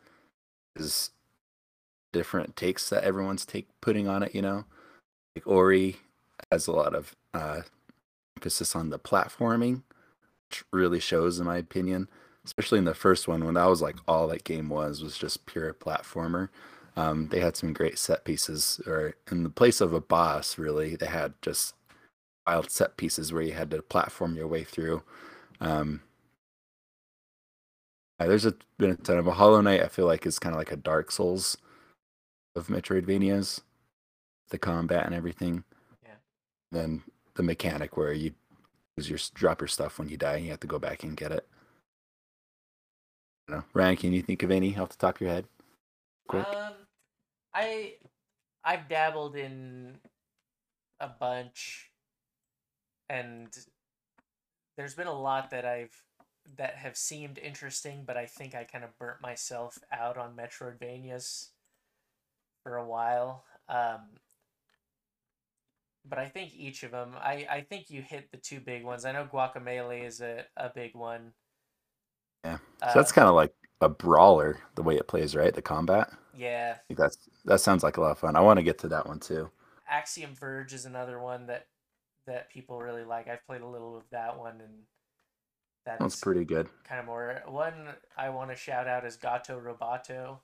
is 0.75 1.09
different 2.13 2.55
takes 2.55 2.87
that 2.89 3.03
everyone's 3.03 3.45
take 3.45 3.67
putting 3.81 4.07
on 4.07 4.21
it. 4.21 4.35
You 4.35 4.43
know, 4.43 4.65
like 5.35 5.47
Ori 5.47 5.97
has 6.51 6.67
a 6.67 6.71
lot 6.71 6.93
of 6.93 7.15
uh, 7.33 7.61
emphasis 8.39 8.75
on 8.75 8.89
the 8.89 8.99
platforming, 8.99 9.83
which 10.49 10.63
really 10.71 10.99
shows, 10.99 11.39
in 11.39 11.45
my 11.45 11.57
opinion. 11.57 12.07
Especially 12.45 12.79
in 12.79 12.85
the 12.85 12.93
first 12.93 13.27
one, 13.27 13.43
when 13.43 13.55
that 13.55 13.65
was 13.65 13.81
like 13.81 13.97
all 14.07 14.25
that 14.27 14.45
game 14.45 14.69
was 14.69 15.03
was 15.03 15.17
just 15.17 15.45
pure 15.45 15.73
platformer. 15.73 16.47
Um, 16.95 17.27
they 17.27 17.41
had 17.41 17.55
some 17.55 17.73
great 17.73 17.99
set 17.99 18.23
pieces, 18.23 18.81
or 18.87 19.13
in 19.29 19.43
the 19.43 19.49
place 19.49 19.81
of 19.81 19.93
a 19.93 20.01
boss, 20.01 20.57
really, 20.57 20.95
they 20.95 21.05
had 21.05 21.33
just 21.41 21.75
wild 22.47 22.71
set 22.71 22.97
pieces 22.97 23.31
where 23.31 23.43
you 23.43 23.51
had 23.51 23.69
to 23.71 23.81
platform 23.81 24.35
your 24.35 24.47
way 24.47 24.63
through. 24.63 25.03
Um, 25.59 26.01
uh, 28.19 28.27
there's 28.27 28.45
a, 28.45 28.55
been 28.77 28.91
a 28.91 28.95
ton 28.95 29.17
of 29.17 29.27
a 29.27 29.33
Hollow 29.33 29.61
Knight. 29.61 29.83
I 29.83 29.87
feel 29.89 30.07
like 30.07 30.25
is 30.25 30.39
kind 30.39 30.55
of 30.55 30.59
like 30.59 30.71
a 30.71 30.77
Dark 30.77 31.11
Souls 31.11 31.57
of 32.55 32.67
Metroidvanias, 32.67 33.61
the 34.49 34.57
combat 34.57 35.05
and 35.05 35.13
everything. 35.13 35.63
Yeah. 36.03 36.15
Then 36.71 37.03
the 37.39 37.43
mechanic 37.43 37.95
where 37.95 38.11
you 38.11 38.33
use 38.97 39.09
your 39.09 39.17
drop 39.33 39.61
your 39.61 39.69
stuff 39.69 39.97
when 39.97 40.09
you 40.09 40.17
die, 40.17 40.35
and 40.35 40.43
you 40.43 40.51
have 40.51 40.59
to 40.59 40.67
go 40.67 40.77
back 40.77 41.03
and 41.03 41.15
get 41.15 41.31
it. 41.31 41.47
I 43.47 43.53
know. 43.53 43.63
Ryan, 43.73 43.95
can 43.95 44.11
you 44.11 44.21
think 44.21 44.43
of 44.43 44.51
any 44.51 44.75
off 44.75 44.89
the 44.89 44.97
top 44.97 45.15
of 45.15 45.21
your 45.21 45.29
head? 45.29 45.45
Quick. 46.27 46.45
Um, 46.45 46.73
I 47.53 47.93
I've 48.65 48.89
dabbled 48.89 49.37
in 49.37 49.99
a 50.99 51.07
bunch, 51.07 51.91
and 53.09 53.47
there's 54.75 54.95
been 54.95 55.07
a 55.07 55.17
lot 55.17 55.49
that 55.51 55.63
I've 55.63 56.03
that 56.57 56.75
have 56.75 56.97
seemed 56.97 57.37
interesting, 57.37 58.03
but 58.05 58.17
I 58.17 58.25
think 58.25 58.53
I 58.53 58.65
kind 58.65 58.83
of 58.83 58.99
burnt 58.99 59.21
myself 59.21 59.79
out 59.93 60.17
on 60.17 60.35
Metroidvanias 60.35 61.51
for 62.63 62.75
a 62.75 62.85
while. 62.85 63.45
Um, 63.69 64.09
but 66.05 66.19
I 66.19 66.27
think 66.29 66.53
each 66.55 66.83
of 66.83 66.91
them, 66.91 67.15
I, 67.17 67.47
I 67.49 67.61
think 67.61 67.89
you 67.89 68.01
hit 68.01 68.31
the 68.31 68.37
two 68.37 68.59
big 68.59 68.83
ones. 68.83 69.05
I 69.05 69.11
know 69.11 69.25
Guacamelee 69.31 70.05
is 70.05 70.21
a, 70.21 70.45
a 70.57 70.69
big 70.69 70.95
one. 70.95 71.33
Yeah. 72.43 72.57
So 72.87 72.99
that's 72.99 73.11
Uh, 73.11 73.15
kind 73.15 73.27
of 73.27 73.35
like 73.35 73.53
a 73.81 73.89
brawler, 73.89 74.59
the 74.75 74.83
way 74.83 74.95
it 74.95 75.07
plays, 75.07 75.35
right? 75.35 75.53
The 75.53 75.61
combat. 75.61 76.09
Yeah, 76.33 76.77
I 76.79 76.81
think 76.87 76.99
that's 76.99 77.17
that 77.45 77.61
sounds 77.61 77.83
like 77.83 77.97
a 77.97 78.01
lot 78.01 78.11
of 78.11 78.19
fun. 78.19 78.35
I 78.35 78.41
want 78.41 78.57
to 78.57 78.63
get 78.63 78.77
to 78.79 78.87
that 78.89 79.07
one 79.07 79.19
too. 79.19 79.51
Axiom 79.87 80.35
Verge 80.35 80.73
is 80.73 80.85
another 80.85 81.19
one 81.19 81.47
that 81.47 81.67
that 82.25 82.49
people 82.49 82.79
really 82.81 83.03
like. 83.03 83.27
I've 83.27 83.45
played 83.45 83.61
a 83.61 83.67
little 83.67 83.97
of 83.97 84.09
that 84.11 84.37
one, 84.37 84.61
and 84.61 84.85
That's 85.85 85.99
that's 85.99 86.15
pretty 86.15 86.45
good. 86.45 86.69
kind 86.83 86.99
of 86.99 87.05
more. 87.05 87.41
One 87.47 87.95
I 88.17 88.29
want 88.29 88.49
to 88.51 88.55
shout 88.55 88.87
out 88.87 89.05
is 89.05 89.17
Gato 89.17 89.59
Roboto, 89.59 90.39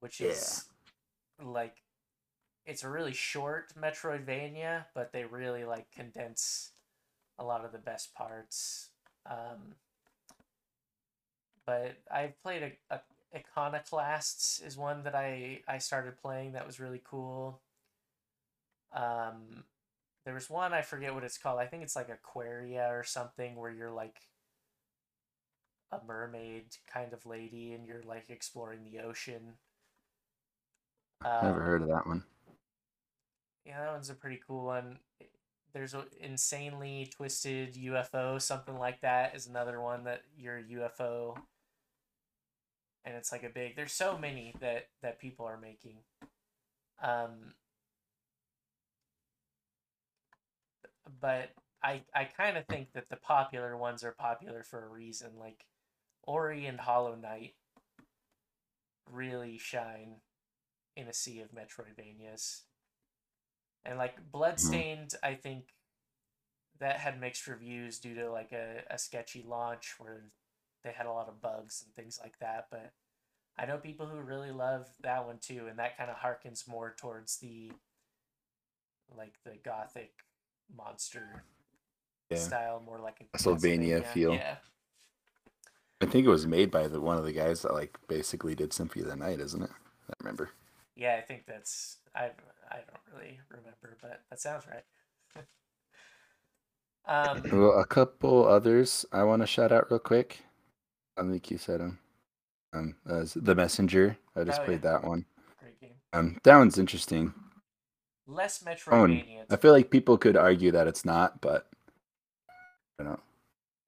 which 0.00 0.20
is 0.20 0.64
like 1.42 1.76
it's 2.68 2.84
a 2.84 2.90
really 2.90 3.14
short 3.14 3.72
Metroidvania, 3.80 4.86
but 4.94 5.12
they 5.12 5.24
really 5.24 5.64
like 5.64 5.90
condense 5.92 6.72
a 7.38 7.44
lot 7.44 7.64
of 7.64 7.72
the 7.72 7.78
best 7.78 8.14
parts. 8.14 8.90
Um, 9.26 9.76
but 11.66 11.96
I've 12.10 12.40
played 12.42 12.62
a, 12.90 12.94
a 12.94 13.00
Iconoclasts 13.34 14.60
is 14.60 14.76
one 14.78 15.02
that 15.04 15.14
I 15.14 15.62
I 15.68 15.78
started 15.78 16.16
playing 16.16 16.52
that 16.52 16.66
was 16.66 16.80
really 16.80 17.02
cool. 17.04 17.60
Um, 18.92 19.64
there 20.24 20.34
was 20.34 20.50
one 20.50 20.72
I 20.74 20.82
forget 20.82 21.14
what 21.14 21.24
it's 21.24 21.38
called. 21.38 21.60
I 21.60 21.66
think 21.66 21.82
it's 21.82 21.96
like 21.96 22.08
Aquaria 22.10 22.88
or 22.90 23.04
something 23.04 23.56
where 23.56 23.70
you're 23.70 23.90
like 23.92 24.28
a 25.92 26.00
mermaid 26.06 26.76
kind 26.86 27.12
of 27.12 27.26
lady 27.26 27.72
and 27.74 27.86
you're 27.86 28.02
like 28.02 28.30
exploring 28.30 28.84
the 28.84 29.00
ocean. 29.00 29.58
Never 31.42 31.60
Um, 31.60 31.62
heard 31.62 31.82
of 31.82 31.88
that 31.88 32.06
one. 32.06 32.24
Yeah, 33.68 33.84
that 33.84 33.92
one's 33.92 34.08
a 34.08 34.14
pretty 34.14 34.40
cool 34.46 34.64
one. 34.64 34.98
There's 35.74 35.92
a 35.92 36.06
insanely 36.20 37.10
twisted 37.14 37.74
UFO, 37.74 38.40
something 38.40 38.78
like 38.78 39.02
that 39.02 39.36
is 39.36 39.46
another 39.46 39.78
one 39.80 40.04
that 40.04 40.22
you're 40.38 40.58
UFO. 40.58 41.36
And 43.04 43.14
it's 43.14 43.30
like 43.30 43.42
a 43.42 43.50
big 43.50 43.76
there's 43.76 43.92
so 43.92 44.16
many 44.16 44.54
that 44.60 44.88
that 45.02 45.20
people 45.20 45.44
are 45.44 45.58
making. 45.58 45.98
Um 47.02 47.52
but 51.20 51.50
I 51.82 52.02
I 52.14 52.24
kind 52.24 52.56
of 52.56 52.66
think 52.66 52.92
that 52.94 53.10
the 53.10 53.16
popular 53.16 53.76
ones 53.76 54.02
are 54.02 54.12
popular 54.18 54.62
for 54.62 54.84
a 54.84 54.88
reason. 54.88 55.32
Like 55.38 55.66
Ori 56.22 56.64
and 56.64 56.80
Hollow 56.80 57.14
Knight 57.14 57.54
really 59.10 59.58
shine 59.58 60.16
in 60.96 61.06
a 61.06 61.12
sea 61.12 61.40
of 61.40 61.50
Metroidvanias. 61.52 62.62
And 63.84 63.98
like 63.98 64.14
mm-hmm. 64.16 64.30
Bloodstained, 64.32 65.14
I 65.22 65.34
think 65.34 65.64
that 66.80 66.96
had 66.98 67.20
mixed 67.20 67.46
reviews 67.46 67.98
due 67.98 68.14
to 68.14 68.30
like 68.30 68.52
a, 68.52 68.82
a 68.90 68.98
sketchy 68.98 69.44
launch 69.46 69.94
where 69.98 70.24
they 70.84 70.92
had 70.92 71.06
a 71.06 71.12
lot 71.12 71.28
of 71.28 71.40
bugs 71.40 71.82
and 71.84 71.94
things 71.94 72.18
like 72.22 72.38
that. 72.38 72.66
But 72.70 72.92
I 73.58 73.66
know 73.66 73.78
people 73.78 74.06
who 74.06 74.20
really 74.20 74.52
love 74.52 74.86
that 75.02 75.26
one 75.26 75.38
too, 75.40 75.66
and 75.68 75.78
that 75.78 75.96
kind 75.96 76.10
of 76.10 76.16
harkens 76.16 76.68
more 76.68 76.94
towards 76.96 77.38
the 77.38 77.72
like 79.16 79.34
the 79.44 79.56
gothic 79.64 80.12
monster 80.76 81.44
Yeah. 82.30 82.38
style, 82.38 82.82
more 82.84 83.00
like 83.00 83.20
a 83.20 83.36
Castlevania 83.36 84.04
feel. 84.06 84.34
Yeah, 84.34 84.58
I 86.00 86.06
think 86.06 86.26
it 86.26 86.30
was 86.30 86.46
made 86.46 86.70
by 86.70 86.86
the 86.86 87.00
one 87.00 87.18
of 87.18 87.24
the 87.24 87.32
guys 87.32 87.62
that 87.62 87.72
like 87.74 87.98
basically 88.06 88.54
did 88.54 88.72
Symphony 88.72 89.02
of 89.02 89.08
the 89.08 89.16
Night, 89.16 89.40
isn't 89.40 89.62
it? 89.62 89.70
I 90.08 90.12
remember. 90.20 90.50
yeah. 90.94 91.16
I 91.18 91.22
think 91.22 91.46
that's 91.46 91.98
I 92.14 92.30
I 92.70 92.76
don't 92.76 93.00
really 93.18 93.38
remember, 93.50 93.96
but 94.00 94.22
that 94.30 94.40
sounds 94.40 94.64
right. 94.66 95.44
um, 97.06 97.42
Well, 97.52 97.78
a 97.78 97.86
couple 97.86 98.46
others 98.46 99.06
I 99.12 99.22
want 99.24 99.42
to 99.42 99.46
shout 99.46 99.72
out 99.72 99.90
real 99.90 99.98
quick. 100.00 100.40
I 101.16 101.22
think 101.22 101.50
you 101.50 101.58
said 101.58 101.80
them. 101.80 101.98
Um, 102.74 102.96
uh, 103.08 103.24
the 103.34 103.54
Messenger. 103.54 104.16
I 104.36 104.44
just 104.44 104.60
Oh, 104.60 104.64
played 104.64 104.84
yeah. 104.84 104.92
that 104.92 105.04
one. 105.04 105.24
great 105.58 105.80
game. 105.80 105.94
Um, 106.12 106.38
that 106.44 106.56
one's 106.56 106.78
interesting. 106.78 107.32
Less 108.26 108.62
Metroidvania. 108.62 109.44
I 109.50 109.56
feel 109.56 109.72
like 109.72 109.90
people 109.90 110.18
could 110.18 110.36
argue 110.36 110.70
that 110.72 110.86
it's 110.86 111.04
not, 111.04 111.40
but 111.40 111.66
I 113.00 113.04
don't 113.04 113.12
know. 113.14 113.20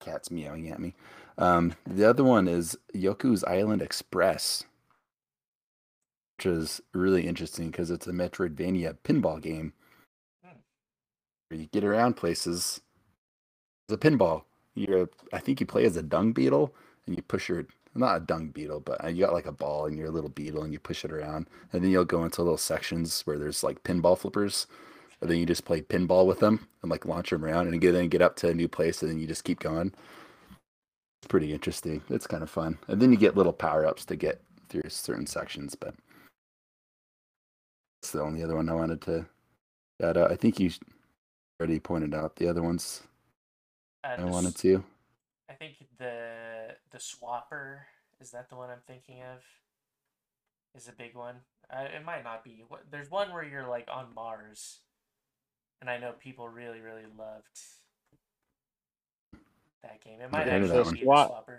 Cat's 0.00 0.30
meowing 0.30 0.70
at 0.70 0.80
me. 0.80 0.94
Um, 1.36 1.74
the 1.86 2.06
other 2.08 2.24
one 2.24 2.48
is 2.48 2.76
Yoku's 2.94 3.44
Island 3.44 3.82
Express, 3.82 4.64
which 6.40 6.46
is 6.46 6.80
really 6.94 7.26
interesting 7.26 7.70
because 7.70 7.90
it's 7.90 8.06
a 8.06 8.12
Metroidvania 8.12 8.96
pinball 9.04 9.42
game 9.42 9.74
Hmm. 10.42 10.56
where 11.48 11.60
you 11.60 11.66
get 11.66 11.84
around 11.84 12.14
places. 12.14 12.80
It's 13.86 13.94
a 13.94 13.98
pinball. 13.98 14.44
You're, 14.74 15.02
a, 15.02 15.08
I 15.34 15.38
think 15.38 15.60
you 15.60 15.66
play 15.66 15.84
as 15.84 15.98
a 15.98 16.02
dung 16.02 16.32
beetle, 16.32 16.74
and 17.06 17.14
you 17.14 17.22
push 17.22 17.50
your 17.50 17.66
not 17.94 18.16
a 18.16 18.20
dung 18.20 18.48
beetle, 18.48 18.80
but 18.80 19.04
uh, 19.04 19.08
you 19.08 19.26
got 19.26 19.34
like 19.34 19.44
a 19.44 19.52
ball 19.52 19.84
and 19.84 19.98
you're 19.98 20.06
a 20.06 20.12
little 20.12 20.30
beetle, 20.30 20.62
and 20.62 20.72
you 20.72 20.78
push 20.78 21.04
it 21.04 21.12
around, 21.12 21.46
and 21.74 21.84
then 21.84 21.90
you'll 21.90 22.06
go 22.06 22.24
into 22.24 22.40
little 22.42 22.56
sections 22.56 23.20
where 23.26 23.36
there's 23.36 23.62
like 23.62 23.82
pinball 23.82 24.16
flippers, 24.16 24.66
and 25.20 25.30
then 25.30 25.36
you 25.36 25.44
just 25.44 25.66
play 25.66 25.82
pinball 25.82 26.24
with 26.24 26.38
them 26.38 26.68
and 26.80 26.90
like 26.90 27.04
launch 27.04 27.28
them 27.28 27.44
around, 27.44 27.68
and 27.68 27.82
get 27.82 27.92
then 27.92 28.08
get 28.08 28.22
up 28.22 28.36
to 28.36 28.48
a 28.48 28.54
new 28.54 28.68
place, 28.68 29.02
and 29.02 29.10
then 29.10 29.18
you 29.18 29.26
just 29.26 29.44
keep 29.44 29.60
going. 29.60 29.92
It's 31.20 31.28
pretty 31.28 31.52
interesting. 31.52 32.00
It's 32.08 32.26
kind 32.26 32.42
of 32.42 32.48
fun, 32.48 32.78
and 32.88 33.02
then 33.02 33.12
you 33.12 33.18
get 33.18 33.36
little 33.36 33.52
power 33.52 33.84
ups 33.84 34.06
to 34.06 34.16
get 34.16 34.40
through 34.70 34.88
certain 34.88 35.26
sections, 35.26 35.74
but 35.74 35.94
it's 38.00 38.12
the 38.12 38.22
only 38.22 38.42
other 38.42 38.56
one 38.56 38.68
I 38.68 38.74
wanted 38.74 39.02
to 39.02 39.26
shout 40.00 40.16
out. 40.16 40.32
I 40.32 40.36
think 40.36 40.58
you 40.58 40.70
already 41.60 41.78
pointed 41.78 42.14
out 42.14 42.36
the 42.36 42.48
other 42.48 42.62
ones 42.62 43.02
Uh, 44.02 44.16
I 44.18 44.24
wanted 44.24 44.56
to. 44.56 44.82
I 45.48 45.52
think 45.52 45.74
the 45.98 46.76
the 46.90 46.98
Swapper 46.98 47.80
is 48.20 48.30
that 48.30 48.48
the 48.48 48.56
one 48.56 48.70
I'm 48.70 48.82
thinking 48.86 49.22
of. 49.22 49.42
Is 50.74 50.88
a 50.88 50.92
big 50.92 51.16
one. 51.16 51.34
Uh, 51.68 51.86
it 51.94 52.04
might 52.04 52.22
not 52.22 52.44
be. 52.44 52.64
There's 52.92 53.10
one 53.10 53.32
where 53.32 53.42
you're 53.42 53.66
like 53.66 53.88
on 53.92 54.14
Mars, 54.14 54.78
and 55.80 55.90
I 55.90 55.98
know 55.98 56.12
people 56.12 56.48
really 56.48 56.80
really 56.80 57.06
loved 57.18 57.60
that 59.82 60.02
game. 60.02 60.20
It 60.20 60.30
might 60.30 60.46
heard 60.46 60.62
actually 60.62 60.68
that 60.68 60.84
one. 60.84 60.94
be 60.94 61.00
the 61.00 61.06
Swapper. 61.06 61.58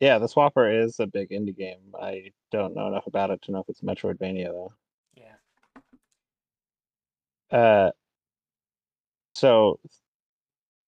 Yeah, 0.00 0.18
the 0.18 0.26
Swapper 0.26 0.84
is 0.84 0.98
a 1.00 1.06
big 1.06 1.28
indie 1.30 1.56
game. 1.56 1.94
I 2.00 2.32
don't 2.50 2.74
know 2.74 2.88
enough 2.88 3.06
about 3.06 3.30
it 3.30 3.42
to 3.42 3.52
know 3.52 3.60
if 3.60 3.68
it's 3.68 3.82
Metroidvania 3.82 4.46
though. 4.46 4.72
Yeah. 7.52 7.58
Uh, 7.58 7.90
so 9.34 9.80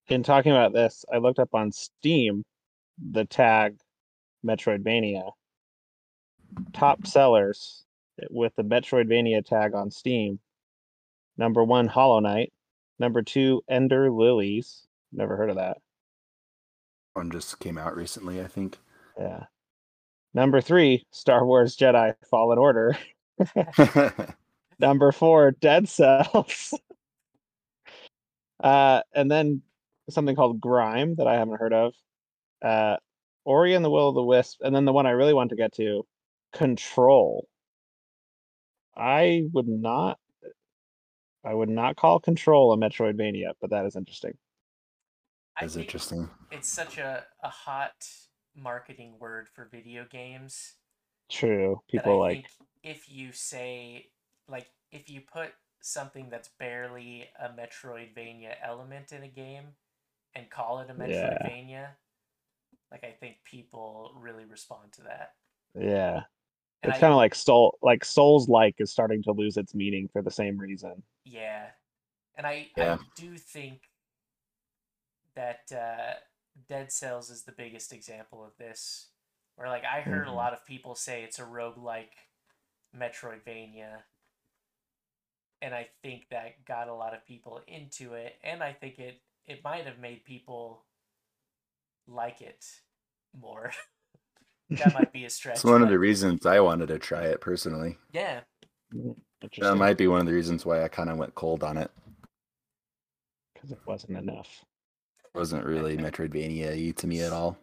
in 0.07 0.23
talking 0.23 0.51
about 0.51 0.73
this, 0.73 1.05
I 1.11 1.17
looked 1.17 1.39
up 1.39 1.53
on 1.53 1.71
Steam 1.71 2.43
the 3.11 3.25
tag 3.25 3.77
Metroidvania 4.45 5.31
top 6.73 7.07
sellers 7.07 7.83
with 8.29 8.55
the 8.55 8.63
Metroidvania 8.63 9.43
tag 9.45 9.73
on 9.73 9.89
Steam. 9.89 10.39
Number 11.37 11.63
one, 11.63 11.87
Hollow 11.87 12.19
Knight. 12.19 12.53
Number 12.99 13.21
two, 13.23 13.63
Ender 13.67 14.11
Lilies. 14.11 14.85
Never 15.11 15.35
heard 15.35 15.49
of 15.49 15.55
that. 15.55 15.77
One 17.13 17.31
just 17.31 17.59
came 17.59 17.77
out 17.77 17.95
recently, 17.95 18.41
I 18.41 18.47
think. 18.47 18.77
Yeah. 19.19 19.45
Number 20.33 20.61
three, 20.61 21.05
Star 21.11 21.45
Wars 21.45 21.75
Jedi 21.77 22.13
Fallen 22.29 22.57
Order. 22.57 22.97
Number 24.79 25.11
four, 25.11 25.51
Dead 25.51 25.87
Cells. 25.87 26.73
uh, 28.63 29.01
and 29.13 29.29
then 29.29 29.61
something 30.09 30.35
called 30.35 30.59
Grime 30.59 31.15
that 31.15 31.27
I 31.27 31.35
haven't 31.35 31.59
heard 31.59 31.73
of. 31.73 31.93
Uh, 32.61 32.97
Ori 33.45 33.73
and 33.73 33.83
the 33.83 33.89
Will 33.89 34.09
of 34.09 34.15
the 34.15 34.23
Wisp, 34.23 34.59
and 34.61 34.75
then 34.75 34.85
the 34.85 34.93
one 34.93 35.05
I 35.05 35.11
really 35.11 35.33
want 35.33 35.49
to 35.49 35.55
get 35.55 35.73
to, 35.73 36.05
Control. 36.53 37.47
I 38.95 39.47
would 39.51 39.67
not, 39.67 40.19
I 41.43 41.53
would 41.53 41.69
not 41.69 41.95
call 41.95 42.19
Control 42.19 42.71
a 42.71 42.77
Metroidvania, 42.77 43.53
but 43.59 43.71
that 43.71 43.85
is 43.85 43.95
interesting. 43.95 44.33
I 45.57 45.61
That's 45.61 45.75
interesting. 45.75 46.29
it's 46.51 46.71
such 46.71 46.97
a, 46.97 47.23
a 47.43 47.49
hot 47.49 47.93
marketing 48.55 49.15
word 49.19 49.47
for 49.53 49.67
video 49.71 50.05
games. 50.09 50.75
True, 51.29 51.81
people 51.89 52.19
like 52.19 52.45
if 52.83 53.09
you 53.09 53.31
say 53.31 54.07
like 54.47 54.67
if 54.91 55.09
you 55.09 55.21
put 55.21 55.51
something 55.81 56.29
that's 56.29 56.49
barely 56.59 57.29
a 57.39 57.49
Metroidvania 57.49 58.55
element 58.63 59.11
in 59.11 59.23
a 59.23 59.27
game 59.27 59.75
and 60.35 60.49
call 60.49 60.79
it 60.79 60.89
a 60.89 60.93
Yeah. 61.07 61.37
Metroidvania, 61.37 61.87
like 62.91 63.03
I 63.03 63.11
think 63.11 63.37
people 63.43 64.13
really 64.15 64.45
respond 64.45 64.91
to 64.93 65.01
that. 65.03 65.35
yeah. 65.75 66.23
And 66.83 66.91
It's 66.91 66.99
kind 66.99 67.13
of 67.13 67.17
like 67.17 67.33
Soul, 67.33 67.77
like 67.81 68.03
Souls 68.03 68.49
like 68.49 68.75
is 68.79 68.91
starting 68.91 69.23
to 69.23 69.31
lose 69.31 69.55
its 69.55 69.73
meaning 69.73 70.09
for 70.11 70.21
the 70.21 70.29
same 70.31 70.57
reason. 70.57 71.01
Yeah. 71.23 71.71
And 72.35 72.45
I, 72.45 72.71
Yeah. 72.75 72.95
I 72.99 73.05
do 73.15 73.37
think 73.37 73.89
that 75.35 75.71
uh, 75.71 76.15
Dead 76.67 76.91
Cells 76.91 77.29
is 77.29 77.43
the 77.43 77.51
biggest 77.53 77.93
example 77.93 78.43
of 78.43 78.55
this. 78.57 79.09
Where 79.55 79.69
like 79.69 79.85
I 79.85 80.01
heard 80.01 80.27
Mhm. 80.27 80.31
a 80.31 80.35
lot 80.35 80.53
of 80.53 80.65
people 80.65 80.95
say 80.95 81.23
it's 81.23 81.39
a 81.39 81.43
roguelike 81.43 82.13
Metroidvania. 82.95 84.03
And 85.63 85.73
I 85.73 85.87
think 86.01 86.25
that 86.29 86.65
got 86.65 86.89
a 86.89 86.93
lot 86.93 87.13
of 87.13 87.25
people 87.25 87.61
into 87.67 88.15
it. 88.15 88.35
And 88.43 88.61
I 88.61 88.73
think 88.73 88.99
it 88.99 89.21
it 89.47 89.63
might 89.63 89.85
have 89.85 89.97
made 89.97 90.25
people 90.25 90.83
like 92.05 92.41
it 92.41 92.65
more. 93.39 93.71
that 94.69 94.93
might 94.93 95.13
be 95.13 95.23
a 95.23 95.29
stretch. 95.29 95.55
It's 95.55 95.63
one 95.63 95.81
of 95.81 95.87
the 95.87 95.97
reasons 95.99 96.45
I 96.45 96.59
wanted 96.59 96.89
to 96.89 96.99
try 96.99 97.23
it 97.23 97.39
personally. 97.39 97.97
Yeah. 98.11 98.41
That 99.59 99.77
might 99.77 99.97
be 99.97 100.07
one 100.07 100.19
of 100.19 100.25
the 100.25 100.33
reasons 100.33 100.65
why 100.65 100.83
I 100.83 100.89
kind 100.89 101.09
of 101.09 101.17
went 101.17 101.33
cold 101.33 101.63
on 101.63 101.77
it. 101.77 101.89
because 103.53 103.71
it 103.71 103.79
wasn't 103.85 104.17
enough. 104.17 104.65
It 105.23 105.37
wasn't 105.37 105.65
really 105.65 105.95
Metroidvania 106.05 106.93
to 106.97 107.07
me 107.07 107.21
at 107.21 107.31
all. 107.31 107.57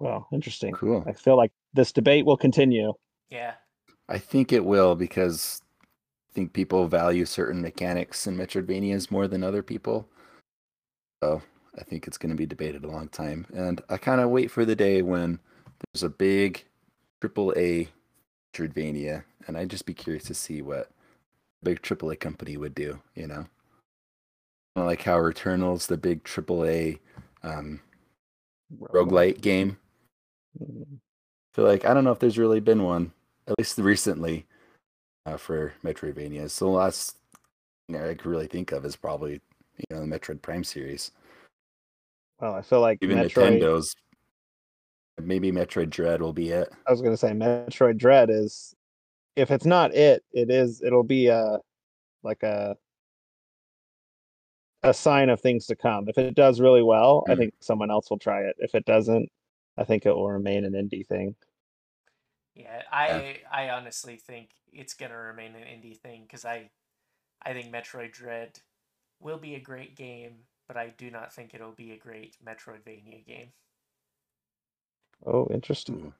Well, 0.00 0.26
interesting. 0.32 0.72
Cool. 0.72 1.04
I 1.06 1.12
feel 1.12 1.36
like 1.36 1.52
this 1.74 1.92
debate 1.92 2.24
will 2.24 2.38
continue. 2.38 2.94
Yeah. 3.30 3.54
I 4.08 4.18
think 4.18 4.52
it 4.52 4.64
will 4.64 4.96
because 4.96 5.62
I 6.30 6.34
think 6.34 6.52
people 6.52 6.88
value 6.88 7.24
certain 7.24 7.62
mechanics 7.62 8.26
in 8.26 8.36
Metroidvanias 8.36 9.10
more 9.10 9.28
than 9.28 9.44
other 9.44 9.62
people. 9.62 10.08
So 11.22 11.42
I 11.78 11.84
think 11.84 12.06
it's 12.06 12.18
going 12.18 12.30
to 12.30 12.36
be 12.36 12.46
debated 12.46 12.84
a 12.84 12.90
long 12.90 13.08
time. 13.08 13.46
And 13.54 13.80
I 13.88 13.96
kind 13.96 14.20
of 14.20 14.30
wait 14.30 14.50
for 14.50 14.64
the 14.64 14.76
day 14.76 15.02
when 15.02 15.38
there's 15.92 16.02
a 16.02 16.08
big 16.08 16.64
AAA 17.22 17.88
Metroidvania, 18.52 19.24
and 19.46 19.56
I'd 19.56 19.70
just 19.70 19.86
be 19.86 19.94
curious 19.94 20.24
to 20.24 20.34
see 20.34 20.62
what 20.62 20.90
a 21.62 21.64
big 21.64 21.82
AAA 21.82 22.18
company 22.18 22.56
would 22.56 22.74
do, 22.74 23.00
you 23.14 23.26
know? 23.26 23.46
Kinda 24.74 24.86
Like 24.86 25.02
how 25.02 25.18
Returnal's 25.18 25.86
the 25.86 25.96
big 25.96 26.24
AAA 26.24 26.98
um, 27.42 27.80
roguelite 28.80 29.40
game. 29.40 29.78
Mm, 30.60 30.98
feel 31.54 31.64
like 31.64 31.84
I 31.84 31.94
don't 31.94 32.04
know 32.04 32.12
if 32.12 32.18
there's 32.18 32.38
really 32.38 32.60
been 32.60 32.82
one, 32.82 33.12
at 33.50 33.58
least 33.58 33.78
recently, 33.78 34.46
uh, 35.26 35.36
for 35.36 35.72
Metroidvania. 35.84 36.48
So 36.50 36.66
the 36.66 36.70
last 36.70 37.16
thing 37.88 38.00
I 38.00 38.14
could 38.14 38.26
really 38.26 38.46
think 38.46 38.72
of 38.72 38.84
is 38.84 38.96
probably 38.96 39.40
you 39.76 39.84
know 39.90 40.00
the 40.00 40.06
Metroid 40.06 40.40
Prime 40.40 40.64
series. 40.64 41.10
Well, 42.40 42.54
I 42.54 42.62
feel 42.62 42.80
like 42.80 42.98
Even 43.02 43.18
Metroid. 43.18 43.60
Nintendo's. 43.60 43.94
Maybe 45.20 45.52
Metroid 45.52 45.90
Dread 45.90 46.22
will 46.22 46.32
be 46.32 46.50
it. 46.50 46.72
I 46.86 46.90
was 46.90 47.02
gonna 47.02 47.16
say 47.16 47.32
Metroid 47.32 47.98
Dread 47.98 48.30
is, 48.30 48.74
if 49.36 49.50
it's 49.50 49.66
not 49.66 49.94
it, 49.94 50.24
it 50.32 50.50
is. 50.50 50.80
It'll 50.82 51.02
be 51.02 51.26
a, 51.26 51.58
like 52.22 52.42
a, 52.42 52.74
a 54.82 54.94
sign 54.94 55.28
of 55.28 55.40
things 55.42 55.66
to 55.66 55.76
come. 55.76 56.08
If 56.08 56.16
it 56.16 56.34
does 56.34 56.58
really 56.60 56.82
well, 56.82 57.24
I 57.28 57.34
Mm. 57.34 57.38
think 57.38 57.54
someone 57.60 57.90
else 57.90 58.08
will 58.08 58.18
try 58.18 58.44
it. 58.44 58.56
If 58.58 58.74
it 58.74 58.86
doesn't, 58.86 59.28
I 59.76 59.84
think 59.84 60.06
it 60.06 60.12
will 60.12 60.30
remain 60.30 60.64
an 60.64 60.72
indie 60.72 61.06
thing. 61.06 61.34
Yeah, 62.54 62.82
I 62.92 63.42
I 63.50 63.70
honestly 63.70 64.16
think 64.16 64.50
it's 64.72 64.94
gonna 64.94 65.16
remain 65.16 65.54
an 65.54 65.62
indie 65.62 65.96
thing 65.98 66.22
because 66.22 66.44
I 66.44 66.70
I 67.42 67.52
think 67.54 67.72
Metroid 67.72 68.12
Dread 68.12 68.60
will 69.20 69.38
be 69.38 69.54
a 69.56 69.60
great 69.60 69.96
game, 69.96 70.46
but 70.68 70.76
I 70.76 70.90
do 70.90 71.10
not 71.10 71.32
think 71.34 71.54
it'll 71.54 71.72
be 71.72 71.92
a 71.92 71.98
great 71.98 72.36
Metroidvania 72.44 73.26
game. 73.26 73.52
Oh, 75.24 75.46
interesting. 75.50 76.02
Ooh, 76.04 76.12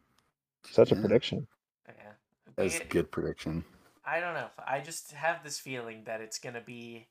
Such 0.64 0.92
a 0.92 0.96
prediction. 0.96 1.48
Yeah, 1.88 2.14
that's 2.56 2.80
a 2.80 2.84
It- 2.84 2.88
good 2.88 3.10
prediction. 3.10 3.64
I 4.04 4.20
don't 4.20 4.34
know. 4.34 4.50
I 4.58 4.80
just 4.80 5.12
have 5.12 5.42
this 5.42 5.58
feeling 5.58 6.04
that 6.04 6.20
it's 6.20 6.38
gonna 6.38 6.60
be 6.60 7.08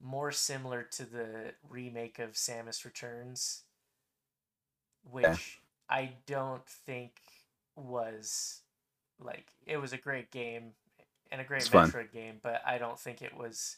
more 0.00 0.32
similar 0.32 0.82
to 0.84 1.04
the 1.06 1.54
remake 1.62 2.18
of 2.20 2.32
Samus 2.34 2.84
Returns, 2.84 3.64
which 5.02 5.62
I 5.88 6.12
don't 6.26 6.66
think 6.66 7.20
was 7.78 8.62
like 9.20 9.46
it 9.66 9.78
was 9.78 9.92
a 9.92 9.98
great 9.98 10.30
game 10.30 10.72
and 11.30 11.40
a 11.40 11.44
great 11.44 11.62
It's 11.62 11.68
fun. 11.68 11.90
Metroid 11.90 12.12
game, 12.12 12.36
but 12.42 12.62
I 12.66 12.78
don't 12.78 12.98
think 12.98 13.22
it 13.22 13.36
was 13.36 13.76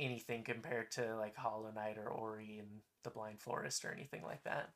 anything 0.00 0.42
compared 0.44 0.90
to 0.92 1.16
like 1.16 1.36
Hollow 1.36 1.70
Knight 1.74 1.98
or 1.98 2.08
Ori 2.08 2.58
and 2.58 2.68
the 3.04 3.10
Blind 3.10 3.40
Forest 3.40 3.84
or 3.84 3.92
anything 3.92 4.22
like 4.22 4.42
that. 4.44 4.70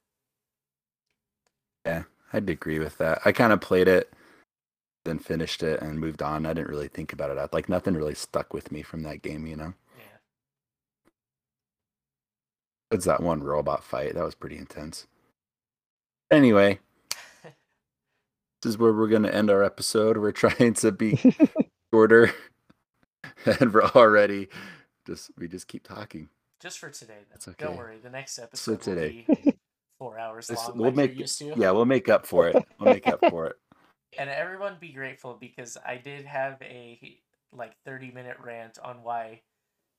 Yeah, 1.86 2.04
I'd 2.32 2.48
agree 2.48 2.78
with 2.78 2.98
that. 2.98 3.20
I 3.24 3.32
kind 3.32 3.52
of 3.52 3.60
played 3.60 3.88
it, 3.88 4.12
then 5.04 5.18
finished 5.18 5.62
it 5.62 5.80
and 5.82 5.98
moved 5.98 6.22
on. 6.22 6.46
I 6.46 6.52
didn't 6.52 6.70
really 6.70 6.88
think 6.88 7.12
about 7.12 7.36
it. 7.36 7.52
Like 7.52 7.68
nothing 7.68 7.94
really 7.94 8.14
stuck 8.14 8.54
with 8.54 8.70
me 8.70 8.82
from 8.82 9.02
that 9.02 9.22
game, 9.22 9.46
you 9.46 9.56
know. 9.56 9.74
Yeah. 9.98 10.18
It's 12.90 13.06
that 13.06 13.22
one 13.22 13.42
robot 13.42 13.82
fight 13.82 14.14
that 14.14 14.24
was 14.24 14.34
pretty 14.34 14.56
intense. 14.56 15.06
Anyway, 16.30 16.78
this 18.62 18.70
is 18.70 18.78
where 18.78 18.92
we're 18.92 19.08
going 19.08 19.22
to 19.24 19.34
end 19.34 19.50
our 19.50 19.62
episode. 19.62 20.16
We're 20.18 20.32
trying 20.44 20.74
to 20.74 20.92
be 20.92 21.18
shorter, 21.92 22.32
and 23.60 23.72
we're 23.74 23.82
already 23.84 24.48
just 25.06 25.30
we 25.38 25.48
just 25.48 25.68
keep 25.68 25.82
talking. 25.86 26.28
Just 26.60 26.78
for 26.78 26.90
today, 26.90 27.14
though. 27.20 27.26
That's 27.30 27.48
okay. 27.48 27.64
Don't 27.64 27.76
worry. 27.76 27.98
The 28.02 28.10
next 28.10 28.38
episode 28.38 28.80
today. 28.80 29.24
will 29.28 29.34
be 29.36 29.54
four 29.98 30.18
hours 30.18 30.46
This- 30.46 30.58
long. 30.68 30.78
we'll 30.78 30.86
like 30.88 30.96
make 30.96 31.10
you're 31.12 31.20
used 31.20 31.38
to. 31.40 31.54
yeah, 31.56 31.70
we'll 31.72 31.84
make 31.86 32.08
up 32.08 32.26
for 32.26 32.48
it. 32.48 32.56
We'll 32.78 32.92
make 32.94 33.06
up 33.08 33.20
for 33.30 33.46
it. 33.48 33.56
and 34.18 34.30
everyone 34.30 34.76
be 34.80 34.92
grateful 34.92 35.36
because 35.40 35.76
I 35.84 35.96
did 35.96 36.24
have 36.26 36.58
a 36.62 37.18
like 37.52 37.72
30 37.84 38.12
minute 38.12 38.36
rant 38.42 38.78
on 38.82 39.02
why 39.02 39.40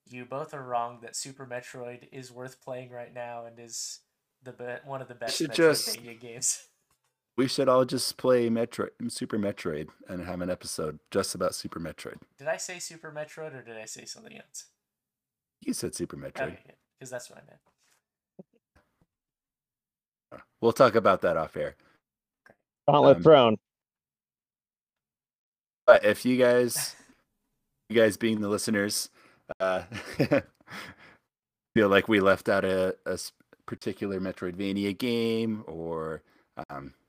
you 0.10 0.26
both 0.26 0.54
are 0.54 0.64
wrong 0.64 1.00
that 1.02 1.16
Super 1.16 1.46
Metroid 1.46 2.08
is 2.12 2.32
worth 2.32 2.62
playing 2.64 2.90
right 2.92 3.14
now 3.14 3.46
and 3.46 3.60
is 3.60 4.00
the 4.44 4.52
be- 4.52 4.66
one 4.86 5.02
of 5.02 5.08
the 5.08 5.16
best 5.16 5.38
should 5.38 5.52
Metroidvania 5.52 5.56
just- 5.56 6.22
games. 6.22 6.68
We 7.36 7.48
should 7.48 7.68
all 7.68 7.84
just 7.84 8.18
play 8.18 8.48
Metroid, 8.50 8.90
Super 9.10 9.40
Metroid, 9.40 9.88
and 10.08 10.24
have 10.24 10.42
an 10.42 10.52
episode 10.52 11.00
just 11.10 11.34
about 11.34 11.56
Super 11.56 11.80
Metroid. 11.80 12.18
Did 12.38 12.48
I 12.48 12.58
say 12.58 12.78
Super 12.78 13.12
Metroid 13.12 13.56
or 13.56 13.64
did 13.64 13.78
I 13.78 13.86
say 13.86 14.06
something 14.06 14.38
else? 14.38 14.66
You 15.62 15.74
said 15.74 15.96
Super 15.96 16.16
Metroid. 16.16 16.54
Okay, 16.54 16.76
because 17.00 17.10
that's 17.10 17.30
what 17.30 17.40
I 17.40 17.42
meant. 17.48 17.60
We'll 20.62 20.74
talk 20.74 20.96
about 20.96 21.22
that 21.22 21.38
off 21.38 21.58
air. 21.58 21.76
Gauntlet 22.88 23.18
Um, 23.18 23.24
thrown. 23.24 23.58
But 25.86 26.06
if 26.06 26.26
you 26.26 26.38
guys, 26.38 26.96
you 27.90 27.96
guys 28.00 28.16
being 28.18 28.42
the 28.42 28.48
listeners, 28.50 29.10
uh, 29.60 29.84
feel 31.76 31.90
like 31.90 32.08
we 32.08 32.20
left 32.20 32.48
out 32.50 32.64
a 32.64 32.96
particular 33.66 34.20
Metroidvania 34.20 34.98
game, 34.98 35.64
or 35.68 36.22
um, 36.70 36.86
just 36.86 37.03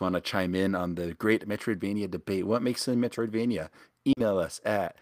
want 0.00 0.14
to 0.14 0.20
chime 0.20 0.54
in 0.54 0.74
on 0.74 0.94
the 0.94 1.14
great 1.14 1.48
Metroidvania 1.48 2.10
debate, 2.10 2.46
what 2.46 2.62
makes 2.62 2.86
a 2.88 2.92
Metroidvania? 2.92 3.68
Email 4.06 4.38
us 4.38 4.60
at 4.64 4.96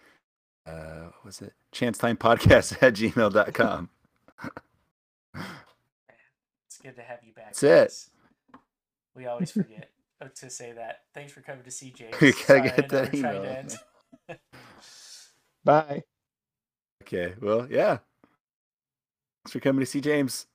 uh, 0.66 1.04
what 1.04 1.24
was 1.24 1.40
it 1.40 1.52
chancetimepodcast 1.72 2.78
at 2.82 2.94
gmail.com. 2.94 3.90
It's 6.66 6.78
good 6.78 6.96
to 6.96 7.02
have 7.02 7.20
you 7.22 7.32
back. 7.32 7.54
That's 7.54 7.62
it. 7.62 8.10
We 9.14 9.26
always 9.26 9.50
forget 9.52 9.90
uh, 10.20 10.28
to 10.36 10.50
say 10.50 10.72
that. 10.72 11.02
Thanks 11.14 11.32
for 11.32 11.40
coming 11.40 11.64
to 11.64 11.70
see 11.70 11.90
James. 11.90 12.14
We 12.20 12.32
gotta 12.32 12.44
Sorry, 12.44 12.62
get 12.62 12.88
that 12.88 13.12
we're 13.12 13.20
trying 13.20 13.70
email. 14.28 14.38
Bye. 15.64 16.02
Okay, 17.02 17.34
well, 17.40 17.66
yeah. 17.70 17.98
Thanks 19.44 19.52
for 19.52 19.60
coming 19.60 19.80
to 19.80 19.86
see 19.86 20.00
James. 20.00 20.46